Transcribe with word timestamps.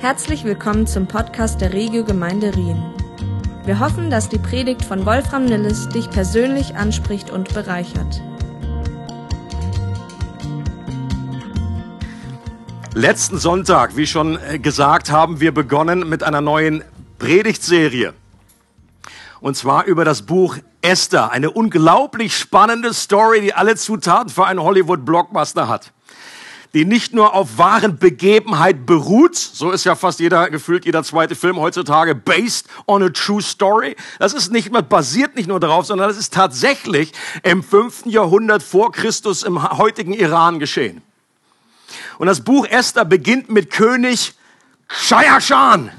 Herzlich 0.00 0.44
willkommen 0.44 0.86
zum 0.86 1.08
Podcast 1.08 1.60
der 1.60 1.72
Regio 1.72 2.04
Gemeinde 2.04 2.54
Rien. 2.54 2.80
Wir 3.64 3.80
hoffen, 3.80 4.10
dass 4.10 4.28
die 4.28 4.38
Predigt 4.38 4.84
von 4.84 5.04
Wolfram 5.04 5.44
Nilles 5.44 5.88
dich 5.88 6.08
persönlich 6.08 6.76
anspricht 6.76 7.30
und 7.30 7.52
bereichert. 7.52 8.22
Letzten 12.94 13.38
Sonntag, 13.38 13.96
wie 13.96 14.06
schon 14.06 14.38
äh, 14.40 14.60
gesagt, 14.60 15.10
haben 15.10 15.40
wir 15.40 15.52
begonnen 15.52 16.08
mit 16.08 16.22
einer 16.22 16.42
neuen 16.42 16.84
Predigtserie. 17.18 18.14
Und 19.40 19.56
zwar 19.56 19.86
über 19.86 20.04
das 20.04 20.22
Buch 20.22 20.58
Esther. 20.80 21.32
Eine 21.32 21.50
unglaublich 21.50 22.36
spannende 22.36 22.94
Story, 22.94 23.40
die 23.40 23.52
alle 23.52 23.74
Zutaten 23.74 24.28
für 24.28 24.46
einen 24.46 24.62
Hollywood-Blockbuster 24.62 25.66
hat 25.66 25.92
die 26.74 26.84
nicht 26.84 27.14
nur 27.14 27.34
auf 27.34 27.58
wahren 27.58 27.98
Begebenheit 27.98 28.86
beruht, 28.86 29.36
so 29.36 29.70
ist 29.70 29.84
ja 29.84 29.94
fast 29.94 30.20
jeder, 30.20 30.50
gefühlt 30.50 30.84
jeder 30.84 31.02
zweite 31.02 31.34
Film 31.34 31.58
heutzutage, 31.58 32.14
based 32.14 32.66
on 32.86 33.02
a 33.02 33.08
true 33.08 33.42
story. 33.42 33.96
Das 34.18 34.34
ist 34.34 34.52
nicht 34.52 34.70
mehr, 34.70 34.82
basiert 34.82 35.34
nicht 35.34 35.48
nur 35.48 35.60
darauf, 35.60 35.86
sondern 35.86 36.08
das 36.08 36.18
ist 36.18 36.34
tatsächlich 36.34 37.12
im 37.42 37.62
fünften 37.62 38.10
Jahrhundert 38.10 38.62
vor 38.62 38.92
Christus 38.92 39.42
im 39.42 39.62
heutigen 39.78 40.12
Iran 40.12 40.58
geschehen. 40.58 41.02
Und 42.18 42.26
das 42.26 42.42
Buch 42.42 42.66
Esther 42.66 43.04
beginnt 43.04 43.48
mit 43.48 43.70
König 43.70 44.34
Shayashan. 44.88 45.90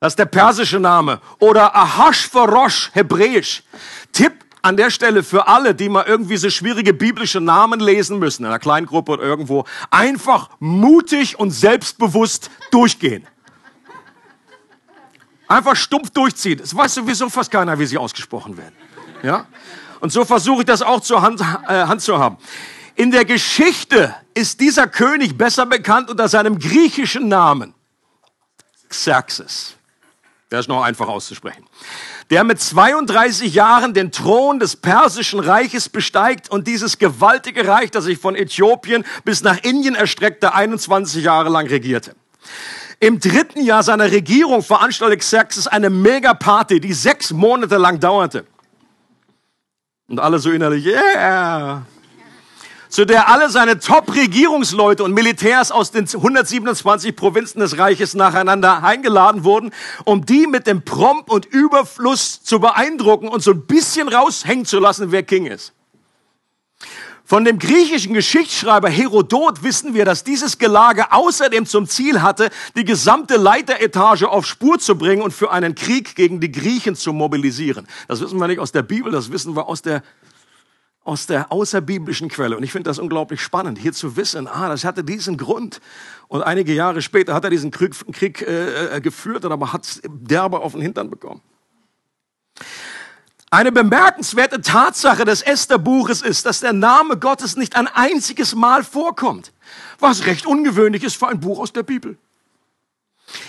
Das 0.00 0.12
ist 0.12 0.18
der 0.18 0.26
persische 0.26 0.80
Name. 0.80 1.20
Oder 1.38 1.74
Ahashverosh, 1.74 2.90
hebräisch. 2.92 3.62
Tipp 4.12 4.43
an 4.64 4.78
der 4.78 4.90
Stelle 4.90 5.22
für 5.22 5.46
alle, 5.46 5.74
die 5.74 5.90
mal 5.90 6.04
irgendwie 6.06 6.38
so 6.38 6.48
schwierige 6.48 6.94
biblische 6.94 7.38
Namen 7.38 7.80
lesen 7.80 8.18
müssen, 8.18 8.44
in 8.44 8.46
einer 8.46 8.58
Kleingruppe 8.58 9.12
oder 9.12 9.22
irgendwo, 9.22 9.66
einfach 9.90 10.48
mutig 10.58 11.38
und 11.38 11.50
selbstbewusst 11.50 12.50
durchgehen. 12.70 13.26
Einfach 15.48 15.76
stumpf 15.76 16.08
durchziehen. 16.10 16.58
Das 16.58 16.74
weiß 16.74 16.94
sowieso 16.94 17.28
fast 17.28 17.50
keiner, 17.50 17.78
wie 17.78 17.84
sie 17.84 17.98
ausgesprochen 17.98 18.56
werden. 18.56 18.74
Ja? 19.22 19.46
Und 20.00 20.12
so 20.12 20.24
versuche 20.24 20.60
ich 20.60 20.66
das 20.66 20.80
auch 20.80 21.02
zur 21.02 21.20
Hand, 21.20 21.42
äh, 21.42 21.84
Hand 21.84 22.00
zu 22.00 22.18
haben. 22.18 22.38
In 22.94 23.10
der 23.10 23.26
Geschichte 23.26 24.14
ist 24.32 24.60
dieser 24.60 24.86
König 24.86 25.36
besser 25.36 25.66
bekannt 25.66 26.08
unter 26.08 26.26
seinem 26.26 26.58
griechischen 26.58 27.28
Namen. 27.28 27.74
Xerxes. 28.88 29.74
Der 30.50 30.60
ist 30.60 30.68
noch 30.68 30.82
einfach 30.82 31.08
auszusprechen 31.08 31.66
der 32.30 32.44
mit 32.44 32.60
32 32.60 33.54
Jahren 33.54 33.94
den 33.94 34.10
Thron 34.10 34.58
des 34.58 34.76
persischen 34.76 35.40
Reiches 35.40 35.88
besteigt 35.88 36.50
und 36.50 36.66
dieses 36.66 36.98
gewaltige 36.98 37.66
Reich, 37.66 37.90
das 37.90 38.04
sich 38.04 38.18
von 38.18 38.34
Äthiopien 38.34 39.04
bis 39.24 39.42
nach 39.42 39.58
Indien 39.62 39.94
erstreckte, 39.94 40.54
21 40.54 41.24
Jahre 41.24 41.50
lang 41.50 41.66
regierte. 41.66 42.14
Im 43.00 43.20
dritten 43.20 43.64
Jahr 43.64 43.82
seiner 43.82 44.10
Regierung 44.10 44.62
veranstaltete 44.62 45.18
Xerxes 45.18 45.66
eine 45.66 45.90
Megaparty, 45.90 46.80
die 46.80 46.92
sechs 46.92 47.32
Monate 47.32 47.76
lang 47.76 48.00
dauerte. 48.00 48.46
Und 50.08 50.20
alle 50.20 50.38
so 50.38 50.50
innerlich, 50.50 50.86
yeah, 50.86 51.82
zu 52.94 53.04
der 53.04 53.28
alle 53.28 53.50
seine 53.50 53.80
Top-Regierungsleute 53.80 55.02
und 55.02 55.14
Militärs 55.14 55.72
aus 55.72 55.90
den 55.90 56.06
127 56.06 57.16
Provinzen 57.16 57.58
des 57.58 57.76
Reiches 57.76 58.14
nacheinander 58.14 58.84
eingeladen 58.84 59.42
wurden, 59.42 59.72
um 60.04 60.24
die 60.24 60.46
mit 60.46 60.68
dem 60.68 60.84
Prompt 60.84 61.28
und 61.28 61.44
Überfluss 61.44 62.44
zu 62.44 62.60
beeindrucken 62.60 63.26
und 63.26 63.42
so 63.42 63.50
ein 63.50 63.66
bisschen 63.66 64.06
raushängen 64.06 64.64
zu 64.64 64.78
lassen, 64.78 65.10
wer 65.10 65.24
King 65.24 65.46
ist. 65.46 65.72
Von 67.24 67.44
dem 67.44 67.58
griechischen 67.58 68.14
Geschichtsschreiber 68.14 68.90
Herodot 68.90 69.64
wissen 69.64 69.94
wir, 69.94 70.04
dass 70.04 70.22
dieses 70.22 70.58
Gelage 70.58 71.10
außerdem 71.10 71.66
zum 71.66 71.88
Ziel 71.88 72.22
hatte, 72.22 72.48
die 72.76 72.84
gesamte 72.84 73.38
Leiteretage 73.38 74.28
auf 74.28 74.46
Spur 74.46 74.78
zu 74.78 74.96
bringen 74.96 75.22
und 75.22 75.32
für 75.32 75.50
einen 75.50 75.74
Krieg 75.74 76.14
gegen 76.14 76.38
die 76.38 76.52
Griechen 76.52 76.94
zu 76.94 77.12
mobilisieren. 77.12 77.88
Das 78.06 78.20
wissen 78.20 78.38
wir 78.38 78.46
nicht 78.46 78.60
aus 78.60 78.70
der 78.70 78.82
Bibel, 78.82 79.10
das 79.10 79.32
wissen 79.32 79.56
wir 79.56 79.66
aus 79.66 79.82
der 79.82 80.04
aus 81.04 81.26
der 81.26 81.52
außerbiblischen 81.52 82.28
Quelle. 82.28 82.56
Und 82.56 82.62
ich 82.62 82.72
finde 82.72 82.88
das 82.88 82.98
unglaublich 82.98 83.40
spannend, 83.40 83.78
hier 83.78 83.92
zu 83.92 84.16
wissen, 84.16 84.48
ah, 84.48 84.68
das 84.68 84.84
hatte 84.84 85.04
diesen 85.04 85.36
Grund. 85.36 85.80
Und 86.28 86.42
einige 86.42 86.72
Jahre 86.72 87.02
später 87.02 87.34
hat 87.34 87.44
er 87.44 87.50
diesen 87.50 87.70
Krieg, 87.70 87.94
Krieg 88.12 88.42
äh, 88.42 88.96
äh 88.96 89.00
geführt, 89.00 89.44
aber 89.44 89.72
hat 89.72 90.00
derbe 90.06 90.60
auf 90.60 90.72
den 90.72 90.80
Hintern 90.80 91.10
bekommen. 91.10 91.42
Eine 93.50 93.70
bemerkenswerte 93.70 94.62
Tatsache 94.62 95.24
des 95.24 95.42
Esther-Buches 95.42 96.22
ist, 96.22 96.46
dass 96.46 96.60
der 96.60 96.72
Name 96.72 97.18
Gottes 97.18 97.56
nicht 97.56 97.76
ein 97.76 97.86
einziges 97.86 98.54
Mal 98.54 98.82
vorkommt, 98.82 99.52
was 100.00 100.26
recht 100.26 100.46
ungewöhnlich 100.46 101.04
ist 101.04 101.16
für 101.16 101.28
ein 101.28 101.38
Buch 101.38 101.60
aus 101.60 101.72
der 101.72 101.84
Bibel 101.84 102.18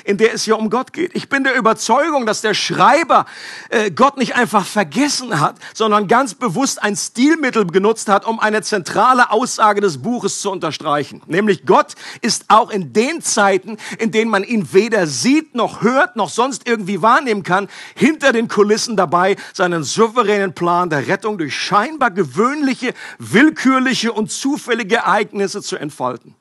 in 0.04 0.18
der 0.18 0.34
es 0.34 0.46
ja 0.46 0.56
um 0.56 0.70
Gott 0.70 0.94
geht. 0.94 1.16
Ich 1.16 1.30
bin 1.30 1.44
der 1.44 1.56
Überzeugung, 1.56 2.26
dass 2.26 2.42
der 2.42 2.54
Schreiber 2.54 3.26
äh, 3.70 3.92
Gott 3.92 4.18
nicht 4.18 4.36
einfach 4.36 4.66
vergessen 4.66 5.40
hat, 5.40 5.56
sondern 5.74 6.08
ganz 6.08 6.34
bewusst 6.34 6.82
ein 6.82 6.96
Stilmittel 6.96 7.66
genutzt 7.68 8.10
hat, 8.10 8.26
um 8.26 8.40
eine 8.40 8.62
zentrale 8.62 9.32
Aussage 9.32 9.82
des 9.82 10.02
Buches 10.02 10.42
zu 10.42 10.52
unterstreichen. 10.52 11.22
Nämlich 11.28 11.66
Gott 11.66 11.96
ist 12.22 12.46
auch 12.48 12.70
in 12.70 12.94
den 12.94 13.22
Zeiten, 13.22 13.78
in 14.00 14.12
denen 14.12 14.32
man 14.32 14.44
ihn 14.44 14.74
weder 14.74 15.08
sieht 15.08 15.56
noch 15.56 15.82
hört 15.82 16.16
noch 16.16 16.30
sonst 16.30 16.68
irgendwie 16.68 17.02
wahrnehmen 17.02 17.44
kann, 17.44 17.68
hinter 17.96 18.32
den 18.32 18.48
Kulissen 18.48 18.98
dabei, 18.98 19.36
seinen 19.54 19.84
souveränen 19.84 20.54
Plan 20.54 20.90
der 20.90 21.08
Rettung 21.08 21.38
durch 21.38 21.56
scheinbar 21.56 22.12
gewöhnliche, 22.12 22.94
willkürliche 23.20 24.12
und 24.12 24.32
zufällige 24.32 24.98
Ereignisse 24.98 25.62
zu 25.62 25.78
entfalten. 25.78 26.36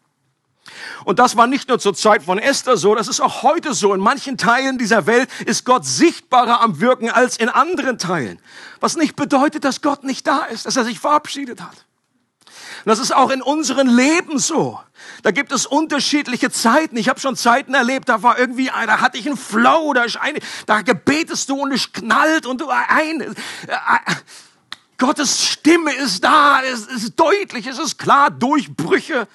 Und 1.04 1.18
das 1.18 1.36
war 1.36 1.46
nicht 1.46 1.68
nur 1.68 1.78
zur 1.78 1.94
Zeit 1.94 2.22
von 2.22 2.38
Esther 2.38 2.76
so, 2.76 2.94
das 2.94 3.08
ist 3.08 3.20
auch 3.20 3.42
heute 3.42 3.74
so. 3.74 3.92
In 3.92 4.00
manchen 4.00 4.38
Teilen 4.38 4.78
dieser 4.78 5.06
Welt 5.06 5.28
ist 5.44 5.64
Gott 5.64 5.84
sichtbarer 5.84 6.60
am 6.60 6.80
Wirken 6.80 7.10
als 7.10 7.36
in 7.36 7.48
anderen 7.48 7.98
Teilen. 7.98 8.38
Was 8.80 8.96
nicht 8.96 9.16
bedeutet, 9.16 9.64
dass 9.64 9.82
Gott 9.82 10.04
nicht 10.04 10.26
da 10.26 10.44
ist, 10.44 10.66
dass 10.66 10.76
er 10.76 10.84
sich 10.84 11.00
verabschiedet 11.00 11.60
hat. 11.60 11.84
Und 12.84 12.90
das 12.90 12.98
ist 12.98 13.14
auch 13.14 13.30
in 13.30 13.42
unserem 13.42 13.88
Leben 13.88 14.38
so. 14.38 14.80
Da 15.22 15.30
gibt 15.30 15.52
es 15.52 15.66
unterschiedliche 15.66 16.50
Zeiten. 16.50 16.96
Ich 16.96 17.08
habe 17.08 17.20
schon 17.20 17.36
Zeiten 17.36 17.74
erlebt, 17.74 18.08
da 18.08 18.22
war 18.22 18.38
irgendwie, 18.38 18.66
da 18.66 19.00
hatte 19.00 19.18
ich 19.18 19.26
einen 19.26 19.36
Flow, 19.36 19.92
da, 19.94 20.04
ist 20.04 20.16
eine, 20.16 20.38
da 20.66 20.82
gebetest 20.82 21.48
du 21.48 21.62
und 21.62 21.72
es 21.72 21.92
knallt 21.92 22.46
und 22.46 22.60
du 22.60 22.68
ein. 22.68 23.20
Äh, 23.20 23.30
äh, 23.68 24.14
Gottes 24.98 25.44
Stimme 25.44 25.92
ist 25.92 26.24
da, 26.24 26.62
es 26.62 26.86
ist 26.86 27.18
deutlich, 27.18 27.66
es 27.66 27.78
ist 27.78 27.98
klar, 27.98 28.30
Durchbrüche. 28.30 29.26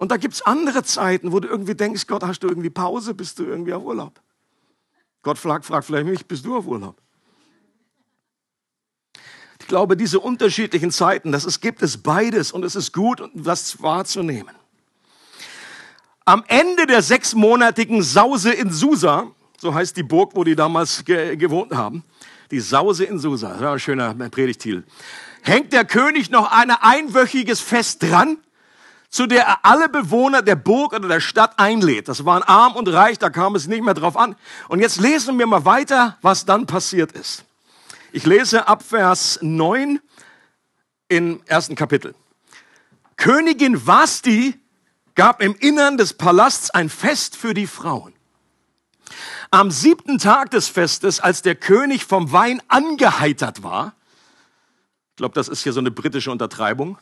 Und 0.00 0.10
da 0.10 0.16
gibt's 0.16 0.40
andere 0.40 0.82
Zeiten, 0.82 1.30
wo 1.30 1.40
du 1.40 1.48
irgendwie 1.48 1.74
denkst, 1.74 2.06
Gott, 2.06 2.22
hast 2.22 2.42
du 2.42 2.48
irgendwie 2.48 2.70
Pause, 2.70 3.12
bist 3.12 3.38
du 3.38 3.44
irgendwie 3.44 3.74
auf 3.74 3.84
Urlaub? 3.84 4.18
Gott 5.20 5.36
fragt, 5.36 5.66
fragt 5.66 5.84
vielleicht 5.84 6.06
mich, 6.06 6.24
bist 6.24 6.46
du 6.46 6.56
auf 6.56 6.66
Urlaub? 6.66 6.96
Ich 9.60 9.66
glaube, 9.66 9.98
diese 9.98 10.18
unterschiedlichen 10.18 10.90
Zeiten, 10.90 11.32
das 11.32 11.44
ist, 11.44 11.60
gibt 11.60 11.82
es 11.82 11.98
beides 11.98 12.50
und 12.50 12.64
es 12.64 12.76
ist 12.76 12.94
gut, 12.94 13.22
das 13.34 13.82
wahrzunehmen. 13.82 14.54
Am 16.24 16.44
Ende 16.48 16.86
der 16.86 17.02
sechsmonatigen 17.02 18.02
Sause 18.02 18.52
in 18.52 18.70
Susa, 18.70 19.30
so 19.58 19.74
heißt 19.74 19.98
die 19.98 20.02
Burg, 20.02 20.34
wo 20.34 20.44
die 20.44 20.56
damals 20.56 21.04
ge 21.04 21.36
gewohnt 21.36 21.74
haben, 21.74 22.04
die 22.50 22.60
Sause 22.60 23.04
in 23.04 23.18
Susa, 23.18 23.50
das 23.50 23.60
war 23.60 23.72
ein 23.74 23.78
schöner 23.78 24.14
Predigtitel, 24.14 24.82
hängt 25.42 25.74
der 25.74 25.84
König 25.84 26.30
noch 26.30 26.50
ein 26.50 26.70
einwöchiges 26.70 27.60
Fest 27.60 28.02
dran 28.02 28.38
zu 29.10 29.26
der 29.26 29.44
er 29.44 29.64
alle 29.64 29.88
Bewohner 29.88 30.40
der 30.40 30.54
Burg 30.54 30.92
oder 30.92 31.08
der 31.08 31.20
Stadt 31.20 31.58
einlädt. 31.58 32.08
Das 32.08 32.24
waren 32.24 32.44
arm 32.44 32.76
und 32.76 32.88
reich, 32.88 33.18
da 33.18 33.28
kam 33.28 33.56
es 33.56 33.66
nicht 33.66 33.82
mehr 33.82 33.94
drauf 33.94 34.16
an. 34.16 34.36
Und 34.68 34.80
jetzt 34.80 35.00
lesen 35.00 35.38
wir 35.38 35.46
mal 35.46 35.64
weiter, 35.64 36.16
was 36.22 36.46
dann 36.46 36.66
passiert 36.66 37.12
ist. 37.12 37.44
Ich 38.12 38.24
lese 38.24 38.68
ab 38.68 38.82
Vers 38.82 39.40
9 39.42 40.00
im 41.08 41.42
ersten 41.46 41.74
Kapitel. 41.74 42.14
Königin 43.16 43.86
Vasti 43.86 44.58
gab 45.16 45.42
im 45.42 45.54
Innern 45.56 45.96
des 45.96 46.14
Palasts 46.14 46.70
ein 46.70 46.88
Fest 46.88 47.36
für 47.36 47.52
die 47.52 47.66
Frauen. 47.66 48.14
Am 49.50 49.72
siebten 49.72 50.18
Tag 50.18 50.52
des 50.52 50.68
Festes, 50.68 51.18
als 51.18 51.42
der 51.42 51.56
König 51.56 52.04
vom 52.04 52.30
Wein 52.30 52.62
angeheitert 52.68 53.64
war, 53.64 53.94
ich 55.10 55.16
glaube, 55.16 55.34
das 55.34 55.48
ist 55.48 55.64
hier 55.64 55.72
so 55.72 55.80
eine 55.80 55.90
britische 55.90 56.30
Untertreibung, 56.30 56.96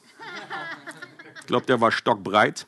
glaube, 1.49 1.67
der 1.67 1.81
war 1.81 1.91
stockbreit, 1.91 2.67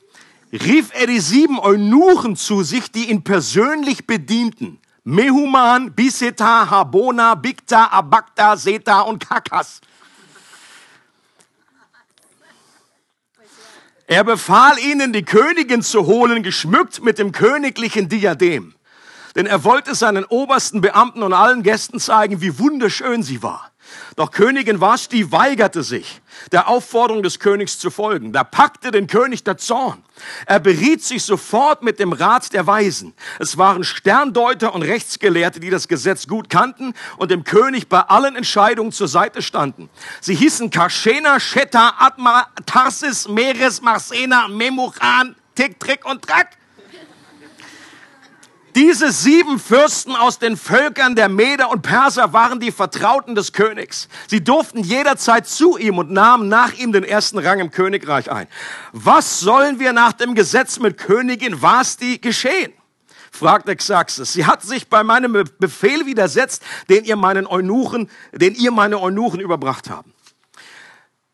rief 0.51 0.89
er 0.93 1.07
die 1.07 1.21
sieben 1.21 1.57
Eunuchen 1.57 2.35
zu 2.35 2.63
sich, 2.63 2.91
die 2.91 3.09
ihn 3.09 3.23
persönlich 3.23 4.05
bedienten. 4.05 4.79
Mehuman, 5.03 5.93
Biseta, 5.93 6.69
Habona, 6.69 7.35
Bikta, 7.35 7.85
Abakta, 7.87 8.57
Seta 8.57 9.01
und 9.01 9.27
Kakas. 9.27 9.79
Er 14.05 14.25
befahl 14.25 14.77
ihnen, 14.77 15.13
die 15.13 15.23
Königin 15.23 15.81
zu 15.81 16.05
holen, 16.05 16.43
geschmückt 16.43 17.01
mit 17.01 17.17
dem 17.17 17.31
königlichen 17.31 18.09
Diadem. 18.09 18.75
Denn 19.35 19.45
er 19.45 19.63
wollte 19.63 19.95
seinen 19.95 20.25
obersten 20.25 20.81
Beamten 20.81 21.23
und 21.23 21.31
allen 21.31 21.63
Gästen 21.63 21.99
zeigen, 21.99 22.41
wie 22.41 22.59
wunderschön 22.59 23.23
sie 23.23 23.41
war. 23.41 23.70
Doch 24.15 24.31
Königin 24.31 24.81
Vashti 24.81 25.31
weigerte 25.31 25.83
sich, 25.83 26.21
der 26.51 26.67
Aufforderung 26.67 27.23
des 27.23 27.39
Königs 27.39 27.79
zu 27.79 27.89
folgen. 27.89 28.33
Da 28.33 28.43
packte 28.43 28.91
den 28.91 29.07
König 29.07 29.43
der 29.43 29.57
Zorn. 29.57 30.03
Er 30.45 30.59
beriet 30.59 31.03
sich 31.03 31.23
sofort 31.23 31.81
mit 31.81 31.99
dem 31.99 32.13
Rat 32.13 32.53
der 32.53 32.67
Weisen. 32.67 33.13
Es 33.39 33.57
waren 33.57 33.83
Sterndeuter 33.83 34.73
und 34.75 34.83
Rechtsgelehrte, 34.83 35.59
die 35.59 35.69
das 35.69 35.87
Gesetz 35.87 36.27
gut 36.27 36.49
kannten 36.49 36.93
und 37.17 37.31
dem 37.31 37.43
König 37.43 37.87
bei 37.87 38.01
allen 38.01 38.35
Entscheidungen 38.35 38.91
zur 38.91 39.07
Seite 39.07 39.41
standen. 39.41 39.89
Sie 40.19 40.35
hießen 40.35 40.69
Karshena, 40.69 41.39
Shetta, 41.39 41.95
Atma, 41.97 42.47
Tarsis, 42.65 43.27
Meres, 43.27 43.81
Marsena, 43.81 44.47
Memuchan, 44.47 45.35
Tick, 45.55 45.79
Trick 45.79 46.05
und 46.05 46.21
Track. 46.21 46.57
Diese 48.75 49.11
sieben 49.11 49.59
Fürsten 49.59 50.15
aus 50.15 50.39
den 50.39 50.55
Völkern 50.55 51.15
der 51.15 51.27
Meder 51.27 51.71
und 51.71 51.81
Perser 51.81 52.31
waren 52.31 52.59
die 52.59 52.71
Vertrauten 52.71 53.35
des 53.35 53.51
Königs. 53.51 54.07
Sie 54.27 54.43
durften 54.43 54.79
jederzeit 54.83 55.45
zu 55.47 55.77
ihm 55.77 55.97
und 55.97 56.11
nahmen 56.11 56.47
nach 56.47 56.73
ihm 56.73 56.91
den 56.91 57.03
ersten 57.03 57.37
Rang 57.37 57.59
im 57.59 57.71
Königreich 57.71 58.31
ein. 58.31 58.47
Was 58.93 59.39
sollen 59.39 59.79
wir 59.79 59.91
nach 59.91 60.13
dem 60.13 60.35
Gesetz 60.35 60.79
mit 60.79 60.97
Königin 60.97 61.61
Vasti 61.61 62.17
geschehen? 62.19 62.71
fragte 63.31 63.75
Xerxes. 63.75 64.33
Sie 64.33 64.45
hat 64.45 64.61
sich 64.61 64.89
bei 64.89 65.03
meinem 65.03 65.45
Befehl 65.57 66.05
widersetzt, 66.05 66.63
den 66.89 67.05
ihr 67.05 67.15
meinen 67.15 67.47
Eunuchen, 67.47 68.09
den 68.33 68.55
ihr 68.55 68.71
meine 68.71 68.99
Eunuchen 69.01 69.39
überbracht 69.39 69.89
haben. 69.89 70.13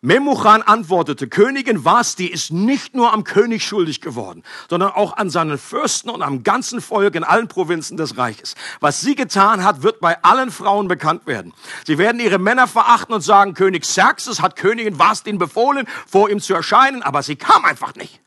Memuchan 0.02 0.62
antwortete, 0.62 1.28
Königin 1.28 1.84
Vasti 1.84 2.28
ist 2.28 2.52
nicht 2.52 2.94
nur 2.94 3.14
am 3.14 3.24
König 3.24 3.66
schuldig 3.66 4.00
geworden, 4.00 4.44
sondern 4.70 4.92
auch 4.92 5.18
an 5.18 5.32
seinen 5.32 5.58
Fürsten 5.58 6.12
und 6.12 6.22
am 6.22 6.44
ganzen 6.44 6.82
Volk 6.82 7.16
in 7.16 7.24
allen 7.24 7.48
Provinzen 7.48 7.98
des 7.98 8.16
Reiches. 8.16 8.54
Was 8.80 9.02
sie 9.02 9.16
getan 9.16 9.64
hat, 9.64 9.82
wird 9.82 10.00
bei 10.00 10.24
allen 10.24 10.52
Frauen 10.52 10.88
bekannt 10.88 11.26
werden. 11.26 11.52
Sie 11.84 11.98
werden 11.98 12.22
ihre 12.22 12.38
Männer 12.38 12.68
verachten 12.68 13.16
und 13.16 13.22
sagen, 13.22 13.56
König 13.56 13.82
Xerxes 13.82 14.40
hat 14.40 14.56
Königin 14.56 15.00
Vasti 15.00 15.34
befohlen, 15.34 15.88
vor 16.06 16.30
ihm 16.30 16.42
zu 16.42 16.54
erscheinen, 16.54 17.02
aber 17.02 17.24
sie 17.24 17.36
kam 17.36 17.66
einfach 17.66 17.96
nicht. 17.96 18.22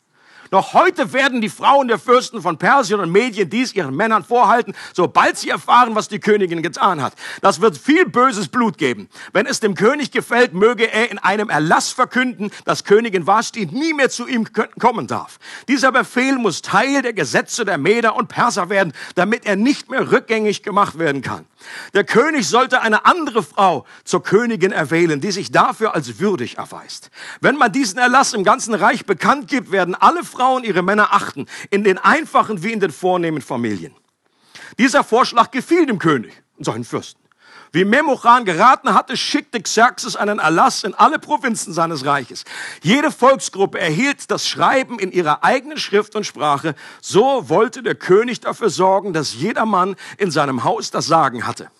Noch 0.51 0.75
heute 0.75 1.13
werden 1.13 1.41
die 1.41 1.49
Frauen 1.49 1.87
der 1.87 1.99
Fürsten 1.99 2.43
von 2.43 2.59
Persien 2.59 2.99
und 2.99 3.13
Medien 3.13 3.49
dies 3.49 3.73
ihren 3.73 3.95
Männern 3.95 4.25
vorhalten, 4.25 4.75
sobald 4.93 5.39
sie 5.39 5.49
erfahren, 5.49 5.95
was 5.95 6.09
die 6.09 6.19
Königin 6.19 6.63
getan 6.63 7.01
hat. 7.01 7.15
Das 7.41 7.61
wird 7.61 7.79
viel 7.79 8.05
böses 8.07 8.49
Blut 8.49 8.77
geben. 8.77 9.09
Wenn 9.33 9.47
es 9.47 9.61
dem 9.61 9.75
König 9.75 10.11
gefällt, 10.11 10.53
möge 10.53 10.93
er 10.93 11.11
in 11.11 11.19
einem 11.19 11.51
Erlass 11.51 11.93
verkünden, 11.93 12.51
dass 12.65 12.85
Königin 12.85 13.27
Vashti 13.27 13.67
nie 13.67 13.95
mehr 13.95 14.11
zu 14.11 14.27
ihm 14.27 14.49
kommen 14.79 15.07
darf. 15.07 15.39
Dieser 15.69 15.93
Befehl 15.93 16.37
muss 16.37 16.63
Teil 16.63 17.03
der 17.03 17.13
Gesetze 17.13 17.65
der 17.65 17.79
Meder 17.79 18.17
und 18.17 18.29
Perser 18.29 18.69
werden, 18.71 18.93
damit 19.15 19.47
er 19.47 19.55
nicht 19.55 19.89
mehr 19.89 20.11
rückgängig 20.11 20.63
gemacht 20.65 20.99
werden 20.99 21.23
kann. 21.23 21.47
Der 21.95 22.05
König 22.05 22.49
sollte 22.49 22.83
eine 22.83 23.05
andere 23.05 23.43
Frau 23.43 23.85
zur 24.05 24.23
Königin 24.23 24.73
erwählen, 24.73 25.21
die 25.21 25.31
sich 25.31 25.53
dafür 25.53 25.95
als 25.95 26.19
würdig 26.19 26.59
erweist. 26.59 27.11
Wenn 27.41 27.57
man 27.57 27.73
diesen 27.73 27.99
Erlass 27.99 28.33
im 28.33 28.45
ganzen 28.45 28.75
Reich 28.75 29.07
bekannt 29.07 29.49
gibt, 29.49 29.71
werden 29.73 29.95
alle 29.95 30.25
Frauen 30.25 30.65
ihre 30.65 30.83
Männer 30.83 31.13
achten, 31.13 31.47
in 31.71 31.85
den 31.85 31.99
einfachen 31.99 32.63
wie 32.63 32.73
in 32.73 32.81
den 32.81 32.91
vornehmen 32.91 33.43
Familien. 33.43 33.95
Dieser 34.79 35.05
Vorschlag 35.05 35.51
gefiel 35.51 35.87
dem 35.87 35.99
König 35.99 36.33
und 36.57 36.65
seinen 36.65 36.85
Fürsten. 36.85 37.20
Wie 37.73 37.85
Memochan 37.85 38.45
geraten 38.45 38.95
hatte, 38.95 39.17
schickte 39.17 39.61
Xerxes 39.63 40.17
einen 40.17 40.41
Erlass 40.41 40.83
in 40.83 40.93
alle 40.95 41.21
Provinzen 41.21 41.73
seines 41.73 42.05
Reiches. 42.05 42.45
Jede 42.83 43.13
Volksgruppe 43.13 43.79
erhielt 43.79 44.31
das 44.31 44.49
Schreiben 44.49 44.99
in 44.99 45.13
ihrer 45.13 45.45
eigenen 45.45 45.79
Schrift 45.79 46.17
und 46.17 46.25
Sprache. 46.25 46.75
So 47.01 47.49
wollte 47.49 47.83
der 47.83 47.95
König 47.95 48.41
dafür 48.41 48.71
sorgen, 48.71 49.13
dass 49.13 49.35
jeder 49.35 49.67
Mann 49.67 49.95
in 50.19 50.33
seinem 50.33 50.65
Haus 50.65 50.91
das 50.91 51.07
Sagen 51.07 51.47
hatte. 51.47 51.71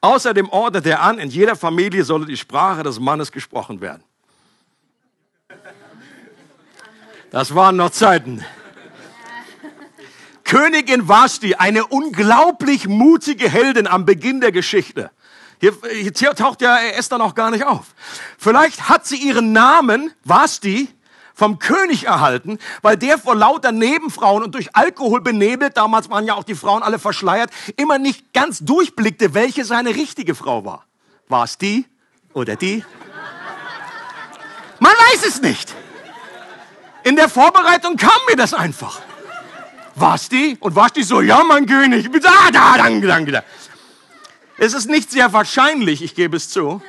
Außerdem 0.00 0.48
ordnete 0.48 0.90
er 0.90 1.02
an, 1.02 1.20
in 1.20 1.30
jeder 1.30 1.54
Familie 1.54 2.02
solle 2.02 2.26
die 2.26 2.36
Sprache 2.36 2.82
des 2.82 2.98
Mannes 2.98 3.30
gesprochen 3.30 3.80
werden. 3.80 4.02
Das 7.30 7.54
waren 7.54 7.76
noch 7.76 7.90
Zeiten. 7.90 8.44
Königin 10.52 11.08
Vashti, 11.08 11.54
eine 11.54 11.86
unglaublich 11.86 12.86
mutige 12.86 13.48
Heldin 13.48 13.86
am 13.86 14.04
Beginn 14.04 14.42
der 14.42 14.52
Geschichte. 14.52 15.10
Hier, 15.60 15.72
hier 15.90 16.34
taucht 16.34 16.60
ja 16.60 16.76
Esther 16.78 17.16
noch 17.16 17.34
gar 17.34 17.50
nicht 17.50 17.64
auf. 17.64 17.86
Vielleicht 18.36 18.90
hat 18.90 19.06
sie 19.06 19.16
ihren 19.16 19.52
Namen, 19.52 20.12
Vashti, 20.24 20.90
vom 21.32 21.58
König 21.58 22.04
erhalten, 22.04 22.58
weil 22.82 22.98
der 22.98 23.16
vor 23.16 23.34
lauter 23.34 23.72
Nebenfrauen 23.72 24.42
und 24.42 24.54
durch 24.54 24.76
Alkohol 24.76 25.22
benebelt, 25.22 25.78
damals 25.78 26.10
waren 26.10 26.26
ja 26.26 26.34
auch 26.34 26.44
die 26.44 26.54
Frauen 26.54 26.82
alle 26.82 26.98
verschleiert, 26.98 27.48
immer 27.78 27.96
nicht 27.96 28.34
ganz 28.34 28.58
durchblickte, 28.58 29.32
welche 29.32 29.64
seine 29.64 29.94
richtige 29.94 30.34
Frau 30.34 30.66
war. 30.66 30.84
War 31.28 31.44
es 31.44 31.56
die 31.56 31.86
oder 32.34 32.56
die? 32.56 32.84
Man 34.80 34.92
weiß 34.92 35.26
es 35.26 35.40
nicht. 35.40 35.74
In 37.04 37.16
der 37.16 37.30
Vorbereitung 37.30 37.96
kam 37.96 38.20
mir 38.28 38.36
das 38.36 38.52
einfach. 38.52 39.00
Die? 40.30 40.56
Und 40.60 40.96
die 40.96 41.02
so, 41.02 41.20
ja, 41.20 41.42
mein 41.44 41.66
König. 41.66 42.08
Ah, 42.24 42.50
da, 42.50 42.76
danke, 42.76 43.06
danke. 43.06 43.44
Es 44.58 44.74
ist 44.74 44.88
nicht 44.88 45.10
sehr 45.10 45.32
wahrscheinlich, 45.32 46.02
ich 46.02 46.14
gebe 46.14 46.36
es 46.36 46.48
zu. 46.48 46.82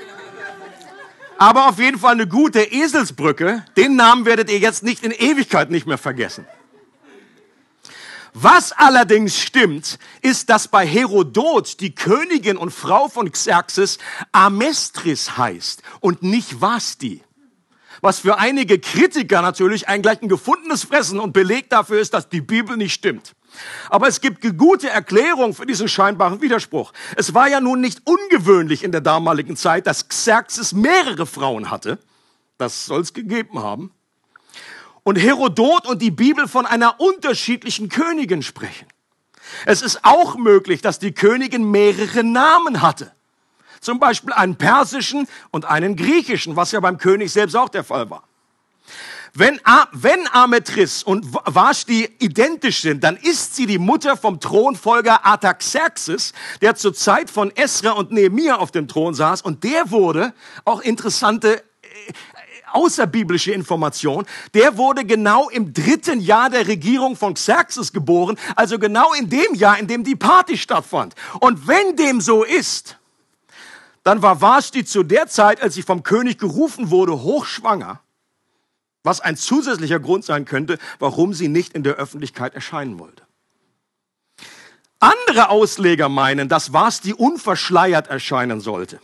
Aber 1.38 1.68
auf 1.68 1.80
jeden 1.80 2.00
Fall 2.00 2.14
eine 2.14 2.28
gute 2.28 2.62
Eselsbrücke. 2.62 3.66
Den 3.76 3.96
Namen 3.96 4.26
werdet 4.26 4.50
ihr 4.50 4.60
jetzt 4.60 4.84
nicht 4.84 5.04
in 5.04 5.12
Ewigkeit 5.12 5.70
nicht 5.72 5.88
mehr 5.88 5.98
vergessen. 5.98 6.48
Was 8.34 8.72
allerdings 8.72 9.40
stimmt, 9.40 10.00
ist, 10.22 10.50
dass 10.50 10.68
bei 10.68 10.88
Herodot 10.88 11.80
die 11.80 11.94
Königin 11.94 12.58
und 12.58 12.72
Frau 12.72 13.08
von 13.08 13.32
Xerxes 13.32 14.00
Amestris 14.32 15.38
heißt 15.38 15.84
und 16.00 16.24
nicht 16.24 16.60
Vasti 16.60 17.22
was 18.04 18.20
für 18.20 18.38
einige 18.38 18.80
Kritiker 18.80 19.42
natürlich 19.42 19.88
ein 19.88 20.02
gleich 20.02 20.22
ein 20.22 20.28
gefundenes 20.28 20.84
Fressen 20.84 21.22
und 21.22 21.32
Beleg 21.32 21.70
dafür 21.70 22.02
ist, 22.02 22.14
dass 22.14 22.28
die 22.28 22.42
Bibel 22.42 22.76
nicht 22.76 22.94
stimmt. 22.94 23.32
Aber 23.90 24.10
es 24.10 24.20
gibt 24.20 24.42
gute 24.58 24.90
Erklärung 24.90 25.54
für 25.54 25.66
diesen 25.66 25.88
scheinbaren 25.88 26.42
Widerspruch. 26.42 26.92
Es 27.16 27.34
war 27.34 27.48
ja 27.48 27.62
nun 27.62 27.80
nicht 27.80 28.02
ungewöhnlich 28.04 28.84
in 28.84 28.92
der 28.92 29.00
damaligen 29.00 29.56
Zeit, 29.56 29.88
dass 29.88 30.10
Xerxes 30.10 30.74
mehrere 30.74 31.26
Frauen 31.26 31.72
hatte. 31.72 31.98
Das 32.58 32.86
soll 32.86 33.00
es 33.00 33.14
gegeben 33.14 33.60
haben. 33.60 33.92
Und 35.04 35.16
Herodot 35.16 35.88
und 35.88 36.02
die 36.02 36.12
Bibel 36.12 36.50
von 36.50 36.66
einer 36.66 37.00
unterschiedlichen 37.00 37.88
Königin 37.88 38.42
sprechen. 38.42 38.88
Es 39.66 39.82
ist 39.82 40.02
auch 40.04 40.36
möglich, 40.36 40.82
dass 40.82 41.00
die 41.00 41.14
Königin 41.14 41.72
mehrere 41.72 42.26
Namen 42.26 42.82
hatte. 42.82 43.14
Zum 43.84 44.00
Beispiel 44.00 44.34
einen 44.34 44.56
persischen 44.56 45.28
und 45.52 45.66
einen 45.66 45.96
griechischen, 45.96 46.56
was 46.56 46.72
ja 46.72 46.80
beim 46.80 46.98
König 46.98 47.32
selbst 47.32 47.56
auch 47.56 47.70
der 47.70 47.84
Fall 47.84 48.10
war. 48.10 48.24
Wenn, 49.36 49.60
wenn 49.94 50.28
Ametris 50.32 51.02
und 51.02 51.34
Vashti 51.34 52.08
identisch 52.20 52.82
sind, 52.82 53.04
dann 53.04 53.18
ist 53.18 53.56
sie 53.56 53.66
die 53.66 53.80
Mutter 53.80 54.16
vom 54.16 54.40
Thronfolger 54.40 55.26
Artaxerxes, 55.26 56.34
der 56.62 56.76
zur 56.76 56.94
Zeit 56.94 57.32
von 57.32 57.50
Esra 57.56 57.92
und 57.92 58.12
Nehemiah 58.12 58.58
auf 58.58 58.70
dem 58.70 58.88
Thron 58.88 59.16
saß. 59.16 59.42
Und 59.42 59.64
der 59.64 59.90
wurde, 59.90 60.36
auch 60.66 60.82
interessante 60.82 61.58
äh, 61.58 61.64
außerbiblische 62.74 63.52
Information, 63.52 64.26
der 64.54 64.78
wurde 64.78 65.04
genau 65.04 65.50
im 65.50 65.74
dritten 65.74 66.20
Jahr 66.20 66.52
der 66.52 66.68
Regierung 66.68 67.16
von 67.16 67.34
Xerxes 67.34 67.92
geboren, 67.92 68.38
also 68.56 68.78
genau 68.78 69.14
in 69.14 69.30
dem 69.30 69.56
Jahr, 69.56 69.80
in 69.80 69.88
dem 69.88 70.04
die 70.04 70.16
Party 70.16 70.58
stattfand. 70.58 71.16
Und 71.40 71.68
wenn 71.68 71.96
dem 71.96 72.22
so 72.22 72.44
ist, 72.44 72.98
dann 74.04 74.22
war 74.22 74.42
Vashti 74.42 74.86
zu 74.86 75.04
der 75.04 75.28
Zeit, 75.28 75.62
als 75.62 75.76
sie 75.76 75.82
vom 75.82 76.04
König 76.04 76.38
gerufen 76.38 76.92
wurde, 76.92 77.22
hochschwanger, 77.22 78.02
was 79.04 79.22
ein 79.22 79.38
zusätzlicher 79.38 80.00
Grund 80.00 80.26
sein 80.26 80.46
könnte, 80.46 80.78
warum 81.00 81.34
sie 81.34 81.48
nicht 81.48 81.74
in 81.74 81.84
der 81.84 81.96
Öffentlichkeit 81.96 82.54
erscheinen 82.54 83.00
wollte. 83.00 83.24
Andere 85.00 85.50
Ausleger 85.50 86.08
meinen, 86.08 86.48
dass 86.48 86.72
Vashti 86.72 87.14
unverschleiert 87.14 88.08
erscheinen 88.08 88.62
sollte, 88.62 89.02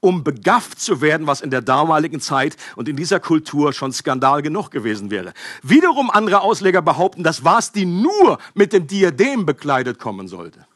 um 0.00 0.24
begafft 0.24 0.80
zu 0.80 1.02
werden, 1.02 1.26
was 1.26 1.42
in 1.42 1.50
der 1.50 1.60
damaligen 1.60 2.20
Zeit 2.20 2.56
und 2.74 2.88
in 2.88 2.96
dieser 2.96 3.20
Kultur 3.20 3.74
schon 3.74 3.92
Skandal 3.92 4.40
genug 4.40 4.70
gewesen 4.70 5.10
wäre. 5.10 5.34
Wiederum 5.62 6.10
andere 6.10 6.40
Ausleger 6.40 6.80
behaupten, 6.80 7.22
dass 7.22 7.44
Vashti 7.44 7.84
nur 7.84 8.38
mit 8.54 8.72
dem 8.72 8.86
Diadem 8.86 9.44
bekleidet 9.44 9.98
kommen 9.98 10.26
sollte. 10.26 10.66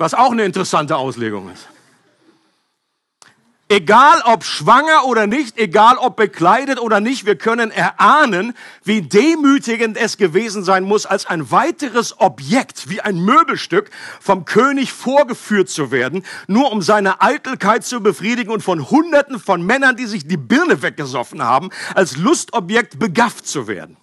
Was 0.00 0.14
auch 0.14 0.32
eine 0.32 0.46
interessante 0.46 0.96
Auslegung 0.96 1.50
ist. 1.52 1.68
Egal 3.68 4.22
ob 4.24 4.44
schwanger 4.44 5.04
oder 5.04 5.26
nicht, 5.26 5.58
egal 5.58 5.98
ob 5.98 6.16
bekleidet 6.16 6.80
oder 6.80 7.00
nicht, 7.00 7.26
wir 7.26 7.36
können 7.36 7.70
erahnen, 7.70 8.54
wie 8.82 9.02
demütigend 9.02 9.98
es 9.98 10.16
gewesen 10.16 10.64
sein 10.64 10.84
muss, 10.84 11.04
als 11.04 11.26
ein 11.26 11.50
weiteres 11.50 12.18
Objekt, 12.18 12.88
wie 12.88 13.02
ein 13.02 13.20
Möbelstück, 13.20 13.90
vom 14.20 14.46
König 14.46 14.90
vorgeführt 14.90 15.68
zu 15.68 15.90
werden, 15.90 16.24
nur 16.46 16.72
um 16.72 16.80
seine 16.80 17.20
Eitelkeit 17.20 17.84
zu 17.84 18.00
befriedigen 18.00 18.50
und 18.50 18.62
von 18.62 18.90
Hunderten 18.90 19.38
von 19.38 19.60
Männern, 19.60 19.96
die 19.96 20.06
sich 20.06 20.26
die 20.26 20.38
Birne 20.38 20.80
weggesoffen 20.80 21.42
haben, 21.42 21.68
als 21.94 22.16
Lustobjekt 22.16 22.98
begafft 22.98 23.46
zu 23.46 23.68
werden. 23.68 23.98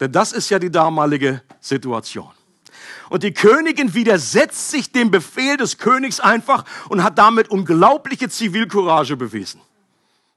Denn 0.00 0.10
das 0.10 0.32
ist 0.32 0.50
ja 0.50 0.58
die 0.58 0.72
damalige 0.72 1.40
Situation. 1.60 2.32
Und 3.12 3.24
die 3.24 3.34
Königin 3.34 3.92
widersetzt 3.92 4.70
sich 4.70 4.90
dem 4.90 5.10
Befehl 5.10 5.58
des 5.58 5.76
Königs 5.76 6.18
einfach 6.18 6.64
und 6.88 7.04
hat 7.04 7.18
damit 7.18 7.50
unglaubliche 7.50 8.30
Zivilcourage 8.30 9.18
bewiesen. 9.18 9.60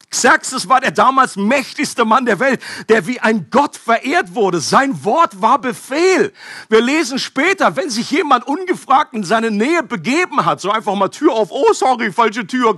Xerxes 0.10 0.68
war 0.68 0.82
der 0.82 0.92
damals 0.92 1.38
mächtigste 1.38 2.04
Mann 2.04 2.26
der 2.26 2.42
Welt, 2.42 2.62
der 2.90 3.08
wie 3.08 3.22
ein 3.22 3.48
Gott 3.50 3.78
verehrt 3.78 4.36
wurde. 4.36 4.60
Sein 4.60 5.06
Wort 5.06 5.42
war 5.42 5.60
Befehl. 5.60 6.34
Wir 6.68 6.82
lesen 6.82 7.18
später, 7.18 7.78
wenn 7.78 7.90
sich 7.90 8.12
jemand 8.12 8.46
ungefragt 8.46 9.14
in 9.14 9.24
seine 9.24 9.52
Nähe 9.52 9.82
begeben 9.82 10.46
hat, 10.46 10.60
so 10.60 10.70
einfach 10.70 10.96
mal 10.96 11.08
Tür 11.08 11.32
auf, 11.32 11.52
oh 11.52 11.72
sorry, 11.72 12.12
falsche 12.12 12.46
Tür. 12.46 12.78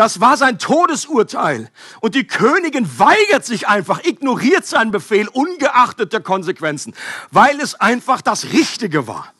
Das 0.00 0.18
war 0.18 0.38
sein 0.38 0.58
Todesurteil. 0.58 1.70
Und 2.00 2.14
die 2.14 2.26
Königin 2.26 2.88
weigert 2.98 3.44
sich 3.44 3.68
einfach, 3.68 4.02
ignoriert 4.02 4.64
seinen 4.64 4.92
Befehl, 4.92 5.28
ungeachtet 5.28 6.14
der 6.14 6.22
Konsequenzen, 6.22 6.94
weil 7.32 7.60
es 7.60 7.74
einfach 7.74 8.22
das 8.22 8.44
Richtige 8.54 9.06
war. 9.06 9.34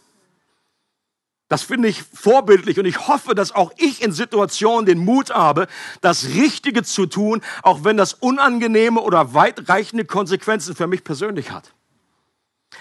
Das 1.49 1.62
finde 1.62 1.88
ich 1.88 2.02
vorbildlich 2.02 2.79
und 2.79 2.85
ich 2.85 3.09
hoffe, 3.09 3.35
dass 3.35 3.52
auch 3.52 3.73
ich 3.79 4.02
in 4.02 4.12
Situationen 4.12 4.85
den 4.85 4.99
Mut 4.99 5.31
habe, 5.31 5.67
das 6.02 6.26
Richtige 6.26 6.83
zu 6.83 7.07
tun, 7.07 7.40
auch 7.62 7.85
wenn 7.85 7.97
das 7.97 8.12
unangenehme 8.12 9.00
oder 9.00 9.33
weitreichende 9.33 10.05
Konsequenzen 10.05 10.76
für 10.76 10.87
mich 10.87 11.05
persönlich 11.05 11.52
hat. 11.52 11.73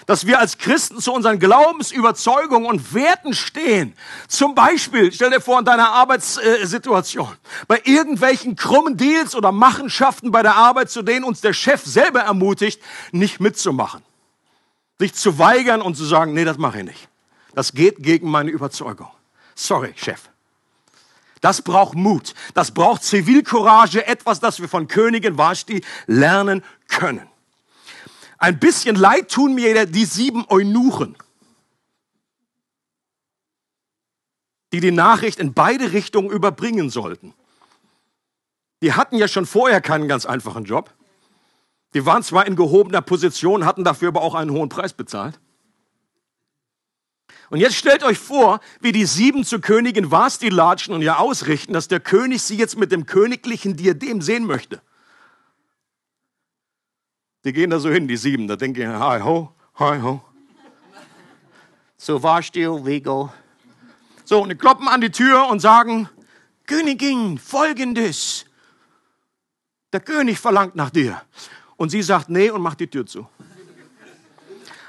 Dass 0.06 0.26
wir 0.26 0.38
als 0.38 0.58
Christen 0.58 1.00
zu 1.00 1.12
unseren 1.12 1.38
Glaubensüberzeugungen 1.38 2.68
und 2.68 2.94
Werten 2.94 3.34
stehen. 3.34 3.94
Zum 4.28 4.54
Beispiel, 4.54 5.12
stell 5.12 5.30
dir 5.30 5.40
vor, 5.40 5.58
in 5.58 5.64
deiner 5.64 5.90
Arbeitssituation, 5.90 7.36
bei 7.68 7.82
irgendwelchen 7.84 8.56
krummen 8.56 8.96
Deals 8.96 9.34
oder 9.34 9.52
Machenschaften 9.52 10.30
bei 10.30 10.42
der 10.42 10.56
Arbeit, 10.56 10.90
zu 10.90 11.02
denen 11.02 11.24
uns 11.24 11.40
der 11.40 11.52
Chef 11.52 11.84
selber 11.84 12.20
ermutigt, 12.20 12.80
nicht 13.12 13.40
mitzumachen. 13.40 14.02
Sich 14.98 15.14
zu 15.14 15.38
weigern 15.38 15.82
und 15.82 15.96
zu 15.96 16.04
sagen, 16.04 16.34
nee, 16.34 16.44
das 16.44 16.58
mache 16.58 16.78
ich 16.78 16.84
nicht. 16.84 17.08
Das 17.54 17.72
geht 17.72 17.96
gegen 17.98 18.30
meine 18.30 18.50
Überzeugung. 18.50 19.10
Sorry, 19.54 19.92
Chef. 19.96 20.30
Das 21.40 21.62
braucht 21.62 21.94
Mut. 21.94 22.34
Das 22.54 22.72
braucht 22.72 23.02
Zivilcourage. 23.02 24.06
Etwas, 24.06 24.40
das 24.40 24.60
wir 24.60 24.68
von 24.68 24.88
Königin 24.88 25.38
Vashti 25.38 25.82
lernen 26.06 26.62
können. 26.88 27.29
Ein 28.40 28.58
bisschen 28.58 28.96
leid 28.96 29.30
tun 29.30 29.54
mir 29.54 29.84
die 29.84 30.06
sieben 30.06 30.46
Eunuchen, 30.48 31.14
die 34.72 34.80
die 34.80 34.92
Nachricht 34.92 35.38
in 35.38 35.52
beide 35.52 35.92
Richtungen 35.92 36.30
überbringen 36.30 36.88
sollten. 36.88 37.34
Die 38.82 38.94
hatten 38.94 39.16
ja 39.16 39.28
schon 39.28 39.44
vorher 39.44 39.82
keinen 39.82 40.08
ganz 40.08 40.24
einfachen 40.24 40.64
Job. 40.64 40.90
Die 41.92 42.06
waren 42.06 42.22
zwar 42.22 42.46
in 42.46 42.56
gehobener 42.56 43.02
Position, 43.02 43.66
hatten 43.66 43.84
dafür 43.84 44.08
aber 44.08 44.22
auch 44.22 44.34
einen 44.34 44.52
hohen 44.52 44.70
Preis 44.70 44.94
bezahlt. 44.94 45.38
Und 47.50 47.60
jetzt 47.60 47.74
stellt 47.74 48.02
euch 48.04 48.18
vor, 48.18 48.60
wie 48.80 48.92
die 48.92 49.04
sieben 49.04 49.44
zur 49.44 49.60
Königin 49.60 50.10
Vasti 50.10 50.48
latschen 50.48 50.94
und 50.94 51.02
ihr 51.02 51.18
ausrichten, 51.18 51.74
dass 51.74 51.88
der 51.88 52.00
König 52.00 52.40
sie 52.40 52.56
jetzt 52.56 52.78
mit 52.78 52.90
dem 52.90 53.04
königlichen 53.04 53.76
Diadem 53.76 54.22
sehen 54.22 54.46
möchte. 54.46 54.80
Die 57.44 57.52
gehen 57.52 57.70
da 57.70 57.78
so 57.78 57.90
hin, 57.90 58.06
die 58.06 58.16
sieben, 58.16 58.46
da 58.46 58.56
denken, 58.56 58.98
hi 58.98 59.20
ho, 59.20 59.52
hi 59.78 60.00
ho. 60.00 60.20
So 61.96 62.22
Vashti, 62.22 62.66
Vigo. 62.66 63.32
So, 64.24 64.42
und 64.42 64.50
die 64.50 64.54
kloppen 64.54 64.88
an 64.88 65.00
die 65.00 65.10
Tür 65.10 65.48
und 65.48 65.60
sagen, 65.60 66.08
Königin, 66.66 67.38
folgendes. 67.38 68.46
Der 69.92 70.00
König 70.00 70.38
verlangt 70.38 70.76
nach 70.76 70.90
dir. 70.90 71.20
Und 71.76 71.90
sie 71.90 72.02
sagt, 72.02 72.28
nee, 72.28 72.50
und 72.50 72.62
macht 72.62 72.80
die 72.80 72.86
Tür 72.86 73.06
zu. 73.06 73.26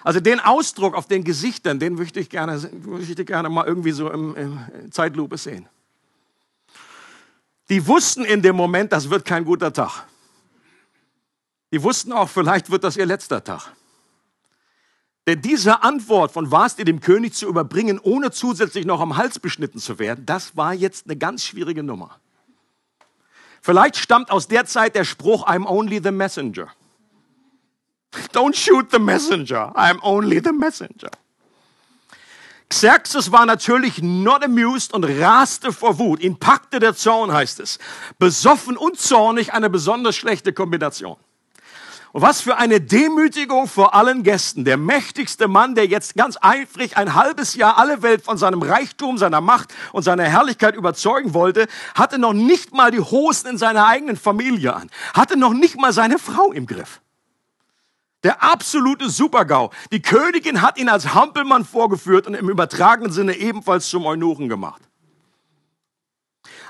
Also 0.04 0.20
den 0.20 0.40
Ausdruck 0.40 0.96
auf 0.96 1.08
den 1.08 1.24
Gesichtern, 1.24 1.80
den 1.80 1.96
möchte 1.96 2.20
ich 2.20 2.30
gerne, 2.30 2.58
möchte 2.86 3.22
ich 3.22 3.28
gerne 3.28 3.50
mal 3.50 3.66
irgendwie 3.66 3.92
so 3.92 4.12
im, 4.12 4.36
im 4.36 4.92
Zeitlupe 4.92 5.38
sehen. 5.38 5.68
Die 7.70 7.86
wussten 7.88 8.26
in 8.26 8.42
dem 8.42 8.56
Moment, 8.56 8.92
das 8.92 9.10
wird 9.10 9.26
kein 9.26 9.46
guter 9.46 9.72
Tag. 9.72 10.06
Die 11.72 11.82
wussten 11.84 12.12
auch, 12.12 12.30
vielleicht 12.30 12.70
wird 12.70 12.84
das 12.84 12.98
ihr 12.98 13.06
letzter 13.06 13.44
Tag. 13.44 13.72
Denn 15.28 15.42
diese 15.42 15.84
Antwort 15.84 16.32
von 16.32 16.52
Vasti 16.52 16.84
dem 16.84 17.00
König 17.00 17.34
zu 17.34 17.48
überbringen, 17.48 18.00
ohne 18.00 18.32
zusätzlich 18.32 18.86
noch 18.86 19.00
am 19.00 19.18
Hals 19.18 19.40
beschnitten 19.40 19.80
zu 19.80 20.00
werden, 20.00 20.26
das 20.26 20.58
war 20.58 20.74
jetzt 20.74 21.06
eine 21.06 21.16
ganz 21.16 21.46
schwierige 21.46 21.84
Nummer. 21.84 22.20
Vielleicht 23.62 23.98
stammt 23.98 24.32
aus 24.32 24.48
der 24.48 24.66
Zeit 24.66 24.96
der 24.96 25.06
Spruch, 25.06 25.48
I'm 25.48 25.66
only 25.66 26.02
the 26.04 26.12
messenger. 26.12 26.68
Don't 28.34 28.56
shoot 28.56 28.92
the 28.92 29.00
messenger. 29.00 29.74
I'm 29.76 30.00
only 30.02 30.42
the 30.44 30.52
messenger. 30.52 31.12
Xerxes 32.68 33.32
war 33.32 33.46
natürlich 33.46 34.02
not 34.02 34.44
amused 34.44 34.94
und 34.94 35.04
raste 35.04 35.72
vor 35.72 36.00
Wut. 36.00 36.22
Ihn 36.22 36.38
packte 36.38 36.80
der 36.80 36.96
Zorn, 36.96 37.32
heißt 37.32 37.60
es. 37.60 37.80
Besoffen 38.18 38.78
und 38.78 39.00
zornig, 39.00 39.54
eine 39.54 39.70
besonders 39.70 40.16
schlechte 40.16 40.54
Kombination. 40.54 41.18
Und 42.14 42.22
was 42.22 42.42
für 42.42 42.58
eine 42.58 42.82
Demütigung 42.82 43.68
vor 43.68 43.96
allen 43.96 44.24
Gästen. 44.24 44.66
Der 44.66 44.76
mächtigste 44.76 45.48
Mann, 45.48 45.76
der 45.76 45.86
jetzt 45.86 46.16
ganz 46.16 46.38
eifrig 46.42 46.98
ein 46.98 47.16
halbes 47.16 47.56
Jahr 47.56 47.78
alle 47.78 48.02
Welt 48.02 48.24
von 48.24 48.38
seinem 48.38 48.62
Reichtum, 48.62 49.18
seiner 49.18 49.40
Macht 49.40 49.74
und 49.94 50.04
seiner 50.04 50.24
Herrlichkeit 50.24 50.76
überzeugen 50.76 51.34
wollte, 51.34 51.68
hatte 51.96 52.20
noch 52.20 52.34
nicht 52.34 52.74
mal 52.74 52.92
die 52.92 53.00
Hosen 53.00 53.52
in 53.52 53.58
seiner 53.58 53.88
eigenen 53.88 54.18
Familie 54.18 54.76
an, 54.76 54.90
hatte 55.14 55.38
noch 55.38 55.54
nicht 55.54 55.80
mal 55.80 55.94
seine 55.94 56.20
Frau 56.20 56.52
im 56.52 56.66
Griff. 56.66 57.00
Der 58.24 58.44
absolute 58.44 59.10
Supergau. 59.10 59.72
Die 59.92 60.02
Königin 60.02 60.62
hat 60.62 60.78
ihn 60.78 60.90
als 60.90 61.16
Hampelmann 61.16 61.66
vorgeführt 61.66 62.28
und 62.28 62.36
im 62.36 62.50
übertragenen 62.50 63.12
Sinne 63.12 63.36
ebenfalls 63.36 63.90
zum 63.90 64.06
Eunuchen 64.06 64.48
gemacht. 64.48 64.82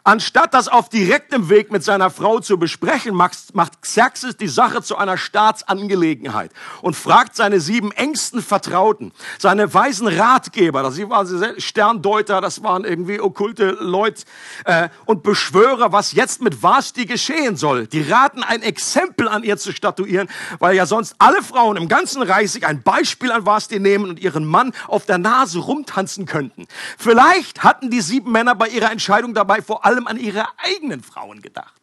Anstatt 0.03 0.55
das 0.55 0.67
auf 0.67 0.89
direktem 0.89 1.50
Weg 1.50 1.72
mit 1.72 1.84
seiner 1.84 2.10
Frau 2.10 2.39
zu 2.39 2.58
besprechen, 2.58 3.13
macht 3.13 3.81
Xerxes 3.81 4.36
die 4.36 4.48
Sache 4.48 4.81
zu 4.81 4.98
einer 4.98 5.15
Staatsangelegenheit 5.15 6.51
und 6.81 6.96
fragt 6.96 7.36
seine 7.36 7.60
sieben 7.60 7.91
engsten 7.91 8.41
Vertrauten, 8.41 9.12
seine 9.38 9.72
weisen 9.72 10.08
Ratgeber, 10.08 10.81
das 10.81 10.98
waren 11.08 11.60
Sterndeuter, 11.60 12.41
das 12.41 12.63
waren 12.63 12.84
irgendwie 12.84 13.22
okkulte 13.22 13.77
Leute 13.79 14.24
äh, 14.65 14.89
und 15.05 15.22
Beschwörer, 15.22 15.91
was 15.91 16.13
jetzt 16.13 16.41
mit 16.41 16.63
Vasti 16.63 17.05
geschehen 17.05 17.55
soll. 17.55 17.86
Die 17.86 18.01
raten, 18.01 18.41
ein 18.41 18.63
Exempel 18.63 19.27
an 19.27 19.43
ihr 19.43 19.58
zu 19.58 19.72
statuieren, 19.72 20.29
weil 20.58 20.75
ja 20.75 20.88
sonst 20.88 21.13
alle 21.20 21.43
Frauen 21.43 21.77
im 21.77 21.88
ganzen 21.88 22.24
Reich 22.24 22.51
sich 22.51 22.65
ein 22.65 22.81
Beispiel 22.81 23.31
an 23.31 23.46
Vasti 23.46 23.79
nehmen 23.79 24.10
und 24.10 24.20
ihren 24.20 24.46
Mann 24.46 24.74
auf 24.88 25.05
der 25.05 25.20
Nase 25.20 25.60
rumtanzen 25.60 26.25
könnten. 26.25 26.65
Vielleicht 26.98 27.63
hatten 27.63 27.91
die 27.91 28.01
sieben 28.01 28.31
Männer 28.31 28.55
bei 28.55 28.67
ihrer 28.67 28.91
Entscheidung 28.91 29.36
dabei 29.36 29.62
vor 29.62 29.86
allem 29.86 29.90
allem 29.91 30.07
an 30.07 30.17
ihre 30.17 30.45
eigenen 30.57 31.03
Frauen 31.03 31.41
gedacht. 31.41 31.79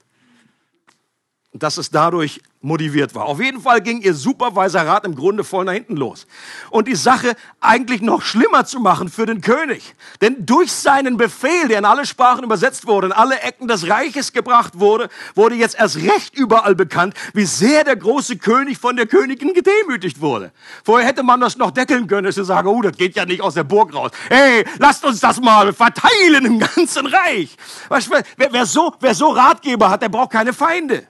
Und 1.52 1.62
dass 1.62 1.76
es 1.78 1.90
dadurch 1.90 2.40
motiviert 2.60 3.14
war. 3.14 3.26
Auf 3.26 3.40
jeden 3.40 3.60
Fall 3.60 3.80
ging 3.80 4.00
ihr 4.00 4.14
Supervisorrat 4.14 5.04
im 5.04 5.14
Grunde 5.14 5.44
voll 5.44 5.64
nach 5.64 5.72
hinten 5.72 5.96
los. 5.96 6.26
Und 6.70 6.88
die 6.88 6.96
Sache 6.96 7.36
eigentlich 7.60 8.02
noch 8.02 8.22
schlimmer 8.22 8.64
zu 8.64 8.80
machen 8.80 9.08
für 9.08 9.26
den 9.26 9.40
König. 9.40 9.94
Denn 10.20 10.44
durch 10.44 10.72
seinen 10.72 11.16
Befehl, 11.16 11.68
der 11.68 11.78
in 11.78 11.84
alle 11.84 12.04
Sprachen 12.04 12.42
übersetzt 12.42 12.86
wurde, 12.86 13.08
in 13.08 13.12
alle 13.12 13.40
Ecken 13.40 13.68
des 13.68 13.88
Reiches 13.88 14.32
gebracht 14.32 14.80
wurde, 14.80 15.08
wurde 15.36 15.54
jetzt 15.54 15.78
erst 15.78 15.96
recht 15.96 16.36
überall 16.36 16.74
bekannt, 16.74 17.14
wie 17.32 17.44
sehr 17.44 17.84
der 17.84 17.96
große 17.96 18.38
König 18.38 18.78
von 18.78 18.96
der 18.96 19.06
Königin 19.06 19.54
gedemütigt 19.54 20.20
wurde. 20.20 20.50
Vorher 20.84 21.06
hätte 21.06 21.22
man 21.22 21.40
das 21.40 21.56
noch 21.56 21.70
deckeln 21.70 22.08
können, 22.08 22.32
sie 22.32 22.44
sagen, 22.44 22.68
oh, 22.68 22.82
das 22.82 22.96
geht 22.96 23.14
ja 23.14 23.24
nicht 23.24 23.40
aus 23.40 23.54
der 23.54 23.64
Burg 23.64 23.94
raus. 23.94 24.10
Hey, 24.28 24.64
lasst 24.78 25.04
uns 25.04 25.20
das 25.20 25.40
mal 25.40 25.72
verteilen 25.72 26.44
im 26.44 26.58
ganzen 26.58 27.06
Reich. 27.06 27.56
Wer, 27.88 28.52
wer, 28.52 28.66
so, 28.66 28.94
wer 29.00 29.14
so 29.14 29.28
Ratgeber 29.30 29.90
hat, 29.90 30.02
der 30.02 30.08
braucht 30.08 30.32
keine 30.32 30.52
Feinde. 30.52 31.06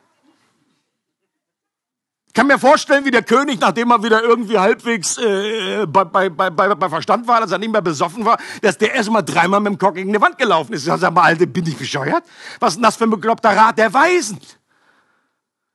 Ich 2.39 2.41
kann 2.41 2.47
mir 2.47 2.61
vorstellen, 2.61 3.05
wie 3.05 3.11
der 3.11 3.25
König, 3.25 3.59
nachdem 3.59 3.91
er 3.91 4.01
wieder 4.05 4.23
irgendwie 4.23 4.57
halbwegs 4.59 5.19
äh, 5.19 5.85
bei, 5.87 6.05
bei, 6.05 6.29
bei, 6.31 6.51
bei 6.51 6.89
Verstand 6.89 7.27
war, 7.27 7.41
dass 7.41 7.51
er 7.51 7.59
nicht 7.59 7.73
mehr 7.73 7.83
besoffen 7.83 8.25
war, 8.25 8.39
dass 8.63 8.79
der 8.79 8.95
erst 8.95 9.11
mal 9.11 9.23
dreimal 9.23 9.59
mit 9.59 9.73
dem 9.73 9.79
Kopf 9.79 9.97
gegen 9.97 10.13
die 10.13 10.21
Wand 10.21 10.39
gelaufen 10.39 10.73
ist. 10.73 10.85
Sag 10.85 11.13
mal, 11.13 11.23
Alter, 11.23 11.47
bin 11.47 11.67
ich 11.67 11.77
bescheuert? 11.77 12.23
Was 12.61 12.75
ist 12.75 12.77
denn 12.77 12.85
das 12.85 12.95
für 12.95 13.03
ein 13.03 13.11
bekloppter 13.11 13.57
Rat 13.57 13.77
der 13.77 13.93
Weisen? 13.93 14.39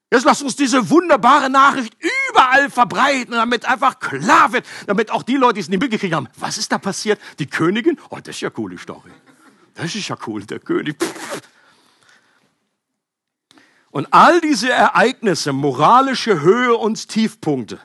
Jetzt 0.09 0.23
lass 0.23 0.41
uns 0.41 0.55
diese 0.55 0.89
wunderbare 0.89 1.49
Nachricht 1.49 1.97
überall 2.29 2.69
verbreiten, 2.69 3.33
damit 3.33 3.65
einfach 3.65 3.99
klar 3.99 4.53
wird, 4.53 4.65
damit 4.87 5.11
auch 5.11 5.23
die 5.23 5.35
Leute, 5.35 5.55
die 5.55 5.59
es 5.59 5.67
nicht 5.67 5.81
mitgekriegt 5.81 6.15
haben, 6.15 6.29
was 6.39 6.57
ist 6.57 6.71
da 6.71 6.77
passiert? 6.77 7.19
Die 7.39 7.45
Königin? 7.45 7.99
Oh, 8.09 8.19
das 8.23 8.35
ist 8.35 8.41
ja 8.41 8.49
coole 8.49 8.77
Story. 8.77 9.11
Das 9.73 9.93
ist 9.93 10.07
ja 10.07 10.15
cool, 10.27 10.45
der 10.45 10.59
König. 10.59 10.95
Pff. 10.97 11.41
Und 13.93 14.07
all 14.09 14.41
diese 14.41 14.71
Ereignisse, 14.71 15.53
moralische 15.53 16.41
Höhe 16.41 16.75
und 16.75 17.09
Tiefpunkte, 17.09 17.79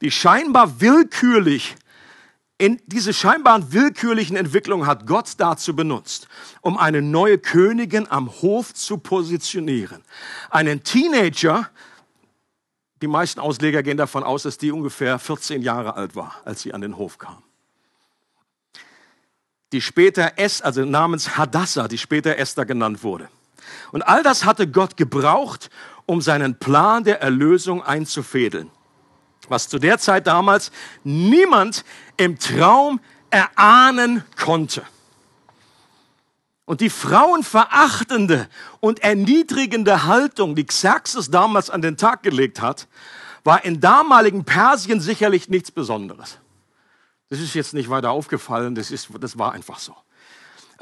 die 0.00 0.10
scheinbar 0.10 0.80
willkürlich 0.80 1.76
in 2.58 2.82
diese 2.86 3.12
scheinbaren 3.12 3.72
willkürlichen 3.72 4.36
Entwicklungen 4.36 4.86
hat 4.86 5.06
Gott 5.06 5.34
dazu 5.38 5.76
benutzt, 5.76 6.26
um 6.60 6.76
eine 6.76 7.02
neue 7.02 7.38
Königin 7.38 8.10
am 8.10 8.30
Hof 8.42 8.74
zu 8.74 8.98
positionieren. 8.98 10.02
Einen 10.50 10.82
Teenager, 10.82 11.70
die 13.00 13.06
meisten 13.06 13.38
Ausleger 13.38 13.84
gehen 13.84 13.96
davon 13.96 14.24
aus, 14.24 14.42
dass 14.42 14.58
die 14.58 14.72
ungefähr 14.72 15.20
14 15.20 15.62
Jahre 15.62 15.94
alt 15.94 16.16
war, 16.16 16.34
als 16.44 16.62
sie 16.62 16.74
an 16.74 16.80
den 16.80 16.96
Hof 16.96 17.18
kam. 17.18 17.44
Die 19.72 19.80
später 19.80 20.32
Es, 20.36 20.62
also 20.62 20.84
namens 20.84 21.36
Hadassah, 21.36 21.86
die 21.86 21.98
später 21.98 22.38
Esther 22.38 22.66
genannt 22.66 23.04
wurde. 23.04 23.28
Und 23.92 24.02
all 24.02 24.22
das 24.22 24.44
hatte 24.44 24.68
Gott 24.68 24.96
gebraucht, 24.96 25.70
um 26.06 26.20
seinen 26.20 26.58
Plan 26.58 27.04
der 27.04 27.20
Erlösung 27.20 27.82
einzufädeln. 27.82 28.70
Was 29.48 29.68
zu 29.68 29.78
der 29.78 29.98
Zeit 29.98 30.26
damals 30.26 30.72
niemand 31.02 31.84
im 32.16 32.38
Traum 32.38 33.00
erahnen 33.30 34.24
konnte. 34.36 34.82
Und 36.66 36.80
die 36.80 36.88
frauenverachtende 36.88 38.48
und 38.80 39.00
erniedrigende 39.00 40.04
Haltung, 40.04 40.54
die 40.54 40.64
Xerxes 40.64 41.30
damals 41.30 41.68
an 41.68 41.82
den 41.82 41.98
Tag 41.98 42.22
gelegt 42.22 42.62
hat, 42.62 42.88
war 43.44 43.64
in 43.64 43.80
damaligen 43.80 44.44
Persien 44.44 45.00
sicherlich 45.00 45.50
nichts 45.50 45.70
Besonderes. 45.70 46.38
Das 47.28 47.40
ist 47.40 47.54
jetzt 47.54 47.74
nicht 47.74 47.90
weiter 47.90 48.10
aufgefallen, 48.10 48.74
das, 48.74 48.90
ist, 48.90 49.08
das 49.20 49.38
war 49.38 49.52
einfach 49.52 49.78
so. 49.78 49.94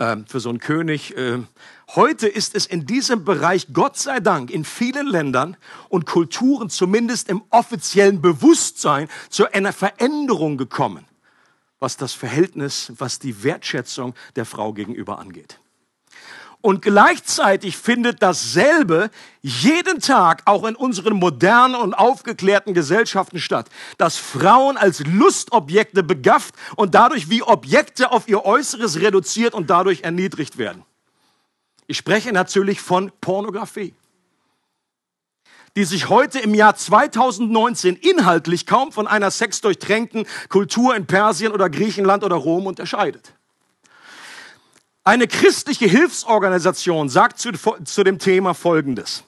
Ähm, 0.03 0.27
für 0.27 0.41
so 0.41 0.49
einen 0.49 0.59
König. 0.59 1.17
Äh, 1.17 1.39
heute 1.95 2.27
ist 2.27 2.57
es 2.57 2.67
in 2.67 2.87
diesem 2.87 3.25
Bereich, 3.25 3.69
Gott 3.73 3.97
sei 3.97 4.19
Dank, 4.19 4.51
in 4.51 4.65
vielen 4.65 5.07
Ländern 5.07 5.57
und 5.91 6.07
Kulturen, 6.07 6.71
zumindest 6.71 7.29
im 7.29 7.45
offiziellen 7.51 8.21
Bewusstsein, 8.21 9.09
zu 9.29 9.53
einer 9.53 9.73
Veränderung 9.73 10.57
gekommen, 10.57 11.05
was 11.79 11.97
das 11.97 12.15
Verhältnis, 12.15 12.93
was 12.99 13.21
die 13.21 13.45
Wertschätzung 13.45 14.15
der 14.35 14.45
Frau 14.45 14.73
gegenüber 14.73 15.21
angeht. 15.21 15.61
Und 16.63 16.81
gleichzeitig 16.81 17.77
findet 17.77 18.23
dasselbe 18.23 19.11
jeden 19.41 19.99
Tag 19.99 20.43
auch 20.45 20.65
in 20.65 20.77
unseren 20.77 21.15
modernen 21.15 21.75
und 21.75 21.93
aufgeklärten 21.93 22.73
Gesellschaften 22.73 23.41
statt, 23.41 23.69
dass 23.99 24.17
Frauen 24.17 24.77
als 24.77 25.01
Lustobjekte 25.01 26.05
begafft 26.05 26.55
und 26.77 26.95
dadurch 26.95 27.29
wie 27.29 27.43
Objekte 27.43 28.13
auf 28.13 28.29
ihr 28.29 28.45
Äußeres 28.45 29.01
reduziert 29.01 29.55
und 29.55 29.71
dadurch 29.71 30.03
erniedrigt 30.03 30.57
werden. 30.57 30.85
Ich 31.89 31.97
spreche 31.97 32.33
natürlich 32.33 32.81
von 32.81 33.11
Pornografie, 33.21 33.93
die 35.75 35.85
sich 35.85 36.09
heute 36.09 36.39
im 36.39 36.55
Jahr 36.55 36.77
2019 36.77 37.97
inhaltlich 37.97 38.67
kaum 38.67 38.93
von 38.93 39.09
einer 39.09 39.33
sexdurchtränkten 39.33 40.27
Kultur 40.49 40.95
in 40.95 41.07
Persien 41.07 41.51
oder 41.51 41.69
Griechenland 41.69 42.23
oder 42.23 42.37
Rom 42.37 42.67
unterscheidet. 42.67 43.35
Eine 45.05 45.27
christliche 45.27 45.87
Hilfsorganisation 45.87 47.09
sagt 47.09 47.39
zu, 47.39 47.51
zu, 47.85 48.05
dem 48.05 48.19
Thema 48.21 48.55
Folgendes. 48.55 49.25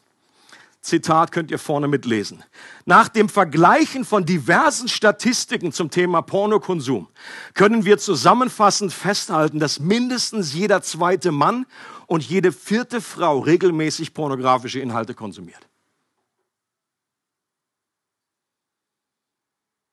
Zitat 0.80 1.32
könnt 1.32 1.50
ihr 1.50 1.58
vorne 1.58 1.88
mitlesen. 1.88 2.44
Nach 2.84 3.08
dem 3.08 3.28
Vergleichen 3.28 4.04
von 4.04 4.24
diversen 4.24 4.86
Statistiken 4.86 5.72
zum 5.72 5.90
Thema 5.90 6.22
Pornokonsum 6.22 7.08
können 7.54 7.84
wir 7.84 7.98
zusammenfassend 7.98 8.92
festhalten, 8.92 9.58
dass 9.58 9.80
mindestens 9.80 10.52
jeder 10.52 10.82
zweite 10.82 11.32
Mann 11.32 11.66
und 12.06 12.22
jede 12.22 12.52
vierte 12.52 13.00
Frau 13.00 13.40
regelmäßig 13.40 14.14
pornografische 14.14 14.78
Inhalte 14.78 15.14
konsumiert. 15.14 15.66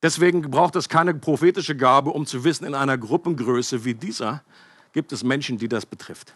Deswegen 0.04 0.42
braucht 0.42 0.76
es 0.76 0.90
keine 0.90 1.14
prophetische 1.14 1.76
Gabe, 1.76 2.10
um 2.12 2.26
zu 2.26 2.44
wissen, 2.44 2.66
in 2.66 2.76
einer 2.76 2.98
Gruppengröße 2.98 3.86
wie 3.86 3.94
dieser 3.94 4.44
gibt 4.94 5.12
es 5.12 5.24
Menschen, 5.24 5.58
die 5.58 5.68
das 5.68 5.86
betrifft. 5.86 6.36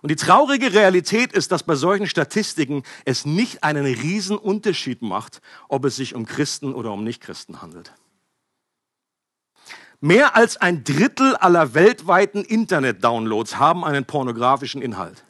Und 0.00 0.10
die 0.10 0.16
traurige 0.16 0.72
Realität 0.72 1.32
ist, 1.32 1.50
dass 1.50 1.64
bei 1.64 1.74
solchen 1.74 2.06
Statistiken 2.06 2.84
es 3.04 3.26
nicht 3.26 3.64
einen 3.64 3.84
riesen 3.84 4.38
Unterschied 4.38 5.02
macht, 5.02 5.40
ob 5.68 5.84
es 5.84 5.96
sich 5.96 6.14
um 6.14 6.24
Christen 6.24 6.72
oder 6.72 6.92
um 6.92 7.02
Nichtchristen 7.02 7.60
handelt. 7.62 7.92
Mehr 10.00 10.36
als 10.36 10.56
ein 10.56 10.84
Drittel 10.84 11.34
aller 11.34 11.74
weltweiten 11.74 12.44
Internet-Downloads 12.44 13.58
haben 13.58 13.84
einen 13.84 14.04
pornografischen 14.04 14.80
Inhalt. 14.80 15.24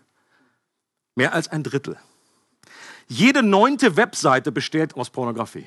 Mehr 1.14 1.32
als 1.32 1.48
ein 1.48 1.62
Drittel. 1.62 1.96
Jede 3.06 3.42
neunte 3.42 3.96
Webseite 3.96 4.52
besteht 4.52 4.94
aus 4.94 5.08
Pornografie. 5.08 5.66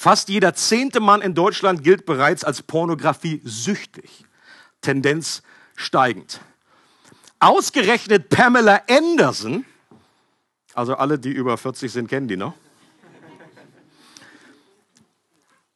Fast 0.00 0.28
jeder 0.28 0.54
zehnte 0.54 1.00
Mann 1.00 1.22
in 1.22 1.34
Deutschland 1.34 1.82
gilt 1.82 2.06
bereits 2.06 2.44
als 2.44 2.62
Pornografie 2.62 3.40
süchtig. 3.42 4.24
Tendenz 4.80 5.42
steigend. 5.74 6.40
Ausgerechnet 7.40 8.28
Pamela 8.28 8.80
Anderson, 8.88 9.64
also 10.72 10.94
alle, 10.94 11.18
die 11.18 11.32
über 11.32 11.58
40 11.58 11.90
sind, 11.90 12.06
kennen 12.06 12.28
die 12.28 12.36
noch, 12.36 12.54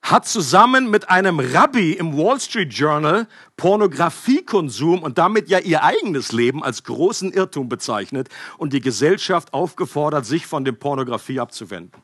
hat 0.03 0.29
zusammen 0.29 0.89
mit 0.89 1.11
einem 1.11 1.41
Rabbi 1.41 1.95
im 1.95 2.17
Wall 2.17 2.39
Street 2.39 2.73
Journal 2.73 3.27
Pornografiekonsum 3.57 5.03
und 5.03 5.19
damit 5.19 5.49
ja 5.49 5.59
ihr 5.59 5.83
eigenes 5.83 6.31
Leben 6.31 6.63
als 6.63 6.85
großen 6.85 7.33
Irrtum 7.33 7.69
bezeichnet 7.69 8.29
und 8.57 8.73
die 8.73 8.81
Gesellschaft 8.81 9.53
aufgefordert, 9.53 10.27
sich 10.27 10.47
von 10.47 10.65
der 10.65 10.73
Pornografie 10.73 11.41
abzuwenden. 11.41 12.01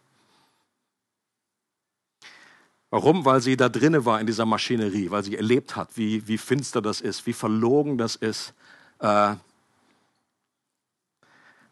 Warum? 2.91 3.25
Weil 3.25 3.41
sie 3.41 3.57
da 3.57 3.69
drinne 3.69 4.05
war 4.05 4.21
in 4.21 4.27
dieser 4.27 4.47
Maschinerie, 4.47 5.11
weil 5.11 5.23
sie 5.23 5.37
erlebt 5.37 5.77
hat, 5.77 5.91
wie, 5.97 6.27
wie 6.27 6.39
finster 6.39 6.81
das 6.81 7.01
ist, 7.01 7.27
wie 7.27 7.35
verlogen 7.35 7.99
das 7.99 8.17
ist. 8.17 8.55
Äh, 9.01 9.35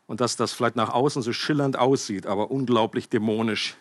und 0.06 0.20
dass 0.20 0.36
das 0.36 0.52
vielleicht 0.52 0.76
nach 0.76 0.90
außen 0.90 1.22
so 1.22 1.32
schillernd 1.32 1.78
aussieht, 1.78 2.26
aber 2.26 2.50
unglaublich 2.50 3.08
dämonisch 3.08 3.76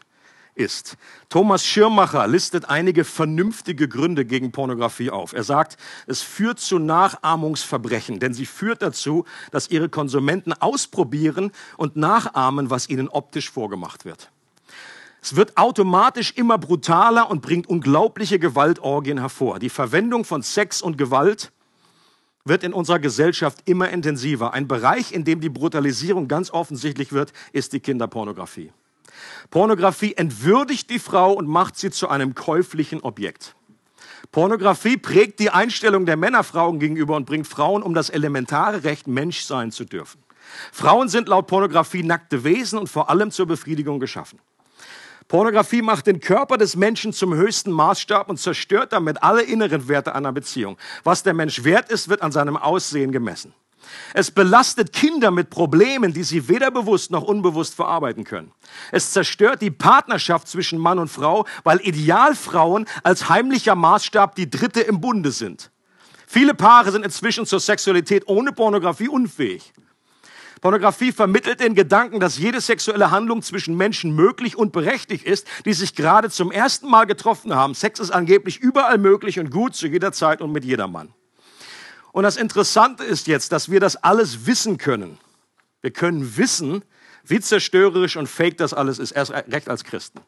ist. 0.55 0.97
Thomas 1.29 1.65
Schirmacher 1.65 2.25
listet 2.27 2.69
einige 2.69 3.03
vernünftige 3.03 3.87
Gründe 3.87 4.25
gegen 4.25 4.51
Pornografie 4.51 5.11
auf. 5.11 5.33
Er 5.33 5.43
sagt, 5.43 5.77
es 6.07 6.21
führt 6.21 6.59
zu 6.59 6.79
Nachahmungsverbrechen, 6.79 8.19
denn 8.19 8.33
sie 8.33 8.45
führt 8.45 8.81
dazu, 8.81 9.25
dass 9.51 9.69
ihre 9.69 9.89
Konsumenten 9.89 10.53
ausprobieren 10.53 11.51
und 11.77 11.97
nachahmen, 11.97 12.69
was 12.69 12.89
ihnen 12.89 13.09
optisch 13.09 13.51
vorgemacht 13.51 14.05
wird. 14.05 14.31
Es 15.25 15.35
wird 15.35 15.57
automatisch 15.57 16.33
immer 16.35 16.59
brutaler 16.59 17.31
und 17.31 17.41
bringt 17.41 17.65
unglaubliche 17.65 18.37
Gewaltorgien 18.37 19.17
hervor. 19.17 19.57
Die 19.57 19.71
Verwendung 19.71 20.23
von 20.23 20.43
Sex 20.43 20.83
und 20.83 20.99
Gewalt 20.99 21.51
wird 22.43 22.63
in 22.63 22.73
unserer 22.73 22.99
Gesellschaft 22.99 23.57
immer 23.65 23.89
intensiver. 23.89 24.53
Ein 24.53 24.67
Bereich, 24.67 25.11
in 25.11 25.23
dem 25.23 25.41
die 25.41 25.49
Brutalisierung 25.49 26.27
ganz 26.27 26.51
offensichtlich 26.51 27.11
wird, 27.11 27.33
ist 27.53 27.73
die 27.73 27.79
Kinderpornografie. 27.79 28.71
Pornografie 29.49 30.13
entwürdigt 30.13 30.91
die 30.91 30.99
Frau 30.99 31.33
und 31.33 31.47
macht 31.47 31.75
sie 31.75 31.89
zu 31.89 32.07
einem 32.07 32.35
käuflichen 32.35 33.01
Objekt. 33.01 33.55
Pornografie 34.31 34.97
prägt 34.97 35.39
die 35.39 35.49
Einstellung 35.49 36.05
der 36.05 36.17
Männer 36.17 36.43
Frauen 36.43 36.77
gegenüber 36.77 37.15
und 37.15 37.25
bringt 37.25 37.47
Frauen 37.47 37.81
um 37.81 37.95
das 37.95 38.11
elementare 38.11 38.83
Recht, 38.83 39.07
Mensch 39.07 39.41
sein 39.41 39.71
zu 39.71 39.85
dürfen. 39.85 40.21
Frauen 40.71 41.09
sind 41.09 41.29
laut 41.29 41.47
Pornografie 41.47 42.03
nackte 42.03 42.43
Wesen 42.43 42.77
und 42.77 42.89
vor 42.89 43.09
allem 43.09 43.31
zur 43.31 43.47
Befriedigung 43.47 43.99
geschaffen. 43.99 44.39
Pornografie 45.27 45.81
macht 45.81 46.05
den 46.05 46.19
Körper 46.19 46.57
des 46.57 46.75
Menschen 46.75 47.11
zum 47.11 47.33
höchsten 47.33 47.71
Maßstab 47.71 48.29
und 48.29 48.37
zerstört 48.37 48.93
damit 48.93 49.23
alle 49.23 49.41
inneren 49.41 49.87
Werte 49.87 50.13
einer 50.13 50.31
Beziehung. 50.31 50.77
Was 51.03 51.23
der 51.23 51.33
Mensch 51.33 51.63
wert 51.63 51.91
ist, 51.91 52.09
wird 52.09 52.21
an 52.21 52.31
seinem 52.31 52.57
Aussehen 52.57 53.11
gemessen. 53.11 53.53
Es 54.13 54.31
belastet 54.31 54.93
Kinder 54.93 55.31
mit 55.31 55.49
Problemen, 55.49 56.13
die 56.13 56.23
sie 56.23 56.47
weder 56.47 56.71
bewusst 56.71 57.11
noch 57.11 57.23
unbewusst 57.23 57.75
verarbeiten 57.75 58.23
können. 58.23 58.51
Es 58.91 59.11
zerstört 59.11 59.61
die 59.61 59.71
Partnerschaft 59.71 60.47
zwischen 60.47 60.79
Mann 60.79 60.99
und 60.99 61.09
Frau, 61.09 61.45
weil 61.63 61.79
Idealfrauen 61.81 62.85
als 63.03 63.29
heimlicher 63.29 63.75
Maßstab 63.75 64.35
die 64.35 64.49
Dritte 64.49 64.81
im 64.81 65.01
Bunde 65.01 65.31
sind. 65.31 65.71
Viele 66.27 66.53
Paare 66.53 66.91
sind 66.91 67.05
inzwischen 67.05 67.45
zur 67.45 67.59
Sexualität 67.59 68.23
ohne 68.27 68.51
Pornografie 68.51 69.07
unfähig. 69.07 69.73
Pornografie 70.65 71.11
vermittelt 71.11 71.59
den 71.59 71.75
Gedanken, 71.75 72.19
dass 72.19 72.39
jede 72.39 72.59
sexuelle 72.59 73.11
Handlung 73.11 73.43
zwischen 73.43 73.77
Menschen 73.77 74.15
möglich 74.15 74.55
und 74.57 74.71
berechtigt 74.71 75.23
ist, 75.23 75.45
die 75.63 75.73
sich 75.73 75.93
gerade 75.93 76.31
zum 76.31 76.51
ersten 76.51 76.89
Mal 76.89 77.05
getroffen 77.05 77.53
haben. 77.53 77.75
Sex 77.75 77.99
ist 77.99 78.09
angeblich 78.09 78.57
überall 78.61 78.97
möglich 78.97 79.39
und 79.39 79.51
gut 79.51 79.75
zu 79.75 79.85
jeder 79.85 80.11
Zeit 80.11 80.41
und 80.41 80.51
mit 80.51 80.65
jedermann. 80.65 81.13
Und 82.13 82.23
das 82.23 82.35
Interessante 82.35 83.03
ist 83.03 83.27
jetzt, 83.27 83.51
dass 83.51 83.69
wir 83.69 83.79
das 83.79 83.95
alles 83.97 84.47
wissen 84.47 84.79
können. 84.79 85.19
Wir 85.83 85.91
können 85.91 86.35
wissen, 86.35 86.83
wie 87.23 87.39
zerstörerisch 87.39 88.17
und 88.17 88.25
fake 88.25 88.57
das 88.57 88.73
alles 88.73 88.97
ist, 88.97 89.11
erst 89.11 89.33
recht 89.33 89.69
als 89.69 89.83
Christen. 89.83 90.21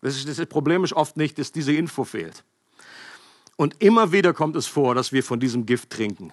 Das, 0.00 0.14
ist, 0.14 0.28
das 0.28 0.46
Problem 0.46 0.84
ist 0.84 0.92
oft 0.92 1.16
nicht, 1.16 1.40
dass 1.40 1.50
diese 1.50 1.72
Info 1.72 2.04
fehlt. 2.04 2.44
Und 3.56 3.82
immer 3.82 4.12
wieder 4.12 4.32
kommt 4.32 4.54
es 4.54 4.68
vor, 4.68 4.94
dass 4.94 5.10
wir 5.10 5.24
von 5.24 5.40
diesem 5.40 5.66
Gift 5.66 5.90
trinken 5.90 6.32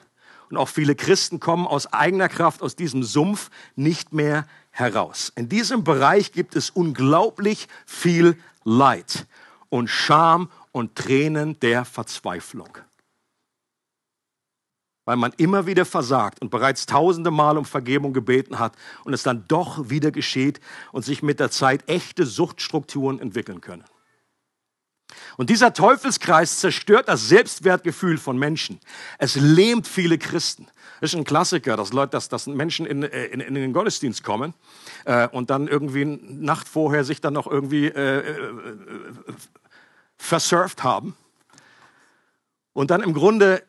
und 0.51 0.57
auch 0.57 0.67
viele 0.67 0.95
Christen 0.95 1.39
kommen 1.39 1.65
aus 1.65 1.91
eigener 1.91 2.29
Kraft 2.29 2.61
aus 2.61 2.75
diesem 2.75 3.03
Sumpf 3.03 3.49
nicht 3.75 4.13
mehr 4.13 4.45
heraus. 4.69 5.31
In 5.35 5.49
diesem 5.49 5.83
Bereich 5.83 6.33
gibt 6.33 6.55
es 6.55 6.69
unglaublich 6.69 7.67
viel 7.85 8.37
Leid 8.63 9.25
und 9.69 9.89
Scham 9.89 10.49
und 10.71 10.95
Tränen 10.95 11.59
der 11.59 11.85
Verzweiflung. 11.85 12.77
weil 15.03 15.17
man 15.17 15.33
immer 15.37 15.65
wieder 15.65 15.83
versagt 15.83 16.41
und 16.41 16.51
bereits 16.51 16.85
tausende 16.85 17.31
Mal 17.31 17.57
um 17.57 17.65
Vergebung 17.65 18.13
gebeten 18.13 18.59
hat 18.59 18.75
und 19.03 19.13
es 19.13 19.23
dann 19.23 19.45
doch 19.47 19.89
wieder 19.89 20.11
geschieht 20.11 20.61
und 20.91 21.03
sich 21.03 21.23
mit 21.23 21.39
der 21.39 21.49
Zeit 21.49 21.89
echte 21.89 22.25
Suchtstrukturen 22.25 23.19
entwickeln 23.19 23.61
können. 23.61 23.83
Und 25.37 25.49
dieser 25.49 25.73
Teufelskreis 25.73 26.59
zerstört 26.59 27.07
das 27.07 27.27
Selbstwertgefühl 27.27 28.17
von 28.17 28.37
Menschen. 28.37 28.79
Es 29.17 29.35
lähmt 29.35 29.87
viele 29.87 30.17
Christen. 30.17 30.67
Das 30.99 31.13
ist 31.13 31.17
ein 31.17 31.23
Klassiker, 31.23 31.77
dass 31.77 31.93
Leute, 31.93 32.11
dass, 32.11 32.29
dass 32.29 32.45
Menschen 32.45 32.85
in, 32.85 33.03
äh, 33.03 33.25
in, 33.25 33.39
in 33.39 33.55
den 33.55 33.73
Gottesdienst 33.73 34.23
kommen 34.23 34.53
äh, 35.05 35.27
und 35.29 35.49
dann 35.49 35.67
irgendwie 35.67 36.05
Nacht 36.05 36.67
vorher 36.67 37.03
sich 37.03 37.21
dann 37.21 37.33
noch 37.33 37.47
irgendwie 37.47 37.87
äh, 37.87 38.19
äh, 38.19 38.53
versurft 40.17 40.83
haben 40.83 41.15
und 42.73 42.91
dann 42.91 43.01
im 43.01 43.13
Grunde 43.13 43.63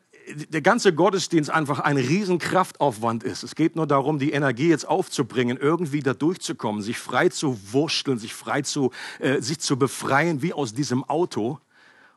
der 0.49 0.61
ganze 0.61 0.93
Gottesdienst 0.93 1.49
einfach 1.49 1.79
ein 1.79 1.97
Riesenkraftaufwand 1.97 3.23
ist. 3.23 3.43
Es 3.43 3.55
geht 3.55 3.75
nur 3.75 3.87
darum, 3.87 4.19
die 4.19 4.31
Energie 4.31 4.69
jetzt 4.69 4.87
aufzubringen, 4.87 5.57
irgendwie 5.57 6.01
da 6.01 6.13
durchzukommen, 6.13 6.81
sich 6.81 6.97
frei 6.97 7.29
zu 7.29 7.59
wursteln, 7.71 8.17
sich 8.17 8.33
frei 8.33 8.61
zu, 8.61 8.91
äh, 9.19 9.41
sich 9.41 9.59
zu 9.59 9.77
befreien 9.77 10.41
wie 10.41 10.53
aus 10.53 10.73
diesem 10.73 11.03
Auto, 11.03 11.59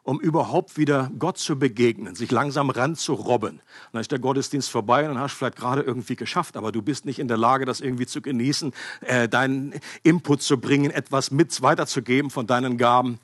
um 0.07 0.21
überhaupt 0.21 0.79
wieder 0.79 1.11
Gott 1.19 1.37
zu 1.37 1.59
begegnen, 1.59 2.14
sich 2.14 2.31
langsam 2.31 2.71
ranzurobben. 2.71 3.55
Und 3.57 3.61
dann 3.92 4.01
ist 4.01 4.12
der 4.12 4.21
Gottesdienst 4.21 4.71
vorbei 4.71 5.03
und 5.03 5.14
dann 5.14 5.19
hast 5.19 5.35
du 5.35 5.38
vielleicht 5.38 5.57
gerade 5.57 5.83
irgendwie 5.83 6.14
geschafft, 6.14 6.57
aber 6.57 6.71
du 6.71 6.81
bist 6.81 7.07
nicht 7.07 7.19
in 7.19 7.27
der 7.27 7.37
Lage, 7.37 7.64
das 7.64 7.81
irgendwie 7.81 8.07
zu 8.07 8.23
genießen, 8.23 8.73
äh, 9.01 9.29
deinen 9.29 9.75
Input 10.05 10.42
zu 10.42 10.59
bringen, 10.59 10.92
etwas 10.92 11.33
mit 11.33 11.61
weiterzugeben 11.61 12.31
von 12.31 12.47
deinen 12.47 12.79
Gaben. 12.79 13.19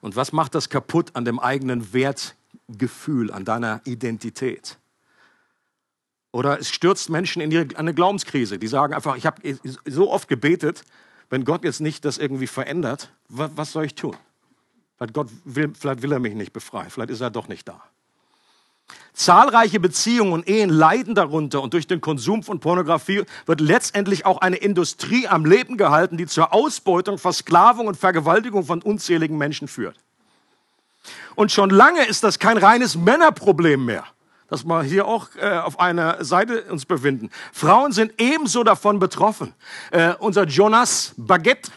Und 0.00 0.16
was 0.16 0.32
macht 0.32 0.54
das 0.54 0.68
kaputt 0.68 1.14
an 1.14 1.24
dem 1.24 1.38
eigenen 1.38 1.92
Wertgefühl, 1.92 3.30
an 3.30 3.44
deiner 3.44 3.80
Identität? 3.84 4.78
Oder 6.32 6.60
es 6.60 6.70
stürzt 6.70 7.10
Menschen 7.10 7.42
in 7.42 7.76
eine 7.76 7.92
Glaubenskrise. 7.92 8.58
Die 8.58 8.68
sagen 8.68 8.94
einfach, 8.94 9.16
ich 9.16 9.26
habe 9.26 9.58
so 9.84 10.10
oft 10.10 10.28
gebetet, 10.28 10.84
wenn 11.28 11.44
Gott 11.44 11.64
jetzt 11.64 11.80
nicht 11.80 12.04
das 12.04 12.18
irgendwie 12.18 12.46
verändert, 12.46 13.12
was 13.28 13.72
soll 13.72 13.84
ich 13.84 13.94
tun? 13.94 14.16
Vielleicht, 14.96 15.14
Gott 15.14 15.28
will, 15.44 15.72
vielleicht 15.78 16.02
will 16.02 16.12
er 16.12 16.18
mich 16.18 16.34
nicht 16.34 16.52
befreien, 16.52 16.90
vielleicht 16.90 17.10
ist 17.10 17.20
er 17.20 17.30
doch 17.30 17.48
nicht 17.48 17.66
da. 17.68 17.82
Zahlreiche 19.12 19.80
Beziehungen 19.80 20.32
und 20.32 20.48
Ehen 20.48 20.70
leiden 20.70 21.14
darunter 21.14 21.60
und 21.60 21.74
durch 21.74 21.86
den 21.86 22.00
Konsum 22.00 22.42
von 22.42 22.60
Pornografie 22.60 23.24
wird 23.44 23.60
letztendlich 23.60 24.24
auch 24.24 24.38
eine 24.38 24.56
Industrie 24.56 25.28
am 25.28 25.44
Leben 25.44 25.76
gehalten, 25.76 26.16
die 26.16 26.26
zur 26.26 26.54
Ausbeutung, 26.54 27.18
Versklavung 27.18 27.86
und 27.86 27.96
Vergewaltigung 27.96 28.64
von 28.64 28.80
unzähligen 28.80 29.36
Menschen 29.36 29.68
führt. 29.68 29.96
Und 31.34 31.52
schon 31.52 31.70
lange 31.70 32.04
ist 32.06 32.24
das 32.24 32.38
kein 32.38 32.56
reines 32.56 32.96
Männerproblem 32.96 33.84
mehr, 33.84 34.04
dass 34.48 34.64
wir 34.64 34.82
hier 34.82 35.06
auch 35.06 35.28
äh, 35.36 35.58
auf 35.58 35.80
einer 35.80 36.24
Seite 36.24 36.64
uns 36.64 36.86
befinden. 36.86 37.30
Frauen 37.52 37.92
sind 37.92 38.12
ebenso 38.18 38.64
davon 38.64 38.98
betroffen. 38.98 39.54
Äh, 39.90 40.14
unser 40.18 40.46
Jonas 40.46 41.14
Baguette, 41.16 41.70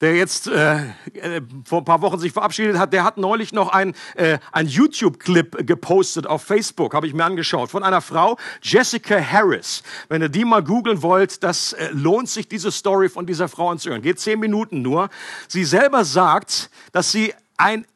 der 0.00 0.16
jetzt 0.16 0.46
äh, 0.46 0.78
äh, 1.14 1.42
vor 1.64 1.80
ein 1.80 1.84
paar 1.84 2.00
Wochen 2.00 2.18
sich 2.18 2.32
verabschiedet 2.32 2.78
hat, 2.78 2.92
der 2.92 3.04
hat 3.04 3.18
neulich 3.18 3.52
noch 3.52 3.68
ein, 3.68 3.94
äh, 4.14 4.38
ein 4.52 4.66
YouTube-Clip 4.66 5.66
gepostet 5.66 6.26
auf 6.26 6.42
Facebook, 6.42 6.94
habe 6.94 7.06
ich 7.06 7.14
mir 7.14 7.24
angeschaut, 7.24 7.70
von 7.70 7.82
einer 7.82 8.00
Frau, 8.00 8.38
Jessica 8.62 9.20
Harris. 9.20 9.82
Wenn 10.08 10.22
ihr 10.22 10.28
die 10.28 10.44
mal 10.44 10.62
googeln 10.62 11.02
wollt, 11.02 11.42
das 11.42 11.74
äh, 11.74 11.90
lohnt 11.92 12.28
sich, 12.28 12.48
diese 12.48 12.70
Story 12.72 13.08
von 13.08 13.26
dieser 13.26 13.48
Frau 13.48 13.70
anzuhören. 13.70 14.02
Geht 14.02 14.20
zehn 14.20 14.40
Minuten 14.40 14.82
nur. 14.82 15.10
Sie 15.48 15.64
selber 15.64 16.04
sagt, 16.04 16.70
dass 16.92 17.12
sie 17.12 17.34
ein 17.56 17.86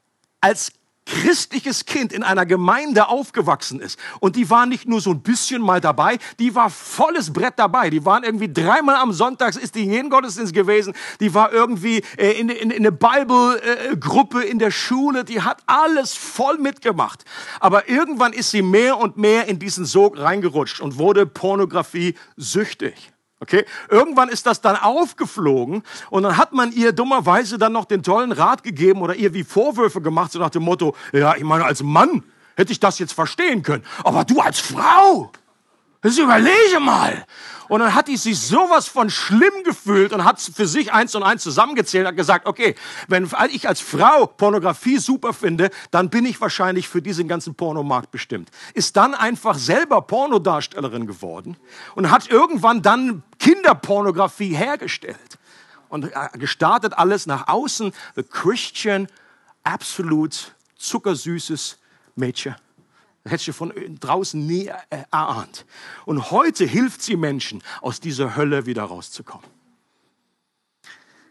als 0.41 0.73
christliches 1.07 1.85
Kind 1.85 2.13
in 2.13 2.23
einer 2.23 2.47
Gemeinde 2.47 3.09
aufgewachsen 3.09 3.81
ist. 3.81 3.99
Und 4.21 4.37
die 4.37 4.49
war 4.51 4.67
nicht 4.67 4.89
nur 4.89 5.01
so 5.01 5.11
ein 5.11 5.23
bisschen 5.23 5.63
mal 5.63 5.81
dabei, 5.81 6.19
die 6.39 6.55
war 6.55 6.71
volles 6.71 7.33
Brett 7.33 7.55
dabei. 7.57 7.91
Die 7.91 8.05
waren 8.05 8.25
irgendwie 8.25 8.53
dreimal 8.53 8.97
am 8.97 9.13
Sonntag, 9.13 9.57
ist 9.57 9.75
die 9.75 9.85
in 9.85 9.91
jedem 9.91 10.11
Gottesdienst 10.11 10.55
gewesen. 10.55 10.95
Die 11.21 11.35
war 11.35 11.53
irgendwie 11.53 12.03
äh, 12.17 12.33
in, 12.33 12.49
in, 12.49 12.71
in 12.71 12.87
eine 12.87 12.93
Bible-Gruppe 12.93 14.43
in 14.43 14.59
der 14.59 14.71
Schule. 14.71 15.25
Die 15.25 15.43
hat 15.43 15.63
alles 15.67 16.15
voll 16.15 16.59
mitgemacht. 16.59 17.25
Aber 17.61 17.89
irgendwann 17.89 18.33
ist 18.33 18.51
sie 18.51 18.63
mehr 18.63 18.99
und 18.99 19.17
mehr 19.17 19.47
in 19.47 19.59
diesen 19.59 19.85
Sog 19.85 20.19
reingerutscht 20.19 20.81
und 20.81 20.99
wurde 20.99 21.27
Pornografie 21.27 22.15
süchtig. 22.37 23.14
Okay? 23.45 23.67
Irgendwann 23.91 24.31
ist 24.31 24.47
das 24.47 24.63
dann 24.63 24.77
aufgeflogen 24.77 25.83
und 26.09 26.23
dann 26.23 26.39
hat 26.39 26.55
man 26.55 26.73
ihr 26.73 26.93
dummerweise 26.93 27.59
dann 27.59 27.75
noch 27.75 27.85
den 27.85 28.03
tollen 28.03 28.33
Rat 28.33 28.63
gegeben 28.63 29.03
oder 29.03 29.15
ihr 29.15 29.35
wie 29.35 29.45
Vorwürfe 29.45 30.01
gemacht, 30.01 30.33
so 30.33 30.39
nach 30.39 30.49
dem 30.49 30.63
Motto, 30.63 30.97
ja, 31.13 31.37
ich 31.37 31.45
meine, 31.45 31.67
als 31.67 31.83
Mann 31.83 32.23
hätte 32.57 32.73
ich 32.73 32.81
das 32.81 32.99
jetzt 32.99 33.13
verstehen 33.13 33.63
können, 33.63 33.85
aber 34.03 34.25
du 34.25 34.41
als 34.41 34.61
Frau, 34.61 35.31
das 36.05 36.19
überlege 36.19 36.81
mal. 36.81 37.25
Und 37.69 37.81
dann 37.81 37.95
hat 37.95 38.09
die 38.09 38.19
sich 38.19 38.39
sowas 38.39 38.87
von 38.87 39.09
schlimm 39.09 39.65
gefühlt 39.65 40.13
und 40.13 40.23
hat 40.25 40.39
für 40.39 40.67
sich 40.67 40.93
eins 40.93 41.15
und 41.15 41.23
eins 41.23 41.43
zusammengezählt 41.43 42.05
und 42.05 42.09
hat 42.09 42.17
gesagt, 42.17 42.47
okay, 42.47 42.75
wenn 43.09 43.27
ich 43.51 43.67
als 43.67 43.81
Frau 43.81 44.27
Pornografie 44.27 44.99
super 44.99 45.33
finde, 45.33 45.71
dann 45.91 46.11
bin 46.11 46.27
ich 46.27 46.39
wahrscheinlich 46.43 46.89
für 46.89 47.01
diesen 47.01 47.27
ganzen 47.27 47.55
Pornomarkt 47.55 48.11
bestimmt. 48.11 48.51
Ist 48.75 48.99
dann 48.99 49.15
einfach 49.15 49.57
selber 49.57 50.03
Pornodarstellerin 50.03 51.07
geworden 51.07 51.57
und 51.95 52.11
hat 52.11 52.29
irgendwann 52.29 52.83
dann 52.83 53.23
Kinderpornografie 53.39 54.55
hergestellt 54.55 55.39
und 55.89 56.05
äh, 56.05 56.29
gestartet 56.35 56.93
alles 56.99 57.25
nach 57.25 57.49
außen. 57.49 57.93
The 58.15 58.25
Christian, 58.25 59.09
absolut 59.63 60.55
zuckersüßes 60.77 61.79
Mädchen. 62.15 62.57
Hättest 63.27 63.49
du 63.49 63.53
von 63.53 63.73
draußen 64.01 64.47
nie 64.47 64.71
erahnt. 64.91 65.65
Und 66.05 66.31
heute 66.31 66.65
hilft 66.67 67.03
sie 67.03 67.17
Menschen, 67.17 67.63
aus 67.81 68.01
dieser 68.01 68.37
Hölle 68.37 68.67
wieder 68.67 68.83
rauszukommen. 68.83 69.47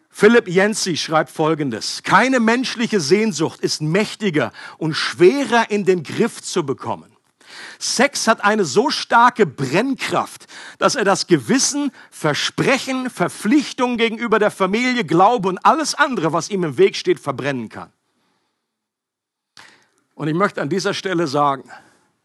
Philipp 0.10 0.48
Jensi 0.48 0.96
schreibt 0.96 1.32
Folgendes. 1.32 2.04
Keine 2.04 2.40
menschliche 2.40 3.00
Sehnsucht 3.00 3.60
ist 3.62 3.82
mächtiger 3.82 4.52
und 4.78 4.94
schwerer 4.94 5.72
in 5.72 5.86
den 5.86 6.04
Griff 6.04 6.42
zu 6.42 6.66
bekommen. 6.66 7.14
Sex 7.80 8.28
hat 8.28 8.44
eine 8.44 8.66
so 8.66 8.90
starke 8.90 9.46
Brennkraft, 9.46 10.46
dass 10.78 10.96
er 10.96 11.04
das 11.04 11.28
Gewissen, 11.28 11.92
Versprechen, 12.12 13.10
Verpflichtungen 13.10 13.98
gegenüber 13.98 14.40
der 14.40 14.52
Familie, 14.52 15.04
Glaube 15.04 15.50
und 15.50 15.58
alles 15.60 15.96
andere, 15.96 16.34
was 16.34 16.50
ihm 16.50 16.64
im 16.64 16.78
Weg 16.78 16.96
steht, 16.96 17.20
verbrennen 17.20 17.70
kann. 17.70 17.92
Und 20.16 20.28
ich 20.28 20.36
möchte 20.36 20.62
an 20.62 20.70
dieser 20.70 20.94
Stelle 20.94 21.28
sagen, 21.28 21.70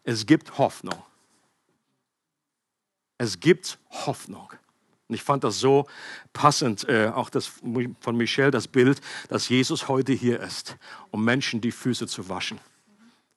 es 0.05 0.27
gibt 0.27 0.59
Hoffnung. 0.59 1.03
Es 3.17 3.41
gibt 3.41 3.79
Hoffnung. 3.91 4.53
Und 5.09 5.15
ich 5.15 5.23
fand 5.23 5.43
das 5.43 5.59
so 5.59 5.87
passend, 6.33 6.87
äh, 6.89 7.11
auch 7.15 7.31
das 7.31 7.47
von 8.01 8.17
Michel, 8.17 8.51
das 8.51 8.69
Bild, 8.69 9.01
dass 9.29 9.49
Jesus 9.49 9.89
heute 9.89 10.13
hier 10.13 10.41
ist, 10.41 10.77
um 11.11 11.25
Menschen 11.25 11.61
die 11.61 11.73
Füße 11.73 12.07
zu 12.07 12.29
waschen 12.29 12.61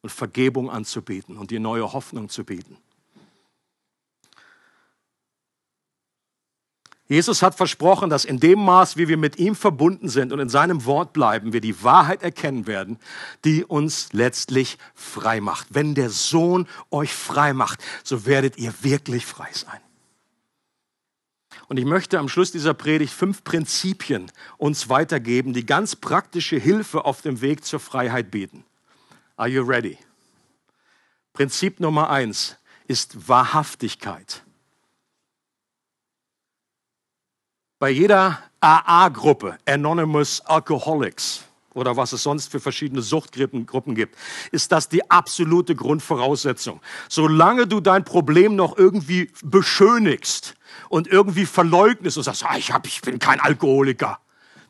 und 0.02 0.12
Vergebung 0.12 0.70
anzubieten 0.70 1.38
und 1.38 1.50
die 1.52 1.60
neue 1.60 1.94
Hoffnung 1.94 2.28
zu 2.28 2.44
bieten. 2.44 2.78
Jesus 7.12 7.42
hat 7.42 7.56
versprochen, 7.56 8.10
dass 8.10 8.24
in 8.24 8.40
dem 8.40 8.64
Maß, 8.64 8.96
wie 8.96 9.10
wir 9.10 9.18
mit 9.18 9.38
ihm 9.38 9.54
verbunden 9.54 10.08
sind 10.08 10.32
und 10.32 10.40
in 10.40 10.48
seinem 10.48 10.86
Wort 10.86 11.12
bleiben, 11.12 11.52
wir 11.52 11.60
die 11.60 11.84
Wahrheit 11.84 12.24
erkennen 12.24 12.68
werden, 12.68 13.00
die 13.44 13.66
uns 13.66 14.14
letztlich 14.14 14.78
frei 14.96 15.42
macht. 15.42 15.68
Wenn 15.72 15.94
der 15.94 16.10
Sohn 16.10 16.70
euch 16.90 17.12
frei 17.12 17.52
macht, 17.52 17.84
so 18.06 18.26
werdet 18.26 18.58
ihr 18.58 18.74
wirklich 18.82 19.26
frei 19.26 19.50
sein. 19.52 19.82
Und 21.68 21.76
ich 21.76 21.84
möchte 21.84 22.18
am 22.18 22.30
Schluss 22.30 22.54
dieser 22.54 22.74
Predigt 22.74 23.12
fünf 23.12 23.44
Prinzipien 23.44 24.32
uns 24.58 24.88
weitergeben, 24.88 25.52
die 25.52 25.66
ganz 25.66 25.98
praktische 25.98 26.56
Hilfe 26.56 27.04
auf 27.04 27.22
dem 27.22 27.42
Weg 27.42 27.66
zur 27.66 27.82
Freiheit 27.82 28.32
bieten. 28.32 28.64
Are 29.36 29.50
you 29.50 29.64
ready? 29.64 29.98
Prinzip 31.34 31.82
Nummer 31.82 32.10
eins 32.10 32.56
ist 32.88 33.28
Wahrhaftigkeit. 33.28 34.46
Bei 37.82 37.90
jeder 37.90 38.38
AA-Gruppe, 38.60 39.58
Anonymous 39.66 40.42
Alcoholics 40.42 41.46
oder 41.74 41.98
was 41.98 42.14
es 42.14 42.22
sonst 42.22 42.52
für 42.52 42.60
verschiedene 42.60 43.02
Suchtgruppen 43.02 43.96
gibt, 43.96 44.16
ist 44.52 44.72
das 44.72 44.88
die 44.88 45.10
absolute 45.10 45.74
Grundvoraussetzung. 45.74 46.80
Solange 47.10 47.66
du 47.66 47.80
dein 47.80 48.06
Problem 48.06 48.56
noch 48.56 48.78
irgendwie 48.78 49.32
beschönigst 49.44 50.54
und 50.90 51.08
irgendwie 51.08 51.48
verleugnest 51.48 52.18
und 52.18 52.24
sagst, 52.24 52.46
ah, 52.46 52.56
ich, 52.56 52.72
hab, 52.72 52.86
ich 52.86 53.02
bin 53.02 53.18
kein 53.18 53.40
Alkoholiker, 53.40 54.20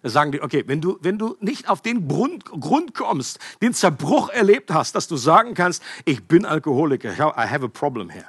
dann 0.04 0.12
sagen 0.14 0.32
die, 0.32 0.42
okay, 0.42 0.64
wenn 0.68 0.80
du, 0.80 0.98
wenn 1.02 1.18
du 1.18 1.36
nicht 1.42 1.68
auf 1.68 1.82
den 1.82 2.08
Grund, 2.08 2.46
Grund 2.46 2.94
kommst, 2.94 3.40
den 3.62 3.74
Zerbruch 3.74 4.30
erlebt 4.30 4.72
hast, 4.72 4.96
dass 4.96 5.10
du 5.10 5.18
sagen 5.18 5.54
kannst, 5.54 5.84
ich 6.06 6.24
bin 6.24 6.46
Alkoholiker, 6.46 7.12
I 7.12 7.50
have 7.50 7.66
a 7.66 7.68
problem 7.68 8.10
here, 8.10 8.28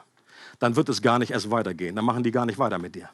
dann 0.58 0.74
wird 0.74 0.88
es 0.88 1.02
gar 1.02 1.20
nicht 1.20 1.30
erst 1.30 1.52
weitergehen. 1.52 1.94
Dann 1.94 2.04
machen 2.04 2.24
die 2.24 2.32
gar 2.32 2.46
nicht 2.46 2.58
weiter 2.58 2.80
mit 2.80 2.96
dir. 2.96 3.10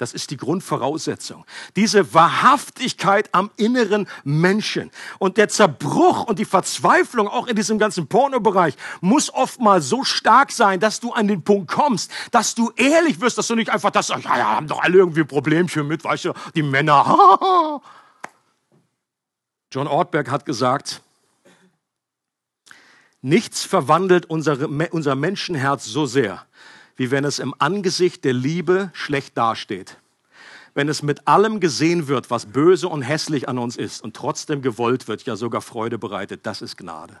Das 0.00 0.14
ist 0.14 0.30
die 0.30 0.38
Grundvoraussetzung. 0.38 1.44
Diese 1.76 2.14
Wahrhaftigkeit 2.14 3.28
am 3.32 3.50
inneren 3.56 4.08
Menschen. 4.24 4.90
Und 5.18 5.36
der 5.36 5.50
Zerbruch 5.50 6.24
und 6.24 6.38
die 6.38 6.46
Verzweiflung 6.46 7.28
auch 7.28 7.46
in 7.48 7.54
diesem 7.54 7.78
ganzen 7.78 8.06
Pornobereich 8.06 8.76
muss 9.02 9.28
oftmals 9.28 9.90
so 9.90 10.02
stark 10.02 10.52
sein, 10.52 10.80
dass 10.80 11.00
du 11.00 11.12
an 11.12 11.28
den 11.28 11.44
Punkt 11.44 11.70
kommst, 11.70 12.10
dass 12.30 12.54
du 12.54 12.72
ehrlich 12.76 13.20
wirst, 13.20 13.36
dass 13.36 13.48
du 13.48 13.54
nicht 13.54 13.68
einfach 13.68 13.90
das 13.90 14.08
ja, 14.08 14.18
ja, 14.18 14.56
haben 14.56 14.68
doch 14.68 14.80
alle 14.82 14.96
irgendwie 14.96 15.24
Problemchen 15.24 15.86
mit, 15.86 16.02
weißt 16.02 16.24
du, 16.24 16.32
die 16.54 16.62
Männer. 16.62 17.82
John 19.70 19.86
Ortberg 19.86 20.30
hat 20.30 20.46
gesagt, 20.46 21.02
nichts 23.20 23.64
verwandelt 23.64 24.24
unsere, 24.30 24.66
unser 24.66 25.14
Menschenherz 25.14 25.84
so 25.84 26.06
sehr, 26.06 26.46
wie 27.00 27.10
wenn 27.10 27.24
es 27.24 27.38
im 27.38 27.54
Angesicht 27.58 28.26
der 28.26 28.34
Liebe 28.34 28.90
schlecht 28.92 29.34
dasteht. 29.38 29.96
Wenn 30.74 30.86
es 30.86 31.02
mit 31.02 31.26
allem 31.26 31.58
gesehen 31.58 32.08
wird, 32.08 32.30
was 32.30 32.44
böse 32.44 32.88
und 32.88 33.00
hässlich 33.00 33.48
an 33.48 33.56
uns 33.56 33.78
ist 33.78 34.04
und 34.04 34.14
trotzdem 34.14 34.60
gewollt 34.60 35.08
wird, 35.08 35.22
ja 35.22 35.34
sogar 35.34 35.62
Freude 35.62 35.96
bereitet, 35.96 36.40
das 36.42 36.60
ist 36.60 36.76
Gnade. 36.76 37.18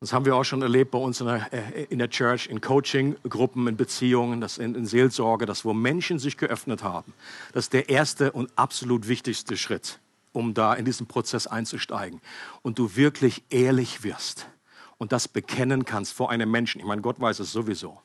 Das 0.00 0.12
haben 0.12 0.26
wir 0.26 0.36
auch 0.36 0.44
schon 0.44 0.60
erlebt 0.60 0.90
bei 0.90 0.98
uns 0.98 1.22
in 1.22 1.28
der, 1.28 1.50
äh, 1.50 1.84
in 1.84 1.98
der 1.98 2.10
Church, 2.10 2.48
in 2.48 2.60
Coaching-Gruppen, 2.60 3.68
in 3.68 3.78
Beziehungen, 3.78 4.42
das 4.42 4.58
in, 4.58 4.74
in 4.74 4.84
Seelsorge, 4.84 5.46
dass 5.46 5.64
wo 5.64 5.72
Menschen 5.72 6.18
sich 6.18 6.36
geöffnet 6.36 6.82
haben. 6.82 7.14
Das 7.54 7.64
ist 7.64 7.72
der 7.72 7.88
erste 7.88 8.32
und 8.32 8.50
absolut 8.56 9.08
wichtigste 9.08 9.56
Schritt, 9.56 9.98
um 10.32 10.52
da 10.52 10.74
in 10.74 10.84
diesen 10.84 11.06
Prozess 11.06 11.46
einzusteigen. 11.46 12.20
Und 12.60 12.78
du 12.78 12.96
wirklich 12.96 13.44
ehrlich 13.48 14.02
wirst 14.02 14.46
und 14.98 15.12
das 15.12 15.28
bekennen 15.28 15.84
kannst 15.84 16.12
vor 16.12 16.30
einem 16.30 16.50
Menschen. 16.50 16.80
Ich 16.80 16.86
meine, 16.86 17.02
Gott 17.02 17.20
weiß 17.20 17.38
es 17.40 17.52
sowieso. 17.52 18.00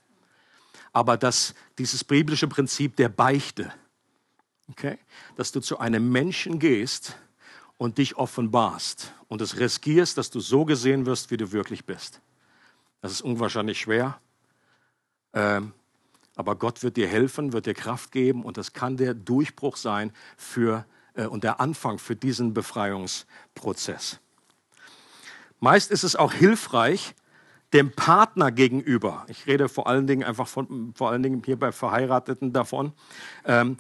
Aber 0.93 1.17
dass 1.17 1.56
dieses 1.77 2.03
biblische 2.03 2.47
Prinzip 2.47 2.95
der 2.95 3.10
Beichte, 3.10 3.73
okay, 4.69 4.97
dass 5.36 5.51
du 5.51 5.60
zu 5.60 5.79
einem 5.79 6.12
Menschen 6.12 6.60
gehst 6.60 7.17
und 7.77 7.97
dich 7.97 8.15
offenbarst 8.15 9.12
und 9.27 9.41
es 9.41 9.60
riskierst, 9.60 10.17
dass 10.17 10.29
du 10.29 10.39
so 10.39 10.65
gesehen 10.65 11.06
wirst, 11.06 11.32
wie 11.32 11.38
du 11.38 11.51
wirklich 11.51 11.86
bist. 11.86 12.21
Das 13.01 13.12
ist 13.12 13.21
unwahrscheinlich 13.21 13.79
schwer. 13.79 14.19
Ähm, 15.34 15.73
aber 16.36 16.56
Gott 16.56 16.84
wird 16.84 16.97
dir 16.97 17.08
helfen, 17.08 17.53
wird 17.53 17.65
dir 17.65 17.73
Kraft 17.73 18.12
geben 18.12 18.43
und 18.43 18.58
das 18.58 18.73
kann 18.73 18.97
der 18.97 19.13
Durchbruch 19.13 19.77
sein 19.77 20.12
für, 20.38 20.86
äh, 21.15 21.25
und 21.25 21.43
der 21.43 21.60
Anfang 21.60 21.99
für 21.99 22.15
diesen 22.15 22.53
Befreiungsprozess. 22.53 24.19
Meist 25.63 25.91
ist 25.91 26.04
es 26.04 26.17
auch 26.17 26.34
hilfreich, 26.34 27.15
dem 27.71 27.93
Partner 27.93 28.52
gegenüber, 28.52 29.23
ich 29.30 29.47
rede 29.47 29.69
vor 29.69 29.88
allen 29.88 30.08
Dingen 30.08 30.26
einfach 30.26 30.45
von, 30.45 30.93
vor 30.93 31.10
allen 31.10 31.23
Dingen 31.23 31.41
hier 31.45 31.58
bei 31.58 31.71
Verheirateten 31.71 32.52
davon, 32.52 32.91
ähm, 33.45 33.78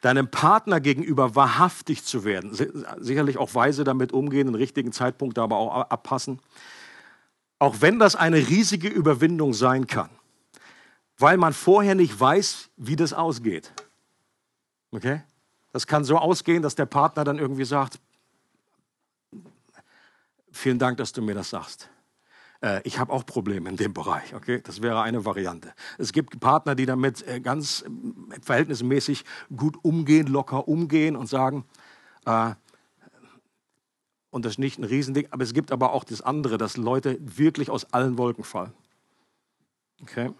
deinem 0.00 0.28
Partner 0.32 0.80
gegenüber 0.80 1.36
wahrhaftig 1.36 2.02
zu 2.02 2.24
werden. 2.24 2.50
Sicherlich 2.98 3.38
auch 3.38 3.54
weise 3.54 3.84
damit 3.84 4.12
umgehen, 4.12 4.48
den 4.48 4.56
richtigen 4.56 4.90
Zeitpunkt 4.90 5.38
aber 5.38 5.58
auch 5.58 5.90
abpassen. 5.90 6.40
Auch 7.60 7.76
wenn 7.78 8.00
das 8.00 8.16
eine 8.16 8.38
riesige 8.38 8.88
Überwindung 8.88 9.54
sein 9.54 9.86
kann, 9.86 10.10
weil 11.18 11.36
man 11.36 11.52
vorher 11.52 11.94
nicht 11.94 12.18
weiß, 12.18 12.70
wie 12.76 12.96
das 12.96 13.12
ausgeht. 13.12 13.72
Okay? 14.90 15.22
Das 15.72 15.86
kann 15.86 16.02
so 16.02 16.18
ausgehen, 16.18 16.64
dass 16.64 16.74
der 16.74 16.86
Partner 16.86 17.22
dann 17.22 17.38
irgendwie 17.38 17.64
sagt, 17.64 18.00
vielen 20.58 20.78
Dank, 20.78 20.98
dass 20.98 21.12
du 21.12 21.22
mir 21.22 21.34
das 21.34 21.50
sagst. 21.50 21.88
Äh, 22.62 22.80
ich 22.84 22.98
habe 22.98 23.12
auch 23.12 23.24
Probleme 23.24 23.68
in 23.70 23.76
dem 23.76 23.94
Bereich, 23.94 24.34
okay? 24.34 24.60
Das 24.62 24.82
wäre 24.82 25.02
eine 25.02 25.24
Variante. 25.24 25.72
Es 25.96 26.12
gibt 26.12 26.40
Partner, 26.40 26.74
die 26.74 26.86
damit 26.86 27.26
äh, 27.26 27.40
ganz 27.40 27.82
äh, 27.82 28.40
verhältnismäßig 28.40 29.24
gut 29.56 29.76
umgehen, 29.82 30.26
locker 30.26 30.68
umgehen 30.68 31.16
und 31.16 31.26
sagen, 31.26 31.64
und 34.30 34.44
das 34.44 34.52
ist 34.52 34.58
nicht 34.58 34.78
ein 34.78 34.84
Riesending, 34.84 35.28
aber 35.30 35.44
es 35.44 35.54
gibt 35.54 35.72
aber 35.72 35.94
auch 35.94 36.04
das 36.04 36.20
andere, 36.20 36.58
dass 36.58 36.76
Leute 36.76 37.16
wirklich 37.20 37.70
aus 37.70 37.90
allen 37.94 38.18
Wolken 38.18 38.44
fallen. 38.44 38.74
Okay? 40.02 40.30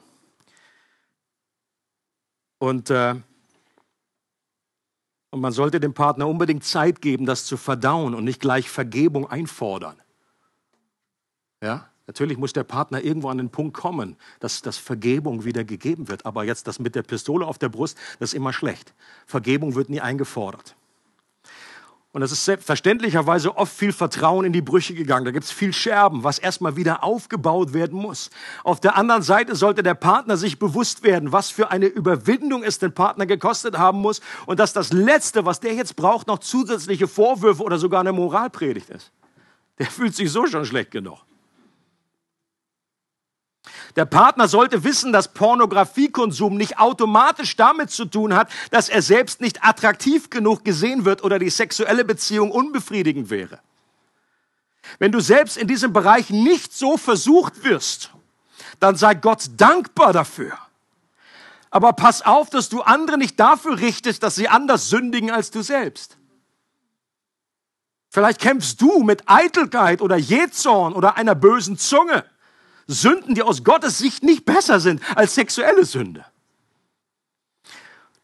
Und, 2.59 2.91
äh, 2.91 3.15
und 5.31 5.41
man 5.41 5.53
sollte 5.53 5.81
dem 5.81 5.95
Partner 5.95 6.29
unbedingt 6.29 6.65
Zeit 6.65 7.01
geben, 7.01 7.25
das 7.25 7.47
zu 7.47 7.57
verdauen 7.57 8.15
und 8.15 8.25
nicht 8.25 8.41
gleich 8.41 8.69
Vergebung 8.69 9.27
einfordern. 9.31 9.97
Ja? 11.63 11.89
Natürlich 12.07 12.39
muss 12.39 12.55
der 12.55 12.65
Partner 12.65 13.03
irgendwo 13.03 13.29
an 13.29 13.37
den 13.37 13.51
Punkt 13.51 13.75
kommen, 13.75 14.17
dass, 14.41 14.63
dass 14.63 14.79
Vergebung 14.79 15.45
wieder 15.45 15.63
gegeben 15.65 16.09
wird. 16.09 16.25
Aber 16.25 16.45
jetzt 16.45 16.67
das 16.67 16.79
mit 16.79 16.95
der 16.95 17.03
Pistole 17.03 17.47
auf 17.47 17.59
der 17.59 17.69
Brust, 17.69 17.99
das 18.19 18.31
ist 18.31 18.35
immer 18.35 18.55
schlecht. 18.55 18.95
Vergebung 19.27 19.75
wird 19.75 19.91
nie 19.91 20.01
eingefordert. 20.01 20.75
Und 22.13 22.23
es 22.23 22.33
ist 22.33 22.65
verständlicherweise 22.65 23.55
oft 23.59 23.73
viel 23.73 23.93
Vertrauen 23.93 24.47
in 24.47 24.55
die 24.55 24.63
Brüche 24.63 24.95
gegangen. 24.95 25.27
Da 25.27 25.31
gibt 25.31 25.45
es 25.45 25.53
viel 25.53 25.75
Scherben, 25.75 26.25
was 26.25 26.39
erstmal 26.39 26.75
wieder 26.77 27.05
aufgebaut 27.05 27.75
werden 27.75 27.99
muss. 27.99 28.31
Auf 28.65 28.81
der 28.81 28.97
anderen 28.97 29.23
Seite 29.23 29.55
sollte 29.55 29.83
der 29.83 29.93
Partner 29.93 30.39
sich 30.39 30.59
bewusst 30.59 31.03
werden, 31.03 31.33
was 31.33 31.51
für 31.51 31.71
eine 31.71 31.87
Überwindung 31.87 32.63
es 32.63 32.79
den 32.79 32.95
Partner 32.95 33.27
gekostet 33.27 33.77
haben 33.77 34.01
muss 34.01 34.23
und 34.47 34.59
dass 34.59 34.73
das 34.73 34.95
Letzte, 34.95 35.45
was 35.45 35.61
der 35.61 35.75
jetzt 35.75 35.97
braucht, 35.97 36.27
noch 36.27 36.39
zusätzliche 36.39 37.07
Vorwürfe 37.07 37.63
oder 37.63 37.79
sogar 37.79 38.01
eine 38.01 38.13
Moralpredigt 38.13 38.89
ist. 38.89 39.13
Der 39.79 39.87
fühlt 39.87 40.17
sich 40.17 40.33
so 40.33 40.47
schon 40.47 40.65
schlecht 40.65 40.91
genug. 40.91 41.28
Der 43.97 44.05
Partner 44.05 44.49
sollte 44.49 44.85
wissen, 44.85 45.13
dass 45.13 45.33
Pornografiekonsum 45.33 46.57
nicht 46.57 46.79
automatisch 46.79 47.57
damit 47.57 47.91
zu 47.91 48.05
tun 48.05 48.35
hat, 48.35 48.51
dass 48.71 48.89
er 48.89 49.03
selbst 49.03 49.41
nicht 49.41 49.65
attraktiv 49.65 50.31
genug 50.31 50.65
gesehen 50.65 51.05
wird 51.05 51.25
oder 51.25 51.39
die 51.39 51.51
sexuelle 51.51 52.05
Beziehung 52.05 52.51
unbefriedigend 52.51 53.31
wäre. 53.31 53.61
Wenn 54.99 55.13
du 55.13 55.21
selbst 55.21 55.57
in 55.57 55.69
diesem 55.69 55.93
Bereich 55.93 56.31
nicht 56.31 56.73
so 56.73 56.97
versucht 56.97 57.65
wirst, 57.65 58.13
dann 58.81 58.97
sei 58.97 59.15
Gott 59.15 59.45
dankbar 59.57 60.13
dafür. 60.13 60.57
Aber 61.71 61.93
pass 61.93 62.23
auf, 62.23 62.49
dass 62.51 62.69
du 62.69 62.81
andere 62.83 63.19
nicht 63.19 63.39
dafür 63.39 63.79
richtest, 63.79 64.23
dass 64.23 64.35
sie 64.35 64.49
anders 64.49 64.89
sündigen 64.89 65.31
als 65.31 65.51
du 65.51 65.63
selbst. 65.63 66.17
Vielleicht 68.11 68.41
kämpfst 68.41 68.81
du 68.81 69.03
mit 69.03 69.25
Eitelkeit 69.27 70.01
oder 70.01 70.17
Jezorn 70.17 70.95
oder 70.95 71.17
einer 71.17 71.35
bösen 71.35 71.77
Zunge. 71.77 72.25
Sünden, 72.89 73.35
die 73.35 73.43
aus 73.43 73.63
Gottes 73.63 73.99
Sicht 73.99 74.25
nicht 74.25 74.45
besser 74.45 74.81
sind 74.81 75.01
als 75.15 75.35
sexuelle 75.35 75.85
Sünde. 75.85 76.25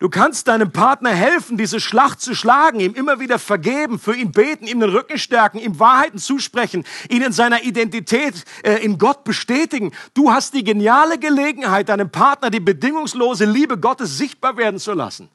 Du 0.00 0.09
kannst 0.11 0.48
deinem 0.48 0.72
Partner 0.72 1.11
helfen, 1.11 1.57
diese 1.57 1.81
Schlacht 1.81 2.20
zu 2.20 2.35
schlagen, 2.35 2.81
ihm 2.81 2.94
immer 2.94 3.20
wieder 3.20 3.38
vergeben, 3.38 3.98
für 3.98 4.14
ihn 4.14 4.33
beten, 4.33 4.66
ihm 4.66 4.81
den 4.81 4.90
Rücken 4.90 5.18
stärken, 5.18 5.59
ihm 5.59 5.79
Wahrheiten 5.79 6.18
zusprechen, 6.18 6.85
ihn 7.09 7.22
in 7.22 7.33
seiner 7.33 7.62
Identität 7.62 8.44
äh, 8.64 8.85
in 8.85 8.98
Gott 8.98 9.24
bestätigen. 9.24 9.92
Du 10.12 10.33
hast 10.33 10.53
die 10.55 10.64
geniale 10.64 11.18
Gelegenheit, 11.18 11.88
deinem 11.88 12.11
Partner 12.11 12.50
die 12.50 12.61
bedingungslose 12.61 13.44
Liebe 13.44 13.79
Gottes 13.79 14.18
sichtbar 14.18 14.57
werden 14.57 14.81
zu 14.81 14.92
lassen. 14.92 15.29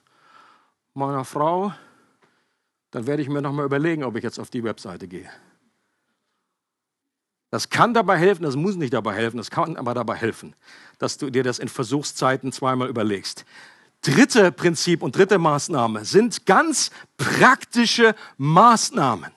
meiner 0.94 1.26
Frau 1.26 1.74
dann 2.96 3.08
werde 3.08 3.22
ich 3.22 3.28
mir 3.28 3.42
nochmal 3.42 3.66
überlegen, 3.66 4.06
ob 4.06 4.16
ich 4.16 4.24
jetzt 4.24 4.40
auf 4.40 4.50
die 4.50 4.64
Webseite 4.64 5.10
gehe. 5.10 5.30
Das 7.52 7.70
kann 7.70 7.94
dabei 7.94 8.18
helfen, 8.18 8.44
das 8.44 8.56
muss 8.56 8.78
nicht 8.78 8.94
dabei 8.94 9.14
helfen, 9.16 9.36
das 9.36 9.52
kann 9.52 9.76
aber 9.76 9.94
dabei 9.94 10.16
helfen, 10.16 10.56
dass 10.98 11.18
du 11.18 11.30
dir 11.30 11.44
das 11.44 11.60
in 11.60 11.68
Versuchszeiten 11.68 12.54
zweimal 12.54 12.88
überlegst. 12.88 13.44
Dritte 14.02 14.50
Prinzip 14.50 15.04
und 15.04 15.14
dritte 15.14 15.38
Maßnahme 15.40 16.06
sind 16.06 16.46
ganz 16.46 16.90
praktische 17.18 18.16
Maßnahmen. 18.38 19.30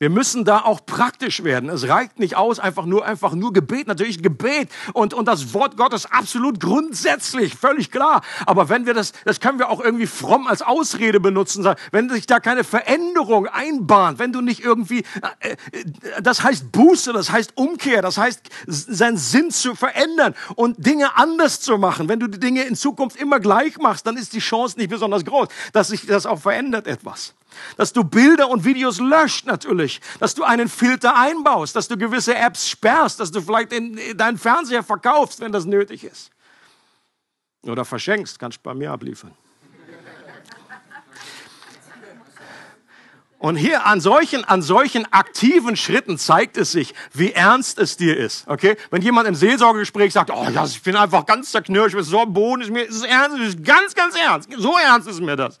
Wir 0.00 0.10
müssen 0.10 0.44
da 0.44 0.60
auch 0.60 0.86
praktisch 0.86 1.42
werden. 1.42 1.68
Es 1.68 1.88
reicht 1.88 2.20
nicht 2.20 2.36
aus, 2.36 2.60
einfach 2.60 2.86
nur, 2.86 3.04
einfach 3.04 3.32
nur 3.32 3.52
Gebet. 3.52 3.88
Natürlich 3.88 4.22
Gebet 4.22 4.68
und, 4.92 5.12
und 5.12 5.26
das 5.26 5.54
Wort 5.54 5.76
Gottes 5.76 6.06
absolut 6.06 6.60
grundsätzlich, 6.60 7.56
völlig 7.56 7.90
klar. 7.90 8.22
Aber 8.46 8.68
wenn 8.68 8.86
wir 8.86 8.94
das, 8.94 9.12
das 9.24 9.40
können 9.40 9.58
wir 9.58 9.68
auch 9.70 9.80
irgendwie 9.80 10.06
fromm 10.06 10.46
als 10.46 10.62
Ausrede 10.62 11.18
benutzen. 11.18 11.68
Wenn 11.90 12.08
sich 12.10 12.26
da 12.26 12.38
keine 12.38 12.62
Veränderung 12.62 13.48
einbahnt, 13.48 14.20
wenn 14.20 14.32
du 14.32 14.40
nicht 14.40 14.62
irgendwie, 14.62 15.02
äh, 15.40 15.50
äh, 15.72 15.84
das 16.22 16.44
heißt 16.44 16.70
Buße, 16.70 17.12
das 17.12 17.32
heißt 17.32 17.56
Umkehr, 17.56 18.00
das 18.00 18.18
heißt 18.18 18.42
seinen 18.66 19.16
Sinn 19.16 19.50
zu 19.50 19.74
verändern 19.74 20.36
und 20.54 20.86
Dinge 20.86 21.16
anders 21.16 21.60
zu 21.60 21.76
machen. 21.76 22.08
Wenn 22.08 22.20
du 22.20 22.28
die 22.28 22.38
Dinge 22.38 22.62
in 22.62 22.76
Zukunft 22.76 23.16
immer 23.16 23.40
gleich 23.40 23.78
machst, 23.78 24.06
dann 24.06 24.16
ist 24.16 24.32
die 24.32 24.38
Chance 24.38 24.78
nicht 24.78 24.90
besonders 24.90 25.24
groß, 25.24 25.48
dass 25.72 25.88
sich 25.88 26.06
das 26.06 26.24
auch 26.24 26.38
verändert 26.38 26.86
etwas. 26.86 27.34
Dass 27.76 27.92
du 27.92 28.04
Bilder 28.04 28.48
und 28.48 28.64
Videos 28.64 29.00
löscht 29.00 29.46
natürlich, 29.46 30.00
dass 30.20 30.34
du 30.34 30.44
einen 30.44 30.68
Filter 30.68 31.16
einbaust, 31.16 31.76
dass 31.76 31.88
du 31.88 31.96
gewisse 31.96 32.34
Apps 32.34 32.68
sperrst, 32.68 33.20
dass 33.20 33.30
du 33.30 33.40
vielleicht 33.40 33.72
in, 33.72 33.98
deinen 34.16 34.38
Fernseher 34.38 34.82
verkaufst, 34.82 35.40
wenn 35.40 35.52
das 35.52 35.64
nötig 35.64 36.04
ist. 36.04 36.30
Oder 37.62 37.84
verschenkst, 37.84 38.38
kannst 38.38 38.58
du 38.58 38.62
bei 38.62 38.74
mir 38.74 38.90
abliefern. 38.92 39.32
Und 43.40 43.54
hier 43.54 43.86
an 43.86 44.00
solchen, 44.00 44.44
an 44.44 44.62
solchen 44.62 45.10
aktiven 45.12 45.76
Schritten 45.76 46.18
zeigt 46.18 46.56
es 46.56 46.72
sich, 46.72 46.92
wie 47.12 47.30
ernst 47.30 47.78
es 47.78 47.96
dir 47.96 48.16
ist. 48.16 48.48
Okay? 48.48 48.76
Wenn 48.90 49.00
jemand 49.00 49.28
im 49.28 49.36
Seelsorgegespräch 49.36 50.12
sagt, 50.12 50.30
oh 50.30 50.48
ja, 50.52 50.64
ich 50.64 50.82
bin 50.82 50.96
einfach 50.96 51.24
ganz 51.24 51.52
zerknirscht, 51.52 51.96
so 52.00 52.20
am 52.20 52.32
Boden, 52.32 52.62
ist 52.62 52.70
mir, 52.70 52.82
ist 52.82 53.04
ernst, 53.04 53.38
ist 53.38 53.64
ganz, 53.64 53.94
ganz 53.94 54.16
ernst. 54.16 54.48
So 54.56 54.76
ernst 54.76 55.08
ist 55.08 55.20
mir 55.20 55.36
das. 55.36 55.60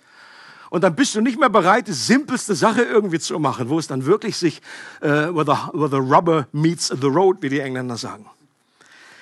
Und 0.70 0.84
dann 0.84 0.94
bist 0.94 1.14
du 1.14 1.20
nicht 1.20 1.38
mehr 1.38 1.48
bereit, 1.48 1.88
die 1.88 1.92
simpelste 1.92 2.54
Sache 2.54 2.82
irgendwie 2.82 3.18
zu 3.18 3.38
machen, 3.38 3.68
wo 3.68 3.78
es 3.78 3.86
dann 3.86 4.04
wirklich 4.04 4.36
sich, 4.36 4.60
uh, 5.02 5.34
where, 5.34 5.44
the, 5.44 5.78
where 5.78 5.88
the 5.88 5.96
rubber 5.96 6.46
meets 6.52 6.88
the 6.88 7.06
road, 7.06 7.38
wie 7.40 7.48
die 7.48 7.60
Engländer 7.60 7.96
sagen. 7.96 8.26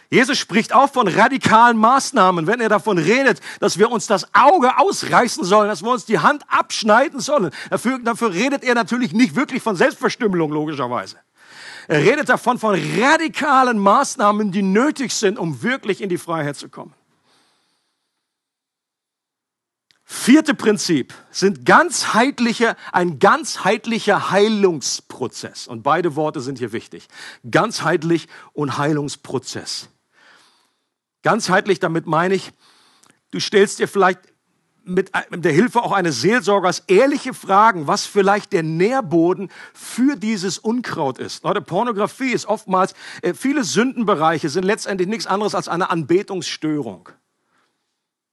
Jesus 0.08 0.38
spricht 0.38 0.72
auch 0.72 0.92
von 0.92 1.08
radikalen 1.08 1.76
Maßnahmen, 1.78 2.46
wenn 2.46 2.60
er 2.60 2.68
davon 2.68 2.98
redet, 2.98 3.40
dass 3.58 3.78
wir 3.78 3.90
uns 3.90 4.06
das 4.06 4.32
Auge 4.34 4.78
ausreißen 4.78 5.44
sollen, 5.44 5.68
dass 5.68 5.82
wir 5.82 5.90
uns 5.90 6.04
die 6.04 6.20
Hand 6.20 6.44
abschneiden 6.48 7.20
sollen. 7.20 7.50
Dafür, 7.70 7.98
dafür 7.98 8.32
redet 8.32 8.62
er 8.62 8.74
natürlich 8.74 9.12
nicht 9.12 9.34
wirklich 9.34 9.62
von 9.62 9.74
Selbstverstümmelung, 9.74 10.52
logischerweise. 10.52 11.16
Er 11.88 12.02
redet 12.02 12.28
davon 12.28 12.58
von 12.58 12.78
radikalen 13.00 13.78
Maßnahmen, 13.78 14.52
die 14.52 14.62
nötig 14.62 15.12
sind, 15.12 15.38
um 15.38 15.62
wirklich 15.62 16.00
in 16.00 16.08
die 16.08 16.18
Freiheit 16.18 16.56
zu 16.56 16.68
kommen. 16.68 16.94
Vierte 20.08 20.54
Prinzip 20.54 21.12
sind 21.32 21.66
ganzheitliche, 21.66 22.76
ein 22.92 23.18
ganzheitlicher 23.18 24.30
Heilungsprozess. 24.30 25.66
Und 25.66 25.82
beide 25.82 26.14
Worte 26.14 26.40
sind 26.40 26.58
hier 26.58 26.70
wichtig. 26.70 27.08
Ganzheitlich 27.50 28.28
und 28.52 28.78
Heilungsprozess. 28.78 29.88
Ganzheitlich, 31.22 31.80
damit 31.80 32.06
meine 32.06 32.36
ich, 32.36 32.52
du 33.32 33.40
stellst 33.40 33.80
dir 33.80 33.88
vielleicht 33.88 34.20
mit 34.84 35.10
der 35.12 35.50
Hilfe 35.50 35.82
auch 35.82 35.90
eines 35.90 36.20
Seelsorgers 36.20 36.84
ehrliche 36.86 37.34
Fragen, 37.34 37.88
was 37.88 38.06
vielleicht 38.06 38.52
der 38.52 38.62
Nährboden 38.62 39.50
für 39.74 40.14
dieses 40.14 40.58
Unkraut 40.58 41.18
ist. 41.18 41.42
Leute, 41.42 41.60
Pornografie 41.60 42.30
ist 42.30 42.46
oftmals, 42.46 42.94
äh, 43.22 43.34
viele 43.34 43.64
Sündenbereiche 43.64 44.50
sind 44.50 44.62
letztendlich 44.62 45.08
nichts 45.08 45.26
anderes 45.26 45.56
als 45.56 45.66
eine 45.66 45.90
Anbetungsstörung. 45.90 47.08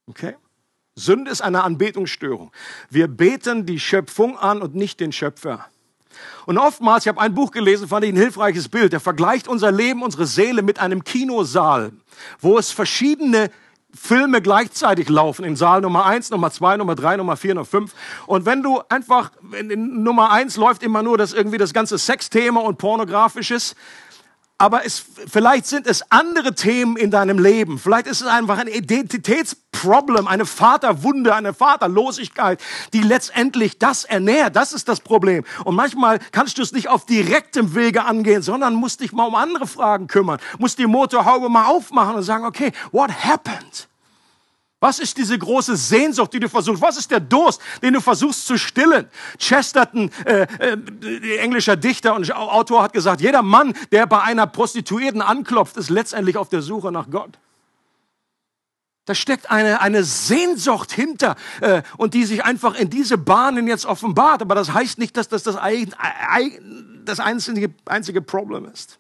Okay? 0.06 0.36
Sünde 0.96 1.32
ist 1.32 1.42
eine 1.42 1.64
Anbetungsstörung. 1.64 2.52
Wir 2.90 3.08
beten 3.08 3.66
die 3.66 3.80
Schöpfung 3.80 4.38
an 4.38 4.62
und 4.62 4.76
nicht 4.76 5.00
den 5.00 5.12
Schöpfer. 5.12 5.66
Und 6.46 6.58
oftmals, 6.58 7.06
ich 7.06 7.08
habe 7.08 7.20
ein 7.20 7.34
Buch 7.34 7.52
gelesen, 7.52 7.88
fand 7.88 8.06
ich 8.06 8.14
ein 8.14 8.18
hilfreiches 8.18 8.70
Bild, 8.70 8.94
der 8.94 9.00
vergleicht 9.00 9.48
unser 9.48 9.72
Leben, 9.72 10.04
unsere 10.04 10.28
Seele 10.28 10.62
mit 10.62 10.78
einem 10.80 11.04
Kinosaal, 11.04 11.92
wo 12.40 12.60
es 12.60 12.72
verschiedene 12.72 13.50
Filme 13.96 14.42
gleichzeitig 14.42 15.10
laufen, 15.10 15.46
in 15.46 15.56
Saal 15.56 15.82
Nummer 15.82 16.06
eins, 16.06 16.30
Nummer 16.32 16.52
zwei, 16.52 16.78
Nummer 16.78 16.96
drei, 16.96 17.16
Nummer 17.16 17.38
vier, 17.38 17.54
Nummer 17.54 17.66
fünf. 17.66 17.94
Und 18.26 18.46
wenn 18.46 18.64
du 18.64 18.82
einfach, 18.90 19.32
in 19.58 20.04
Nummer 20.04 20.32
eins 20.32 20.58
läuft 20.58 20.84
immer 20.84 21.04
nur 21.04 21.18
das 21.18 21.34
irgendwie 21.34 21.60
das 21.60 21.74
ganze 21.74 21.98
Sexthema 21.98 22.60
und 22.62 22.78
pornografisches, 22.78 23.76
aber 24.58 24.86
es, 24.86 25.04
vielleicht 25.28 25.66
sind 25.66 25.88
es 25.88 26.10
andere 26.12 26.56
Themen 26.56 26.98
in 26.98 27.12
deinem 27.12 27.38
Leben. 27.38 27.78
Vielleicht 27.80 28.08
ist 28.08 28.22
es 28.22 28.28
einfach 28.28 28.58
ein 28.58 28.68
Identitätsproblem, 29.84 30.28
eine 30.28 30.46
Vaterwunde, 30.46 31.36
eine 31.36 31.54
Vaterlosigkeit, 31.54 32.62
die 32.94 33.02
letztendlich 33.02 33.78
das 33.78 34.06
ernährt. 34.06 34.56
Das 34.56 34.74
ist 34.74 34.88
das 34.88 35.00
Problem. 35.00 35.44
Und 35.66 35.76
manchmal 35.76 36.20
kannst 36.32 36.58
du 36.58 36.62
es 36.62 36.72
nicht 36.72 36.90
auf 36.90 37.06
direktem 37.06 37.76
Wege 37.76 38.06
angehen, 38.06 38.42
sondern 38.42 38.76
musst 38.76 39.02
dich 39.02 39.12
mal 39.12 39.26
um 39.26 39.36
andere 39.36 39.68
Fragen 39.68 40.08
kümmern. 40.08 40.40
Musst 40.58 40.80
die 40.80 40.88
Motorhaube 40.88 41.50
mal 41.50 41.66
aufmachen 41.66 42.16
und 42.16 42.24
sagen, 42.24 42.46
okay, 42.46 42.72
what 42.92 43.12
happened? 43.12 43.88
Was 44.80 45.00
ist 45.00 45.18
diese 45.18 45.38
große 45.40 45.78
Sehnsucht, 45.78 46.34
die 46.34 46.42
du 46.42 46.50
versuchst? 46.50 46.82
Was 46.82 46.98
ist 46.98 47.10
der 47.10 47.22
Durst, 47.22 47.62
den 47.82 47.94
du 47.94 48.02
versuchst 48.02 48.46
zu 48.46 48.58
stillen? 48.58 49.08
Chesterton, 49.40 50.12
äh, 50.26 50.46
äh, 50.60 51.38
englischer 51.38 51.78
Dichter 51.78 52.14
und 52.14 52.30
Autor, 52.36 52.84
hat 52.84 52.92
gesagt, 52.92 53.22
jeder 53.22 53.42
Mann, 53.42 53.74
der 53.94 54.06
bei 54.08 54.22
einer 54.22 54.46
Prostituierten 54.46 55.22
anklopft, 55.22 55.78
ist 55.78 55.90
letztendlich 55.90 56.36
auf 56.36 56.50
der 56.50 56.62
Suche 56.62 56.92
nach 56.92 57.10
Gott. 57.10 57.40
Da 59.06 59.14
steckt 59.14 59.52
eine, 59.52 59.82
eine 59.82 60.04
Sehnsucht 60.04 60.92
hinter 60.92 61.36
äh, 61.60 61.82
und 61.98 62.14
die 62.14 62.24
sich 62.24 62.46
einfach 62.46 62.76
in 62.76 62.90
diese 62.90 63.18
Bahnen 63.18 63.68
jetzt 63.68 63.86
offenbart. 63.86 64.42
Aber 64.42 64.56
das 64.56 64.74
heißt 64.74 64.98
nicht, 64.98 65.18
dass 65.18 65.28
das 65.28 65.44
das, 65.44 65.58
das 67.06 67.20
einzige, 67.20 67.74
einzige 67.86 68.22
Problem 68.22 68.66
ist. 68.66 69.00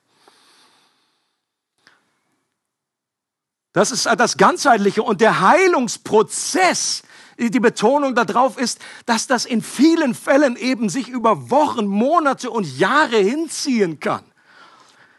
Das 3.71 3.91
ist 3.91 4.05
das 4.05 4.37
Ganzheitliche 4.37 5.01
und 5.01 5.19
der 5.21 5.39
Heilungsprozess. 5.39 7.03
Die 7.39 7.59
Betonung 7.59 8.13
darauf 8.13 8.59
ist, 8.59 8.79
dass 9.07 9.25
das 9.25 9.45
in 9.45 9.63
vielen 9.63 10.13
Fällen 10.13 10.55
eben 10.55 10.89
sich 10.89 11.09
über 11.09 11.49
Wochen, 11.49 11.87
Monate 11.87 12.51
und 12.51 12.77
Jahre 12.77 13.17
hinziehen 13.17 13.99
kann. 13.99 14.23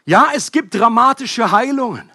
Ja, 0.05 0.29
es 0.33 0.51
gibt 0.51 0.73
dramatische 0.73 1.51
Heilungen. 1.51 2.09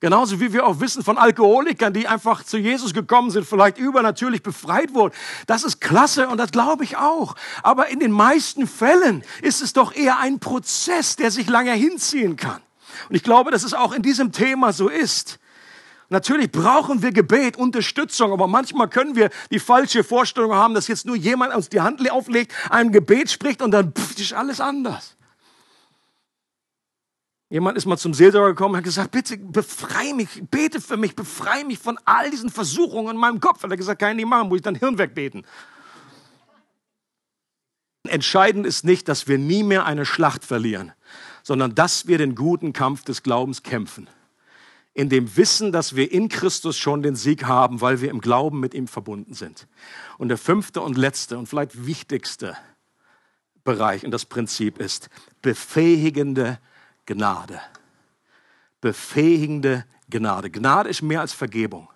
Genauso 0.00 0.40
wie 0.40 0.52
wir 0.52 0.66
auch 0.66 0.80
wissen 0.80 1.02
von 1.02 1.16
Alkoholikern, 1.16 1.94
die 1.94 2.06
einfach 2.06 2.44
zu 2.44 2.58
Jesus 2.58 2.92
gekommen 2.92 3.30
sind, 3.30 3.46
vielleicht 3.46 3.78
übernatürlich 3.78 4.42
befreit 4.42 4.92
wurden. 4.92 5.14
Das 5.46 5.64
ist 5.64 5.80
klasse 5.80 6.28
und 6.28 6.36
das 6.36 6.50
glaube 6.50 6.84
ich 6.84 6.98
auch. 6.98 7.34
Aber 7.62 7.88
in 7.88 7.98
den 7.98 8.12
meisten 8.12 8.66
Fällen 8.66 9.24
ist 9.40 9.62
es 9.62 9.72
doch 9.72 9.94
eher 9.94 10.18
ein 10.18 10.38
Prozess, 10.38 11.16
der 11.16 11.30
sich 11.30 11.48
lange 11.48 11.72
hinziehen 11.72 12.36
kann. 12.36 12.60
Und 13.08 13.16
ich 13.16 13.22
glaube, 13.22 13.50
dass 13.50 13.62
es 13.62 13.72
auch 13.72 13.92
in 13.92 14.02
diesem 14.02 14.32
Thema 14.32 14.72
so 14.72 14.88
ist. 14.88 15.38
Natürlich 16.08 16.52
brauchen 16.52 17.02
wir 17.02 17.10
Gebet, 17.10 17.56
Unterstützung, 17.56 18.32
aber 18.32 18.46
manchmal 18.46 18.88
können 18.88 19.16
wir 19.16 19.30
die 19.50 19.58
falsche 19.58 20.04
Vorstellung 20.04 20.54
haben, 20.54 20.74
dass 20.74 20.86
jetzt 20.86 21.04
nur 21.04 21.16
jemand 21.16 21.54
uns 21.54 21.68
die 21.68 21.80
Hand 21.80 22.08
auflegt, 22.10 22.52
ein 22.70 22.92
Gebet 22.92 23.30
spricht 23.30 23.60
und 23.60 23.72
dann 23.72 23.92
pff, 23.92 24.18
ist 24.18 24.32
alles 24.32 24.60
anders. 24.60 25.15
Jemand 27.48 27.78
ist 27.78 27.86
mal 27.86 27.96
zum 27.96 28.12
Seelsorger 28.12 28.48
gekommen 28.48 28.74
und 28.74 28.78
hat 28.78 28.84
gesagt, 28.84 29.12
bitte 29.12 29.38
befreie 29.38 30.14
mich, 30.14 30.42
bete 30.50 30.80
für 30.80 30.96
mich, 30.96 31.14
befreie 31.14 31.64
mich 31.64 31.78
von 31.78 31.96
all 32.04 32.30
diesen 32.30 32.50
Versuchungen 32.50 33.14
in 33.14 33.16
meinem 33.16 33.38
Kopf. 33.38 33.62
Hat 33.62 33.70
er 33.70 33.76
gesagt, 33.76 34.00
kann 34.00 34.10
ich 34.10 34.16
nicht 34.16 34.28
machen, 34.28 34.48
muss 34.48 34.56
ich 34.56 34.62
dann 34.62 34.74
Hirn 34.74 34.98
wegbeten. 34.98 35.46
Entscheidend 38.08 38.66
ist 38.66 38.84
nicht, 38.84 39.08
dass 39.08 39.28
wir 39.28 39.38
nie 39.38 39.62
mehr 39.62 39.86
eine 39.86 40.06
Schlacht 40.06 40.44
verlieren, 40.44 40.92
sondern 41.42 41.74
dass 41.74 42.06
wir 42.08 42.18
den 42.18 42.34
guten 42.34 42.72
Kampf 42.72 43.04
des 43.04 43.22
Glaubens 43.22 43.62
kämpfen 43.62 44.08
in 44.96 45.10
dem 45.10 45.36
Wissen, 45.36 45.72
dass 45.72 45.94
wir 45.94 46.10
in 46.10 46.30
Christus 46.30 46.78
schon 46.78 47.02
den 47.02 47.16
Sieg 47.16 47.44
haben, 47.44 47.82
weil 47.82 48.00
wir 48.00 48.10
im 48.10 48.20
Glauben 48.22 48.60
mit 48.60 48.72
ihm 48.72 48.88
verbunden 48.88 49.34
sind. 49.34 49.68
Und 50.16 50.28
der 50.28 50.38
fünfte 50.38 50.80
und 50.80 50.96
letzte 50.96 51.36
und 51.36 51.48
vielleicht 51.48 51.86
wichtigste 51.86 52.56
Bereich 53.62 54.06
und 54.06 54.10
das 54.10 54.24
Prinzip 54.24 54.78
ist 54.78 55.10
befähigende 55.42 56.58
Gnade. 57.06 57.60
Befähigende 58.80 59.86
Gnade. 60.10 60.50
Gnade 60.50 60.90
ist 60.90 61.02
mehr 61.02 61.20
als 61.20 61.32
Vergebung. 61.32 61.88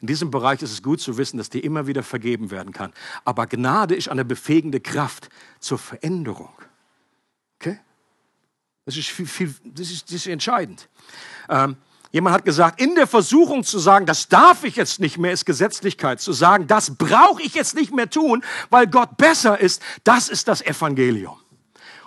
In 0.00 0.06
diesem 0.06 0.30
Bereich 0.30 0.62
ist 0.62 0.72
es 0.72 0.82
gut 0.82 1.00
zu 1.00 1.18
wissen, 1.18 1.38
dass 1.38 1.50
dir 1.50 1.62
immer 1.62 1.86
wieder 1.86 2.02
vergeben 2.02 2.50
werden 2.50 2.72
kann. 2.72 2.92
Aber 3.24 3.46
Gnade 3.46 3.94
ist 3.94 4.08
eine 4.08 4.24
befähigende 4.24 4.80
Kraft 4.80 5.28
zur 5.58 5.78
Veränderung. 5.78 6.52
Okay? 7.60 7.80
Das 8.84 8.96
ist, 8.96 9.08
viel, 9.08 9.26
viel, 9.26 9.54
das 9.64 9.90
ist, 9.90 10.04
das 10.04 10.14
ist 10.14 10.26
entscheidend. 10.28 10.88
Ähm, 11.48 11.76
jemand 12.12 12.34
hat 12.34 12.44
gesagt, 12.44 12.80
in 12.80 12.94
der 12.94 13.06
Versuchung 13.06 13.64
zu 13.64 13.78
sagen, 13.78 14.06
das 14.06 14.28
darf 14.28 14.64
ich 14.64 14.76
jetzt 14.76 15.00
nicht 15.00 15.18
mehr, 15.18 15.32
ist 15.32 15.44
Gesetzlichkeit. 15.44 16.20
Zu 16.20 16.32
sagen, 16.32 16.66
das 16.66 16.96
brauche 16.96 17.42
ich 17.42 17.54
jetzt 17.54 17.74
nicht 17.74 17.92
mehr 17.92 18.08
tun, 18.08 18.44
weil 18.70 18.86
Gott 18.86 19.16
besser 19.16 19.58
ist, 19.58 19.82
das 20.04 20.28
ist 20.28 20.48
das 20.48 20.62
Evangelium. 20.62 21.38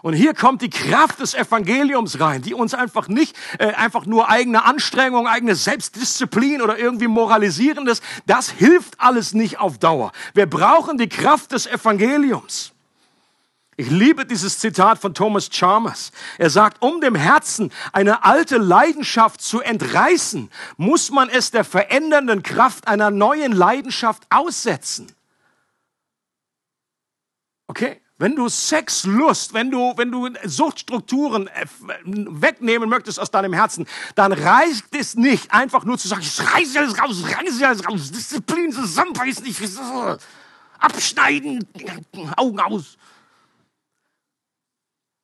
Und 0.01 0.13
hier 0.13 0.33
kommt 0.33 0.61
die 0.61 0.69
Kraft 0.69 1.19
des 1.19 1.33
Evangeliums 1.35 2.19
rein, 2.19 2.41
die 2.41 2.53
uns 2.53 2.73
einfach 2.73 3.07
nicht 3.07 3.35
äh, 3.59 3.67
einfach 3.73 4.05
nur 4.05 4.29
eigene 4.29 4.63
Anstrengung, 4.63 5.27
eigene 5.27 5.55
Selbstdisziplin 5.55 6.61
oder 6.61 6.77
irgendwie 6.79 7.07
moralisierendes, 7.07 8.01
das 8.25 8.49
hilft 8.49 8.99
alles 8.99 9.33
nicht 9.33 9.59
auf 9.59 9.77
Dauer. 9.77 10.11
Wir 10.33 10.47
brauchen 10.47 10.97
die 10.97 11.09
Kraft 11.09 11.51
des 11.51 11.67
Evangeliums. 11.67 12.71
Ich 13.77 13.89
liebe 13.89 14.25
dieses 14.25 14.59
Zitat 14.59 14.99
von 14.99 15.13
Thomas 15.13 15.49
Chalmers. 15.49 16.11
Er 16.37 16.49
sagt, 16.49 16.81
um 16.81 16.99
dem 17.01 17.15
Herzen 17.15 17.71
eine 17.93 18.23
alte 18.23 18.57
Leidenschaft 18.57 19.41
zu 19.41 19.61
entreißen, 19.61 20.51
muss 20.77 21.09
man 21.09 21.29
es 21.29 21.51
der 21.51 21.63
verändernden 21.63 22.43
Kraft 22.43 22.87
einer 22.87 23.11
neuen 23.11 23.53
Leidenschaft 23.53 24.23
aussetzen. 24.29 25.11
Okay? 27.67 28.01
Wenn 28.21 28.35
du 28.35 28.49
Sexlust, 28.49 29.51
wenn 29.55 29.71
du, 29.71 29.93
wenn 29.97 30.11
du 30.11 30.29
Suchtstrukturen 30.43 31.47
äh, 31.47 31.65
wegnehmen 32.05 32.87
möchtest 32.87 33.19
aus 33.19 33.31
deinem 33.31 33.51
Herzen, 33.51 33.87
dann 34.13 34.31
reicht 34.31 34.93
es 34.95 35.15
nicht, 35.15 35.51
einfach 35.51 35.85
nur 35.85 35.97
zu 35.97 36.07
sagen, 36.07 36.21
ich 36.21 36.39
reiße 36.39 36.77
alles 36.77 37.01
raus, 37.01 37.23
reiße 37.23 37.67
alles 37.67 37.89
raus, 37.89 38.11
Disziplin 38.11 38.71
zusammenbeißen, 38.71 39.43
ich, 39.43 39.57
abschneiden, 40.77 41.67
Augen 42.37 42.59
aus. 42.59 42.99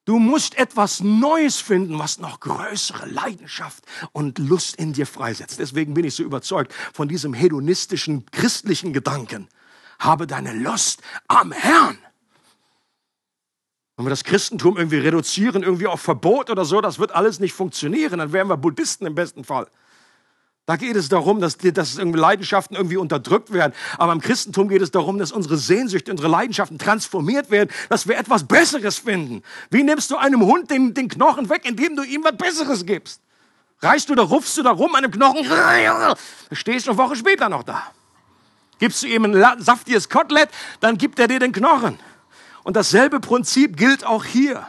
Du 0.05 0.17
musst 0.17 0.57
etwas 0.57 1.01
Neues 1.01 1.57
finden, 1.57 1.99
was 1.99 2.17
noch 2.17 2.39
größere 2.39 3.05
Leidenschaft 3.05 3.83
und 4.11 4.39
Lust 4.39 4.75
in 4.77 4.93
dir 4.93 5.05
freisetzt. 5.05 5.59
Deswegen 5.59 5.93
bin 5.93 6.03
ich 6.03 6.15
so 6.15 6.23
überzeugt 6.23 6.73
von 6.93 7.07
diesem 7.07 7.35
hedonistischen 7.35 8.25
christlichen 8.31 8.91
Gedanken. 8.91 9.49
Habe 9.99 10.25
deine 10.25 10.53
Lust 10.53 11.03
am 11.27 11.51
Herrn. 11.51 11.99
Wenn 13.97 14.05
wir 14.05 14.11
das 14.11 14.23
Christentum 14.23 14.77
irgendwie 14.77 14.99
reduzieren, 14.99 15.63
irgendwie 15.63 15.87
auf 15.87 15.99
Verbot 15.99 16.51
oder 16.51 16.65
so, 16.65 16.81
das 16.81 16.99
wird 16.99 17.13
alles 17.13 17.39
nicht 17.39 17.53
funktionieren. 17.53 18.19
Dann 18.19 18.31
wären 18.31 18.47
wir 18.47 18.55
Buddhisten 18.55 19.07
im 19.07 19.15
besten 19.15 19.43
Fall. 19.43 19.67
Da 20.67 20.75
geht 20.75 20.95
es 20.95 21.09
darum, 21.09 21.41
dass, 21.41 21.57
dass 21.57 21.97
irgendwie 21.97 22.19
Leidenschaften 22.19 22.75
irgendwie 22.75 22.97
unterdrückt 22.97 23.51
werden. 23.53 23.73
Aber 23.97 24.11
im 24.11 24.21
Christentum 24.21 24.67
geht 24.67 24.83
es 24.83 24.91
darum, 24.91 25.17
dass 25.17 25.31
unsere 25.31 25.57
Sehnsüchte, 25.57 26.11
unsere 26.11 26.27
Leidenschaften 26.27 26.77
transformiert 26.77 27.49
werden, 27.49 27.71
dass 27.89 28.07
wir 28.07 28.17
etwas 28.17 28.43
Besseres 28.45 28.99
finden. 28.99 29.41
Wie 29.71 29.81
nimmst 29.81 30.11
du 30.11 30.17
einem 30.17 30.41
Hund 30.41 30.69
den, 30.69 30.93
den 30.93 31.07
Knochen 31.07 31.49
weg, 31.49 31.61
indem 31.63 31.95
du 31.95 32.03
ihm 32.03 32.23
was 32.23 32.37
Besseres 32.37 32.85
gibst? 32.85 33.21
Reißt 33.81 34.09
du 34.09 34.15
da, 34.15 34.23
rufst 34.23 34.57
du 34.57 34.63
da 34.63 34.71
rum 34.71 34.93
an 34.93 35.03
dem 35.03 35.11
Knochen, 35.11 35.45
stehst 36.51 36.87
eine 36.87 36.97
Woche 36.97 37.15
später 37.15 37.49
noch 37.49 37.63
da. 37.63 37.83
Gibst 38.77 39.01
du 39.01 39.07
ihm 39.07 39.25
ein 39.25 39.63
saftiges 39.63 40.09
Kotelett, 40.09 40.49
dann 40.81 40.97
gibt 40.97 41.17
er 41.17 41.27
dir 41.27 41.39
den 41.39 41.51
Knochen. 41.51 41.97
Und 42.67 42.75
dasselbe 42.75 43.21
Prinzip 43.21 43.77
gilt 43.77 44.05
auch 44.05 44.25
hier. 44.25 44.67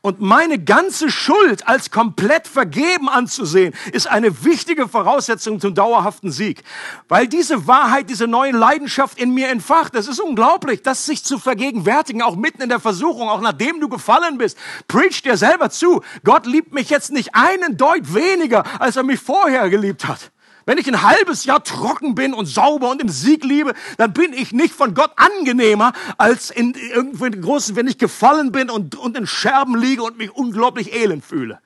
Und 0.00 0.18
meine 0.18 0.58
ganze 0.58 1.10
Schuld 1.10 1.68
als 1.68 1.90
komplett 1.90 2.48
vergeben 2.48 3.10
anzusehen, 3.10 3.74
ist 3.92 4.06
eine 4.06 4.44
wichtige 4.44 4.88
Voraussetzung 4.88 5.60
zum 5.60 5.74
dauerhaften 5.74 6.32
Sieg. 6.32 6.62
Weil 7.08 7.28
diese 7.28 7.66
Wahrheit, 7.66 8.08
diese 8.08 8.26
neue 8.26 8.52
Leidenschaft 8.52 9.18
in 9.20 9.34
mir 9.34 9.48
entfacht. 9.48 9.94
Das 9.94 10.08
ist 10.08 10.20
unglaublich, 10.20 10.80
das 10.80 11.04
sich 11.04 11.22
zu 11.22 11.38
vergegenwärtigen, 11.38 12.22
auch 12.22 12.36
mitten 12.36 12.62
in 12.62 12.70
der 12.70 12.80
Versuchung, 12.80 13.28
auch 13.28 13.42
nachdem 13.42 13.78
du 13.80 13.90
gefallen 13.90 14.38
bist. 14.38 14.56
Preach 14.88 15.20
dir 15.20 15.36
selber 15.36 15.68
zu. 15.68 16.00
Gott 16.24 16.46
liebt 16.46 16.72
mich 16.72 16.88
jetzt 16.88 17.12
nicht 17.12 17.34
einen 17.34 17.76
Deut 17.76 18.14
weniger, 18.14 18.64
als 18.80 18.96
er 18.96 19.02
mich 19.02 19.20
vorher 19.20 19.68
geliebt 19.68 20.08
hat. 20.08 20.30
Wenn 20.66 20.78
ich 20.78 20.88
ein 20.88 21.02
halbes 21.02 21.44
Jahr 21.44 21.62
trocken 21.62 22.14
bin 22.14 22.32
und 22.32 22.46
sauber 22.46 22.90
und 22.90 23.02
im 23.02 23.08
Sieg 23.08 23.44
liebe, 23.44 23.74
dann 23.98 24.12
bin 24.12 24.32
ich 24.32 24.52
nicht 24.52 24.74
von 24.74 24.94
Gott 24.94 25.12
angenehmer, 25.16 25.92
als 26.16 26.50
in 26.50 26.74
irgendwo 26.74 27.28
großen, 27.28 27.76
wenn 27.76 27.86
ich 27.86 27.98
gefallen 27.98 28.50
bin 28.52 28.70
und, 28.70 28.94
und 28.96 29.16
in 29.16 29.26
Scherben 29.26 29.76
liege 29.76 30.02
und 30.02 30.16
mich 30.16 30.30
unglaublich 30.30 30.94
elend 30.94 31.24
fühle. 31.24 31.60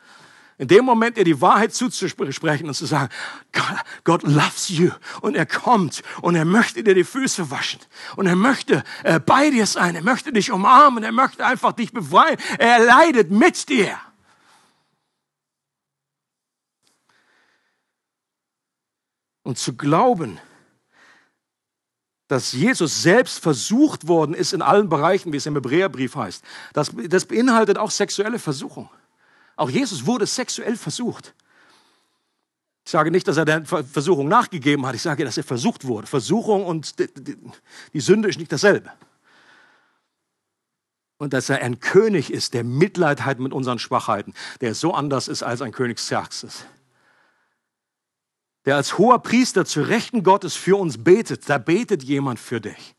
In 0.60 0.66
dem 0.66 0.84
Moment 0.84 1.16
dir 1.16 1.22
die 1.22 1.40
Wahrheit 1.40 1.72
zuzusprechen 1.72 2.66
und 2.66 2.74
zu 2.74 2.84
sagen, 2.84 3.10
Gott 4.02 4.24
loves 4.24 4.68
you. 4.68 4.90
Und 5.20 5.36
er 5.36 5.46
kommt 5.46 6.02
und 6.20 6.34
er 6.34 6.44
möchte 6.44 6.82
dir 6.82 6.94
die 6.94 7.04
Füße 7.04 7.52
waschen. 7.52 7.78
Und 8.16 8.26
er 8.26 8.34
möchte 8.34 8.82
äh, 9.04 9.20
bei 9.20 9.50
dir 9.50 9.66
sein, 9.66 9.94
er 9.94 10.02
möchte 10.02 10.32
dich 10.32 10.50
umarmen, 10.50 11.04
er 11.04 11.12
möchte 11.12 11.46
einfach 11.46 11.72
dich 11.72 11.92
befreien, 11.92 12.38
er 12.58 12.84
leidet 12.84 13.30
mit 13.30 13.68
dir. 13.68 13.96
Und 19.48 19.56
zu 19.56 19.74
glauben, 19.74 20.38
dass 22.26 22.52
Jesus 22.52 23.02
selbst 23.02 23.38
versucht 23.38 24.06
worden 24.06 24.34
ist 24.34 24.52
in 24.52 24.60
allen 24.60 24.90
Bereichen, 24.90 25.32
wie 25.32 25.38
es 25.38 25.46
im 25.46 25.54
Hebräerbrief 25.54 26.16
heißt, 26.16 26.44
das, 26.74 26.92
das 27.08 27.24
beinhaltet 27.24 27.78
auch 27.78 27.90
sexuelle 27.90 28.38
Versuchung. 28.38 28.90
Auch 29.56 29.70
Jesus 29.70 30.04
wurde 30.04 30.26
sexuell 30.26 30.76
versucht. 30.76 31.34
Ich 32.84 32.90
sage 32.90 33.10
nicht, 33.10 33.26
dass 33.26 33.38
er 33.38 33.46
der 33.46 33.64
Versuchung 33.64 34.28
nachgegeben 34.28 34.84
hat, 34.84 34.94
ich 34.94 35.00
sage, 35.00 35.24
dass 35.24 35.38
er 35.38 35.44
versucht 35.44 35.86
wurde. 35.86 36.06
Versuchung 36.06 36.66
und 36.66 36.98
die, 36.98 37.06
die, 37.14 37.38
die 37.94 38.00
Sünde 38.00 38.28
ist 38.28 38.38
nicht 38.38 38.52
dasselbe. 38.52 38.92
Und 41.16 41.32
dass 41.32 41.48
er 41.48 41.62
ein 41.62 41.80
König 41.80 42.30
ist, 42.30 42.52
der 42.52 42.64
Mitleid 42.64 43.24
hat 43.24 43.38
mit 43.38 43.54
unseren 43.54 43.78
Schwachheiten, 43.78 44.34
der 44.60 44.74
so 44.74 44.92
anders 44.92 45.26
ist 45.26 45.42
als 45.42 45.62
ein 45.62 45.72
König 45.72 45.96
Xerxes 45.96 46.66
der 48.68 48.76
als 48.76 48.98
hoher 48.98 49.18
Priester 49.20 49.64
zu 49.64 49.80
Rechten 49.80 50.22
Gottes 50.22 50.54
für 50.54 50.76
uns 50.76 51.02
betet, 51.02 51.48
da 51.48 51.56
betet 51.56 52.02
jemand 52.02 52.38
für 52.38 52.60
dich, 52.60 52.94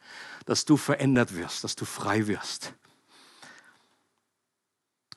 dass 0.46 0.66
du 0.66 0.78
verändert 0.78 1.36
wirst, 1.36 1.64
dass 1.64 1.76
du 1.76 1.86
frei 1.86 2.26
wirst. 2.26 2.74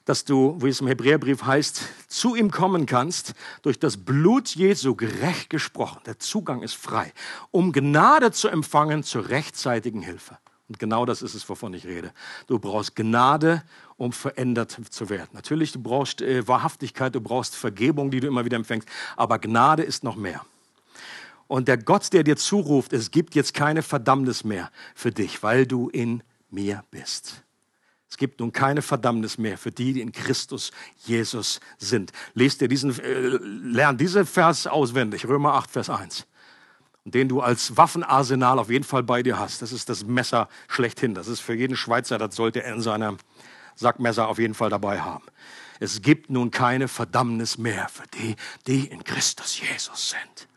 Dass 0.05 0.27
du, 0.27 0.59
wie 0.61 0.69
es 0.69 0.83
im 0.83 0.89
Hebräerbrief 0.89 1.45
heißt, 1.45 1.81
zu 2.07 2.35
ihm 2.35 2.51
kommen 2.51 2.85
kannst, 2.85 3.33
durch 3.63 3.79
das 3.79 4.05
Blut 4.05 4.51
Jesu 4.51 4.95
gerecht 4.95 5.49
gesprochen. 5.49 6.03
Der 6.05 6.19
Zugang 6.19 6.61
ist 6.61 6.75
frei, 6.75 7.15
um 7.51 7.73
Gnade 7.73 8.31
zu 8.31 8.49
empfangen 8.49 9.05
zur 9.05 9.31
rechtzeitigen 9.31 10.03
Hilfe. 10.03 10.37
Und 10.69 10.79
genau 10.79 11.05
das 11.05 11.23
ist 11.23 11.35
es, 11.35 11.49
wovon 11.49 11.75
ich 11.75 11.87
rede. 11.87 12.13
Du 12.47 12.59
brauchst 12.59 12.97
Gnade, 12.97 13.63
um 13.97 14.13
verändert 14.13 14.77
zu 14.91 15.11
werden. 15.11 15.31
Natürlich, 15.33 15.73
du 15.73 15.81
brauchst 15.81 16.23
äh, 16.23 16.47
Wahrhaftigkeit, 16.47 17.15
du 17.15 17.21
brauchst 17.21 17.57
Vergebung, 17.57 18.11
die 18.11 18.21
du 18.21 18.29
immer 18.29 18.45
wieder 18.45 18.57
empfängst. 18.57 18.89
Aber 19.17 19.39
Gnade 19.39 19.83
ist 19.83 20.05
noch 20.05 20.17
mehr. 20.17 20.45
Und 21.49 21.69
der 21.69 21.77
Gott, 21.77 22.13
der 22.13 22.23
dir 22.23 22.37
zuruft, 22.37 22.93
es 22.93 23.11
gibt 23.11 23.35
jetzt 23.35 23.53
keine 23.53 23.83
Verdammnis 23.83 24.45
mehr 24.45 24.71
für 24.95 25.11
dich, 25.11 25.43
weil 25.43 25.67
du 25.67 25.91
in 25.91 26.23
mir 26.51 26.85
bist. 26.91 27.43
Es 28.09 28.17
gibt 28.17 28.41
nun 28.41 28.53
keine 28.53 28.83
Verdammnis 28.83 29.39
mehr 29.39 29.59
für 29.59 29.73
die, 29.73 29.95
die 29.95 30.01
in 30.01 30.13
Christus 30.13 30.71
Jesus 31.05 31.61
sind. 31.79 32.13
Lest 32.35 32.61
dir 32.61 32.69
diesen, 32.69 32.99
äh, 33.01 33.39
lern 33.39 33.99
diesen 33.99 34.25
Vers 34.27 34.67
auswendig, 34.67 35.27
Römer 35.27 35.55
8, 35.55 35.71
Vers 35.71 35.91
1 35.91 36.27
den 37.05 37.29
du 37.29 37.41
als 37.41 37.77
Waffenarsenal 37.77 38.59
auf 38.59 38.71
jeden 38.71 38.85
Fall 38.85 39.03
bei 39.03 39.23
dir 39.23 39.39
hast. 39.39 39.63
Das 39.63 39.73
ist 39.73 39.89
das 39.89 40.05
Messer 40.05 40.49
schlechthin. 40.69 41.15
Das 41.15 41.29
ist 41.29 41.41
für 41.41 41.55
jeden 41.55 41.77
Schweizer, 41.77 42.19
das 42.19 42.37
sollte 42.37 42.63
er 42.63 42.75
in 42.75 42.81
seinem 42.81 43.19
Sackmesser 43.75 44.29
auf 44.29 44.39
jeden 44.39 44.55
Fall 44.55 44.71
dabei 44.71 45.01
haben. 45.01 45.25
Es 45.81 46.01
gibt 46.01 46.31
nun 46.31 46.51
keine 46.51 46.87
Verdammnis 46.87 47.59
mehr 47.59 47.89
für 47.89 48.07
die, 48.15 48.37
die 48.67 48.87
in 48.87 49.03
Christus 49.03 49.61
Jesus 49.61 50.11
sind. 50.11 50.49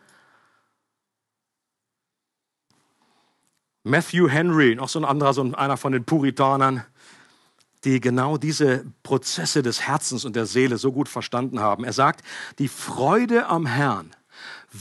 Matthew 3.84 4.30
Henry, 4.30 4.76
noch 4.76 4.89
so 4.89 5.00
ein 5.00 5.06
anderer, 5.06 5.34
so 5.34 5.43
einer 5.54 5.78
von 5.78 5.93
den 5.93 6.06
Puritanern, 6.06 6.84
die 7.84 8.00
genau 8.00 8.38
diese 8.38 8.86
Prozesse 9.04 9.62
des 9.62 9.82
Herzens 9.82 10.26
und 10.26 10.36
der 10.36 10.48
Seele 10.48 10.78
so 10.78 10.91
gut 10.91 11.08
verstanden 11.08 11.60
haben. 11.60 11.84
Er 11.84 11.93
sagt, 11.93 12.24
die 12.58 12.68
Freude 12.68 13.46
am 13.46 13.68
Herrn 13.68 14.16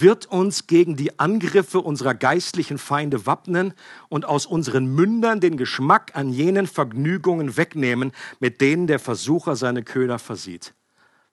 wird 0.01 0.27
uns 0.27 0.67
gegen 0.67 0.97
die 0.97 1.19
Angriffe 1.19 1.81
unserer 1.81 2.15
geistlichen 2.15 2.79
Feinde 2.79 3.27
wappnen 3.27 3.75
und 4.09 4.25
aus 4.25 4.47
unseren 4.47 4.87
Mündern 4.87 5.41
den 5.41 5.57
Geschmack 5.57 6.13
an 6.15 6.31
jenen 6.31 6.67
Vergnügungen 6.67 7.57
wegnehmen, 7.57 8.13
mit 8.41 8.61
denen 8.61 8.87
der 8.87 8.99
Versucher 8.99 9.57
seine 9.57 9.83
Köder 9.83 10.19
versieht. 10.19 10.75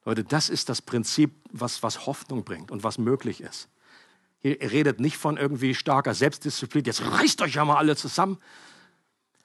Leute, 0.06 0.24
das 0.24 0.50
ist 0.50 0.70
das 0.70 0.82
Prinzip, 0.82 1.32
was, 1.52 1.84
was 1.84 2.06
Hoffnung 2.06 2.44
bringt 2.44 2.72
und 2.72 2.84
was 2.84 2.98
möglich 2.98 3.42
ist. 3.42 3.70
Ihr 4.44 4.60
redet 4.60 5.00
nicht 5.00 5.18
von 5.18 5.38
irgendwie 5.38 5.76
starker 5.76 6.16
Selbstdisziplin, 6.16 6.86
jetzt 6.86 7.04
reißt 7.04 7.42
euch 7.44 7.56
ja 7.56 7.66
mal 7.66 7.78
alle 7.78 7.96
zusammen, 7.96 8.40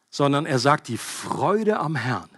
sondern 0.09 0.47
er 0.47 0.59
sagt, 0.59 0.89
die 0.89 0.97
Freude 0.97 1.79
am 1.79 1.95
Herrn, 1.95 2.31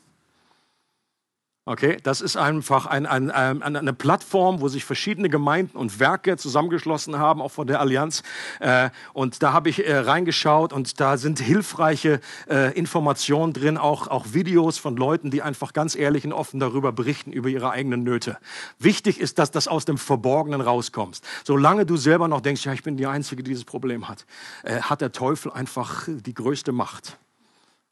Okay, 1.70 1.98
das 2.02 2.22
ist 2.22 2.38
einfach 2.38 2.86
ein, 2.86 3.06
ein, 3.06 3.30
ein, 3.30 3.62
eine 3.62 3.92
Plattform, 3.92 4.62
wo 4.62 4.70
sich 4.70 4.86
verschiedene 4.86 5.28
Gemeinden 5.28 5.76
und 5.76 6.00
Werke 6.00 6.38
zusammengeschlossen 6.38 7.20
haben, 7.20 7.42
auch 7.42 7.52
von 7.52 7.68
der 7.68 7.82
Allianz. 7.82 8.24
Äh, 8.62 8.90
und 9.12 9.44
da 9.44 9.52
habe 9.52 9.68
ich 9.68 9.86
äh, 9.86 9.98
reingeschaut 9.98 10.72
und 10.72 11.02
da 11.02 11.18
sind 11.18 11.42
hilfreiche 11.42 12.22
äh, 12.50 12.72
Informationen 12.72 13.52
drin, 13.52 13.78
auch, 13.78 14.08
auch 14.08 14.28
Videos 14.32 14.78
von 14.78 14.96
Leuten, 14.96 15.30
die 15.30 15.42
einfach 15.42 15.74
ganz 15.74 15.98
ehrlich 15.98 16.24
und 16.24 16.32
offen 16.32 16.62
darüber 16.62 16.94
berichten, 16.94 17.34
über 17.34 17.50
ihre 17.50 17.70
eigenen 17.70 18.04
Nöte. 18.04 18.38
Wichtig 18.80 19.20
ist, 19.20 19.38
dass 19.38 19.52
das 19.52 19.68
aus 19.68 19.84
dem 19.84 19.98
Verborgenen 19.98 20.62
rauskommst. 20.62 21.22
Solange 21.44 21.86
du 21.86 21.98
selber 21.98 22.30
noch 22.30 22.40
denkst, 22.40 22.64
ja, 22.64 22.72
ich 22.72 22.84
bin 22.84 22.96
die 22.96 23.08
Einzige, 23.08 23.44
die 23.44 23.52
dieses 23.52 23.66
Problem 23.66 24.08
hat, 24.08 24.26
äh, 24.64 24.80
hat 24.80 25.02
der 25.02 25.12
Teufel 25.12 25.52
einfach 25.52 26.08
die 26.08 26.34
größte 26.34 26.72
Macht. 26.72 27.18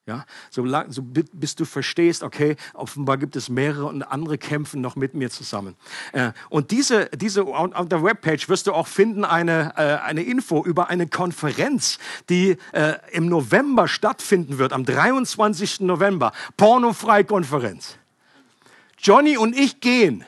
Ja, 0.08 0.24
so, 0.52 0.64
lang, 0.64 0.92
so 0.92 1.02
bis 1.02 1.56
du 1.56 1.66
verstehst, 1.66 2.22
okay, 2.22 2.58
offenbar 2.76 3.18
gibt 3.18 3.36
es 3.36 3.50
mehrere 3.50 3.86
und 3.86 4.04
andere 4.04 4.38
kämpfen 4.38 4.80
noch 4.80 4.96
mit 4.96 5.16
mir 5.16 5.32
zusammen. 5.32 5.76
Äh, 6.12 6.32
und 6.50 6.70
diese, 6.70 7.10
diese 7.16 7.44
auf 7.44 7.90
der 7.90 8.04
Webpage 8.04 8.48
wirst 8.48 8.68
du 8.68 8.74
auch 8.74 8.86
finden 8.86 9.26
eine, 9.26 9.74
äh, 9.78 10.06
eine 10.06 10.22
Info 10.22 10.64
über 10.64 10.90
eine 10.90 11.08
Konferenz, 11.08 11.98
die 12.30 12.58
äh, 12.74 12.94
im 13.14 13.26
November 13.30 13.88
stattfinden 13.88 14.60
wird, 14.60 14.74
am 14.74 14.86
23. 14.86 15.80
November, 15.80 16.34
Pornofrei-Konferenz. 16.56 17.98
Johnny 19.00 19.38
und 19.38 19.58
ich 19.58 19.80
gehen. 19.80 20.24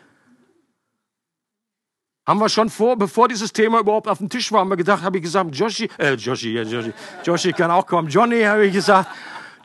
Haben 2.25 2.39
wir 2.39 2.49
schon 2.49 2.71
vor, 2.71 2.97
bevor 2.97 3.27
dieses 3.27 3.53
Thema 3.53 3.79
überhaupt 3.79 4.07
auf 4.07 4.17
dem 4.17 4.27
Tisch 4.27 4.51
war, 4.51 4.61
haben 4.61 4.69
wir 4.69 4.75
gedacht, 4.75 5.03
habe 5.03 5.17
ich 5.17 5.23
gesagt, 5.23 5.55
Joshi, 5.55 5.87
äh, 5.99 6.15
Joshi, 6.15 6.53
ja, 6.53 6.63
Joshi, 6.63 6.93
Joshi 7.23 7.53
kann 7.53 7.69
auch 7.69 7.85
kommen. 7.85 8.09
Johnny, 8.09 8.41
habe 8.41 8.65
ich 8.65 8.73
gesagt, 8.73 9.07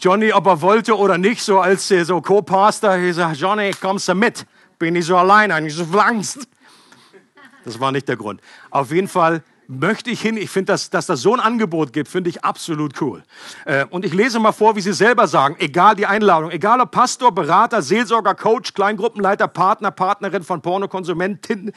Johnny, 0.02 0.32
ob 0.32 0.46
er 0.48 0.60
wollte 0.60 0.98
oder 0.98 1.16
nicht, 1.16 1.44
so 1.44 1.60
als 1.60 1.86
so 1.86 2.20
Co-Pastor, 2.20 2.96
ich 2.96 3.02
gesagt, 3.02 3.36
Johnny, 3.36 3.70
kommst 3.70 4.08
du 4.08 4.14
mit? 4.16 4.44
Bin 4.76 4.96
ich 4.96 5.06
so 5.06 5.16
allein, 5.16 5.52
eigentlich 5.52 5.76
so 5.76 5.84
Angst. 5.96 6.48
Das 7.64 7.78
war 7.78 7.92
nicht 7.92 8.08
der 8.08 8.16
Grund. 8.16 8.40
Auf 8.72 8.90
jeden 8.90 9.06
Fall 9.06 9.44
möchte 9.72 10.10
ich 10.10 10.20
hin. 10.20 10.36
Ich 10.36 10.50
finde, 10.50 10.72
dass, 10.72 10.90
dass 10.90 11.06
das 11.06 11.20
so 11.20 11.34
ein 11.34 11.40
Angebot 11.40 11.92
gibt, 11.92 12.08
finde 12.08 12.30
ich 12.30 12.44
absolut 12.44 13.00
cool. 13.00 13.22
Äh, 13.64 13.86
und 13.90 14.04
ich 14.04 14.12
lese 14.12 14.38
mal 14.38 14.52
vor, 14.52 14.76
wie 14.76 14.80
Sie 14.80 14.92
selber 14.92 15.26
sagen, 15.26 15.56
egal 15.58 15.96
die 15.96 16.06
Einladung, 16.06 16.50
egal 16.50 16.80
ob 16.80 16.90
Pastor, 16.90 17.32
Berater, 17.32 17.82
Seelsorger, 17.82 18.34
Coach, 18.34 18.74
Kleingruppenleiter, 18.74 19.48
Partner, 19.48 19.90
Partnerin 19.90 20.42
von 20.42 20.60
Pornokonsumentinnen, 20.60 21.72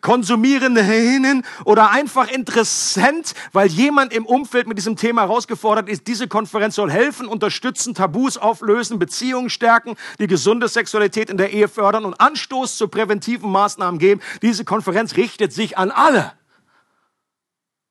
Konsumierenden 0.00 1.44
oder 1.64 1.90
einfach 1.90 2.30
interessant, 2.30 3.34
weil 3.52 3.68
jemand 3.68 4.12
im 4.12 4.26
Umfeld 4.26 4.66
mit 4.66 4.78
diesem 4.78 4.96
Thema 4.96 5.22
herausgefordert 5.22 5.88
ist. 5.88 6.06
Diese 6.06 6.28
Konferenz 6.28 6.76
soll 6.76 6.90
helfen, 6.90 7.26
unterstützen, 7.26 7.94
Tabus 7.94 8.36
auflösen, 8.36 8.98
Beziehungen 8.98 9.50
stärken, 9.50 9.94
die 10.18 10.26
gesunde 10.26 10.68
Sexualität 10.68 11.30
in 11.30 11.36
der 11.36 11.52
Ehe 11.52 11.68
fördern 11.68 12.04
und 12.04 12.20
Anstoß 12.20 12.76
zu 12.76 12.88
präventiven 12.88 13.50
Maßnahmen 13.50 13.98
geben. 13.98 14.20
Diese 14.42 14.64
Konferenz 14.64 15.16
richtet 15.16 15.52
sich 15.52 15.76
an 15.78 15.90
alle. 15.90 16.32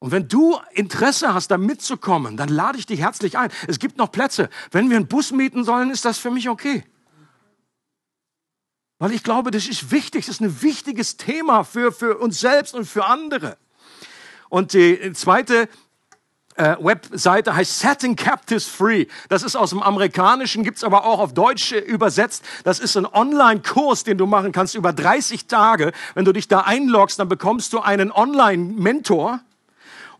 Und 0.03 0.11
wenn 0.11 0.27
du 0.27 0.59
Interesse 0.73 1.33
hast, 1.33 1.49
da 1.49 1.57
mitzukommen, 1.57 2.35
dann 2.35 2.49
lade 2.49 2.77
ich 2.77 2.85
dich 2.85 2.99
herzlich 2.99 3.37
ein. 3.37 3.49
Es 3.69 3.79
gibt 3.79 3.97
noch 3.97 4.11
Plätze. 4.11 4.49
Wenn 4.69 4.89
wir 4.89 4.97
einen 4.97 5.07
Bus 5.07 5.31
mieten 5.31 5.63
sollen, 5.63 5.91
ist 5.91 6.03
das 6.03 6.17
für 6.17 6.29
mich 6.29 6.49
okay. 6.49 6.83
Weil 8.99 9.13
ich 9.13 9.23
glaube, 9.23 9.49
das 9.49 9.65
ist 9.65 9.91
wichtig, 9.91 10.25
das 10.25 10.35
ist 10.35 10.41
ein 10.41 10.61
wichtiges 10.61 11.15
Thema 11.15 11.63
für, 11.63 11.93
für 11.93 12.17
uns 12.17 12.41
selbst 12.41 12.75
und 12.75 12.83
für 12.83 13.05
andere. 13.05 13.55
Und 14.49 14.73
die 14.73 15.13
zweite 15.13 15.69
äh, 16.55 16.75
Webseite 16.81 17.55
heißt 17.55 17.79
Setting 17.79 18.17
Captives 18.17 18.65
Free. 18.67 19.05
Das 19.29 19.41
ist 19.41 19.55
aus 19.55 19.69
dem 19.69 19.81
Amerikanischen, 19.81 20.65
gibt's 20.65 20.83
aber 20.83 21.05
auch 21.05 21.19
auf 21.19 21.33
Deutsch 21.33 21.71
äh, 21.71 21.79
übersetzt. 21.79 22.43
Das 22.65 22.79
ist 22.79 22.97
ein 22.97 23.05
Online-Kurs, 23.05 24.03
den 24.03 24.17
du 24.17 24.25
machen 24.25 24.51
kannst 24.51 24.75
über 24.75 24.91
30 24.91 25.47
Tage. 25.47 25.93
Wenn 26.13 26.25
du 26.25 26.33
dich 26.33 26.49
da 26.49 26.59
einloggst, 26.59 27.19
dann 27.19 27.29
bekommst 27.29 27.71
du 27.71 27.79
einen 27.79 28.11
Online-Mentor 28.11 29.39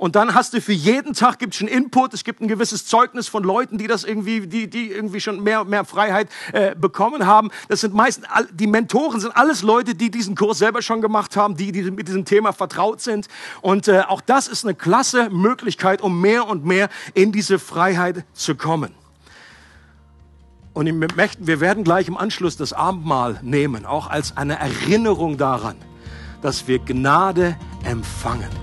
und 0.03 0.17
dann 0.17 0.33
hast 0.33 0.53
du 0.53 0.59
für 0.59 0.73
jeden 0.73 1.13
Tag 1.13 1.39
gibt's 1.39 1.55
schon 1.55 1.69
Input, 1.69 2.13
es 2.13 2.25
gibt 2.25 2.41
ein 2.41 2.49
gewisses 2.49 2.85
Zeugnis 2.85 3.29
von 3.29 3.41
Leuten, 3.41 3.77
die 3.77 3.87
das 3.87 4.03
irgendwie, 4.03 4.45
die, 4.47 4.69
die 4.69 4.91
irgendwie 4.91 5.21
schon 5.21 5.41
mehr, 5.41 5.63
mehr 5.63 5.85
Freiheit 5.85 6.27
äh, 6.51 6.75
bekommen 6.75 7.25
haben. 7.25 7.51
Das 7.69 7.79
sind 7.79 7.93
meistens, 7.93 8.27
die 8.51 8.67
Mentoren 8.67 9.21
sind 9.21 9.33
alles 9.33 9.61
Leute, 9.61 9.95
die 9.95 10.11
diesen 10.11 10.35
Kurs 10.35 10.57
selber 10.57 10.81
schon 10.81 10.99
gemacht 10.99 11.37
haben, 11.37 11.55
die, 11.55 11.71
die 11.71 11.89
mit 11.89 12.09
diesem 12.09 12.25
Thema 12.25 12.51
vertraut 12.51 12.99
sind. 12.99 13.29
Und 13.61 13.87
äh, 13.87 14.01
auch 14.05 14.19
das 14.19 14.49
ist 14.49 14.65
eine 14.65 14.75
klasse 14.75 15.29
Möglichkeit, 15.29 16.01
um 16.01 16.19
mehr 16.19 16.49
und 16.49 16.65
mehr 16.65 16.89
in 17.13 17.31
diese 17.31 17.57
Freiheit 17.57 18.25
zu 18.33 18.55
kommen. 18.55 18.93
Und 20.73 20.85
wir 20.85 21.61
werden 21.61 21.85
gleich 21.85 22.09
im 22.09 22.17
Anschluss 22.17 22.57
das 22.57 22.73
Abendmahl 22.73 23.39
nehmen, 23.41 23.85
auch 23.85 24.09
als 24.09 24.35
eine 24.35 24.59
Erinnerung 24.59 25.37
daran, 25.37 25.77
dass 26.41 26.67
wir 26.67 26.79
Gnade 26.79 27.55
empfangen 27.85 28.62